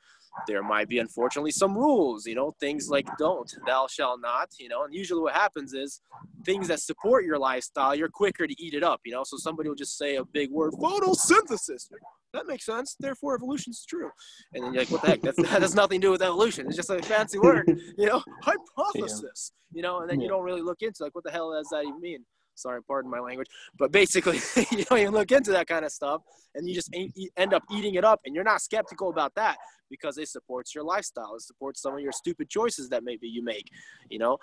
there 0.47 0.63
might 0.63 0.89
be 0.89 0.99
unfortunately 0.99 1.51
some 1.51 1.77
rules, 1.77 2.27
you 2.27 2.35
know, 2.35 2.53
things 2.61 2.89
like 2.89 3.07
don't, 3.19 3.53
thou 3.67 3.87
shall 3.87 4.19
not, 4.19 4.49
you 4.59 4.69
know, 4.69 4.85
and 4.85 4.95
usually 4.95 5.21
what 5.21 5.35
happens 5.35 5.75
is 5.75 6.01
things 6.45 6.69
that 6.69 6.81
support 6.81 7.25
your 7.25 7.39
lifestyle, 7.39 7.95
you're 7.95 8.09
quicker 8.09 8.47
to 8.47 8.63
eat 8.63 8.75
it 8.75 8.83
up, 8.83 9.01
you 9.05 9.13
know. 9.13 9.25
So 9.25 9.37
somebody 9.37 9.69
will 9.69 9.77
just 9.77 9.99
say 9.99 10.17
a 10.17 10.25
big 10.25 10.51
word, 10.51 10.73
photosynthesis. 10.75 11.89
That 12.33 12.47
makes 12.47 12.65
sense. 12.65 12.97
Therefore, 12.99 13.35
evolution 13.35 13.73
is 13.73 13.85
true. 13.89 14.11
And 14.55 14.65
then 14.65 14.73
you're 14.73 14.83
like, 14.83 14.91
what 14.91 15.03
the 15.03 15.09
heck? 15.09 15.23
That's, 15.23 15.37
that 15.51 15.63
has 15.63 15.75
nothing 15.75 16.01
to 16.01 16.07
do 16.07 16.11
with 16.13 16.23
evolution. 16.23 16.67
It's 16.67 16.77
just 16.77 16.91
a 16.91 17.03
fancy 17.03 17.39
word, 17.39 17.67
you 17.99 18.07
know, 18.07 18.23
hypothesis, 18.43 19.53
you 19.73 19.83
know, 19.83 20.01
and 20.01 20.11
then 20.11 20.21
you 20.21 20.29
don't 20.29 20.45
really 20.45 20.63
look 20.63 20.83
into 20.83 21.03
like, 21.03 21.15
what 21.15 21.25
the 21.25 21.31
hell 21.31 21.53
does 21.53 21.69
that 21.71 21.83
even 21.83 22.01
mean? 22.01 22.25
Sorry, 22.61 22.83
pardon 22.83 23.11
my 23.11 23.21
language. 23.21 23.49
But 23.79 23.93
basically, 23.93 24.41
you 24.71 24.85
don't 24.85 24.99
even 24.99 25.15
look 25.15 25.33
into 25.33 25.51
that 25.53 25.67
kind 25.67 25.85
of 25.85 25.93
stuff, 25.93 26.23
and 26.55 26.69
you 26.69 26.75
just 26.75 26.95
end 27.37 27.55
up 27.55 27.63
eating 27.71 27.95
it 27.95 28.05
up. 28.05 28.21
And 28.25 28.35
you're 28.35 28.45
not 28.45 28.61
skeptical 28.61 29.11
about 29.11 29.35
that 29.37 29.57
because 29.89 30.19
it 30.19 30.29
supports 30.29 30.75
your 30.75 30.85
lifestyle. 30.85 31.35
It 31.35 31.43
supports 31.43 31.83
some 31.83 31.95
of 31.95 32.01
your 32.01 32.13
stupid 32.13 32.49
choices 32.49 32.89
that 32.91 33.05
maybe 33.05 33.29
you 33.29 33.43
make, 33.43 33.69
you 34.09 34.19
know. 34.19 34.39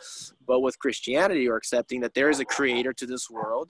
But 0.45 0.59
with 0.59 0.77
Christianity, 0.79 1.41
you're 1.41 1.57
accepting 1.57 2.01
that 2.01 2.13
there 2.13 2.29
is 2.29 2.39
a 2.39 2.45
creator 2.45 2.93
to 2.93 3.05
this 3.05 3.29
world 3.29 3.69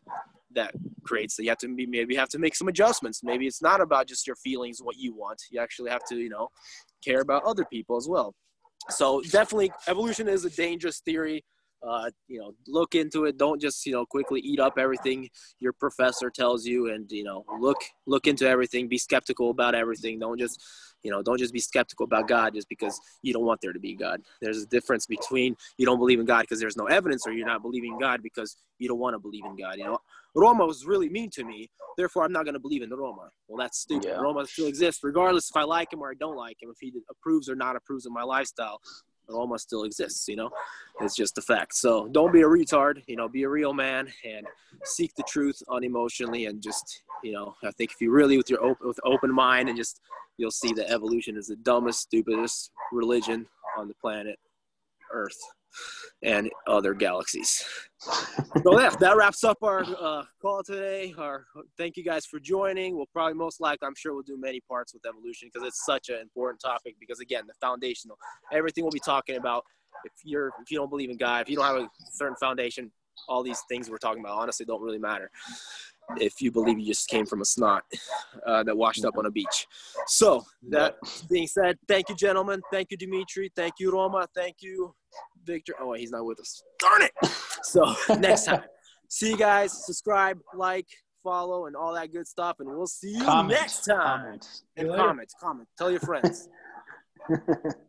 that 0.56 0.74
creates 1.04 1.36
that 1.36 1.44
you 1.44 1.50
have 1.50 1.58
to 1.60 1.74
be 1.74 1.86
maybe 1.86 2.16
have 2.16 2.30
to 2.30 2.40
make 2.40 2.56
some 2.56 2.68
adjustments. 2.68 3.22
Maybe 3.24 3.48
it's 3.48 3.62
not 3.62 3.82
about 3.82 4.08
just 4.08 4.26
your 4.26 4.36
feelings, 4.38 4.80
what 4.82 4.98
you 4.98 5.14
want. 5.14 5.42
You 5.52 5.60
actually 5.60 5.92
have 5.92 6.04
to, 6.10 6.16
you 6.16 6.30
know, 6.30 6.50
care 7.04 7.22
about 7.22 7.44
other 7.44 7.66
people 7.66 7.98
as 7.98 8.08
well. 8.08 8.34
So 8.90 9.22
definitely, 9.22 9.72
evolution 9.88 10.28
is 10.28 10.46
a 10.46 10.50
dangerous 10.50 11.00
theory 11.00 11.44
uh, 11.84 12.10
you 12.28 12.40
know, 12.40 12.54
look 12.68 12.96
into 12.96 13.26
it. 13.26 13.38
Don't 13.38 13.62
just 13.62 13.86
you 13.86 13.94
know 13.94 14.06
quickly 14.06 14.40
eat 14.42 14.60
up 14.60 14.78
everything 14.78 15.30
your 15.60 15.74
professor 15.74 16.30
tells 16.30 16.66
you, 16.66 16.92
and 16.92 17.12
you 17.12 17.24
know, 17.24 17.46
look 17.60 17.78
look 18.06 18.28
into 18.28 18.48
everything. 18.48 18.88
Be 18.88 18.98
skeptical 18.98 19.52
about 19.52 19.76
everything. 19.76 20.20
Don't 20.20 20.40
just 20.40 20.62
you 21.04 21.12
know, 21.12 21.22
don't 21.22 21.38
just 21.38 21.54
be 21.54 21.60
skeptical 21.60 22.06
about 22.06 22.28
God 22.28 22.54
just 22.54 22.68
because 22.70 23.00
you 23.22 23.34
don't 23.34 23.46
want 23.46 23.62
there 23.62 23.74
to 23.74 23.80
be 23.80 23.96
God. 23.96 24.22
There's 24.42 24.62
a 24.64 24.66
difference 24.66 25.06
between 25.06 25.56
you 25.78 25.86
don't 25.86 26.00
believe 26.00 26.20
in 26.20 26.26
God 26.26 26.42
because 26.42 26.60
there's 26.60 26.78
no 26.78 26.86
evidence, 26.86 27.26
or 27.28 27.32
you're 27.32 27.48
not 27.48 27.62
believing 27.62 27.98
God 28.00 28.22
because 28.24 28.58
you 28.80 28.88
don't 28.88 29.00
want 29.00 29.14
to 29.14 29.20
believe 29.20 29.46
in 29.46 29.56
God. 29.56 29.78
You 29.78 29.86
know, 29.86 30.00
Roma 30.36 30.66
was 30.66 30.86
really 30.86 31.10
mean 31.10 31.30
to 31.32 31.44
me, 31.44 31.70
therefore 31.98 32.24
I'm 32.24 32.32
not 32.32 32.44
going 32.44 32.54
to 32.54 32.60
believe 32.60 32.82
in 32.82 32.90
Roma. 32.90 33.30
Well, 33.48 33.58
that's 33.58 33.80
stupid. 33.80 34.10
Yeah. 34.10 34.20
Roma 34.20 34.46
still 34.48 34.68
exists, 34.68 35.04
regardless 35.04 35.50
if 35.50 35.56
I 35.56 35.64
like 35.64 35.94
him 35.94 36.02
or 36.02 36.10
I 36.10 36.16
don't 36.20 36.36
like 36.36 36.62
him, 36.62 36.70
if 36.70 36.78
he 36.80 36.92
approves 37.10 37.50
or 37.50 37.56
not 37.56 37.76
approves 37.76 38.06
of 38.06 38.12
my 38.12 38.24
lifestyle. 38.24 38.82
Roma 39.30 39.60
still 39.60 39.84
exists, 39.84 40.28
you 40.28 40.36
know. 40.36 40.50
It's 41.02 41.16
just 41.16 41.38
a 41.38 41.42
fact. 41.42 41.76
So 41.76 42.08
don't 42.08 42.34
be 42.34 42.42
a 42.42 42.46
retard, 42.46 43.04
you 43.08 43.16
know, 43.16 43.28
be 43.28 43.44
a 43.44 43.50
real 43.50 43.74
man 43.74 44.08
and 44.24 44.48
seek 44.84 45.14
the 45.16 45.24
truth 45.24 45.62
unemotionally 45.70 46.50
and 46.50 46.62
just, 46.62 47.04
you 47.24 47.34
know, 47.34 47.56
I 47.64 47.72
think 47.72 47.92
if 47.92 48.02
you 48.02 48.12
really 48.12 48.38
with 48.38 48.50
your 48.50 48.64
open 48.64 48.88
with 48.88 49.00
open 49.04 49.34
mind 49.34 49.70
and 49.70 49.78
just 49.78 50.02
you'll 50.38 50.52
see 50.52 50.74
that 50.74 50.92
evolution 50.92 51.38
is 51.38 51.48
the 51.48 51.56
dumbest, 51.58 52.02
stupidest 52.02 52.72
religion 52.92 53.46
on 53.78 53.88
the 53.88 53.94
planet 53.96 54.40
Earth 55.12 55.38
and 56.24 56.50
other 56.68 56.94
galaxies. 56.94 57.64
so 58.64 58.80
yeah, 58.80 58.90
that 58.90 59.16
wraps 59.18 59.44
up 59.44 59.58
our 59.62 59.84
uh, 59.84 60.24
call 60.42 60.64
today. 60.64 61.14
Our 61.18 61.46
thank 61.78 61.98
you 61.98 62.04
guys 62.04 62.26
for 62.26 62.40
joining. 62.40 62.96
We'll 62.96 63.08
probably 63.14 63.34
most 63.34 63.62
likely, 63.62 63.88
I'm 63.88 63.96
sure, 63.96 64.14
we'll 64.14 64.24
do 64.24 64.38
many 64.38 64.62
parts 64.62 64.94
with 64.94 65.06
evolution 65.06 65.50
because 65.52 65.68
it's 65.68 65.86
such 65.86 66.10
an 66.10 66.20
important 66.20 66.62
topic. 66.62 66.96
Because 67.00 67.20
again, 67.20 67.44
the 67.48 67.54
foundational, 67.62 68.18
everything 68.52 68.84
we'll 68.84 68.92
be 68.92 69.00
talking 69.00 69.38
about. 69.38 69.64
If 70.04 70.12
you're 70.24 70.50
if 70.62 70.70
you 70.70 70.78
don't 70.78 70.90
believe 70.90 71.10
in 71.10 71.18
God, 71.18 71.42
if 71.42 71.50
you 71.50 71.56
don't 71.56 71.66
have 71.66 71.76
a 71.78 71.90
certain 72.12 72.36
foundation, 72.36 72.92
all 73.28 73.42
these 73.42 73.62
things 73.68 73.90
we're 73.90 73.98
talking 73.98 74.22
about 74.22 74.38
honestly 74.38 74.66
don't 74.66 74.82
really 74.82 75.00
matter 75.00 75.32
if 76.16 76.42
you 76.42 76.52
believe 76.52 76.80
you 76.80 76.86
just 76.86 77.10
came 77.10 77.26
from 77.26 77.42
a 77.42 77.46
snot 77.46 77.84
uh, 78.46 78.64
that 78.64 78.76
washed 78.76 79.04
up 79.04 79.18
on 79.18 79.26
a 79.26 79.32
beach. 79.32 79.68
So 80.08 80.46
that 80.70 80.96
being 81.30 81.48
said, 81.48 81.78
thank 81.88 82.10
you, 82.10 82.16
gentlemen. 82.16 82.62
Thank 82.72 82.92
you, 82.92 82.98
Dimitri. 82.98 83.52
Thank 83.56 83.74
you, 83.80 83.92
Roma. 83.92 84.28
Thank 84.34 84.58
you, 84.62 84.96
Victor. 85.48 85.74
Oh, 85.80 85.94
he's 85.94 86.12
not 86.12 86.26
with 86.26 86.40
us. 86.40 86.62
Darn 86.80 87.02
it. 87.04 87.12
So 87.64 87.96
next 88.20 88.46
time, 88.46 88.62
see 89.08 89.32
you 89.32 89.38
guys. 89.38 89.86
Subscribe, 89.86 90.40
like, 90.54 90.88
follow, 91.24 91.66
and 91.66 91.76
all 91.76 91.94
that 91.96 92.12
good 92.12 92.28
stuff. 92.28 92.58
And 92.60 92.70
we'll 92.70 92.86
see 92.86 93.16
you 93.16 93.24
comments, 93.24 93.62
next 93.62 93.86
time. 93.86 94.20
Comments. 94.20 94.64
And 94.76 94.90
comments, 94.90 95.34
comment. 95.40 95.68
Tell 95.78 95.90
your 95.90 96.02
friends. 96.02 96.48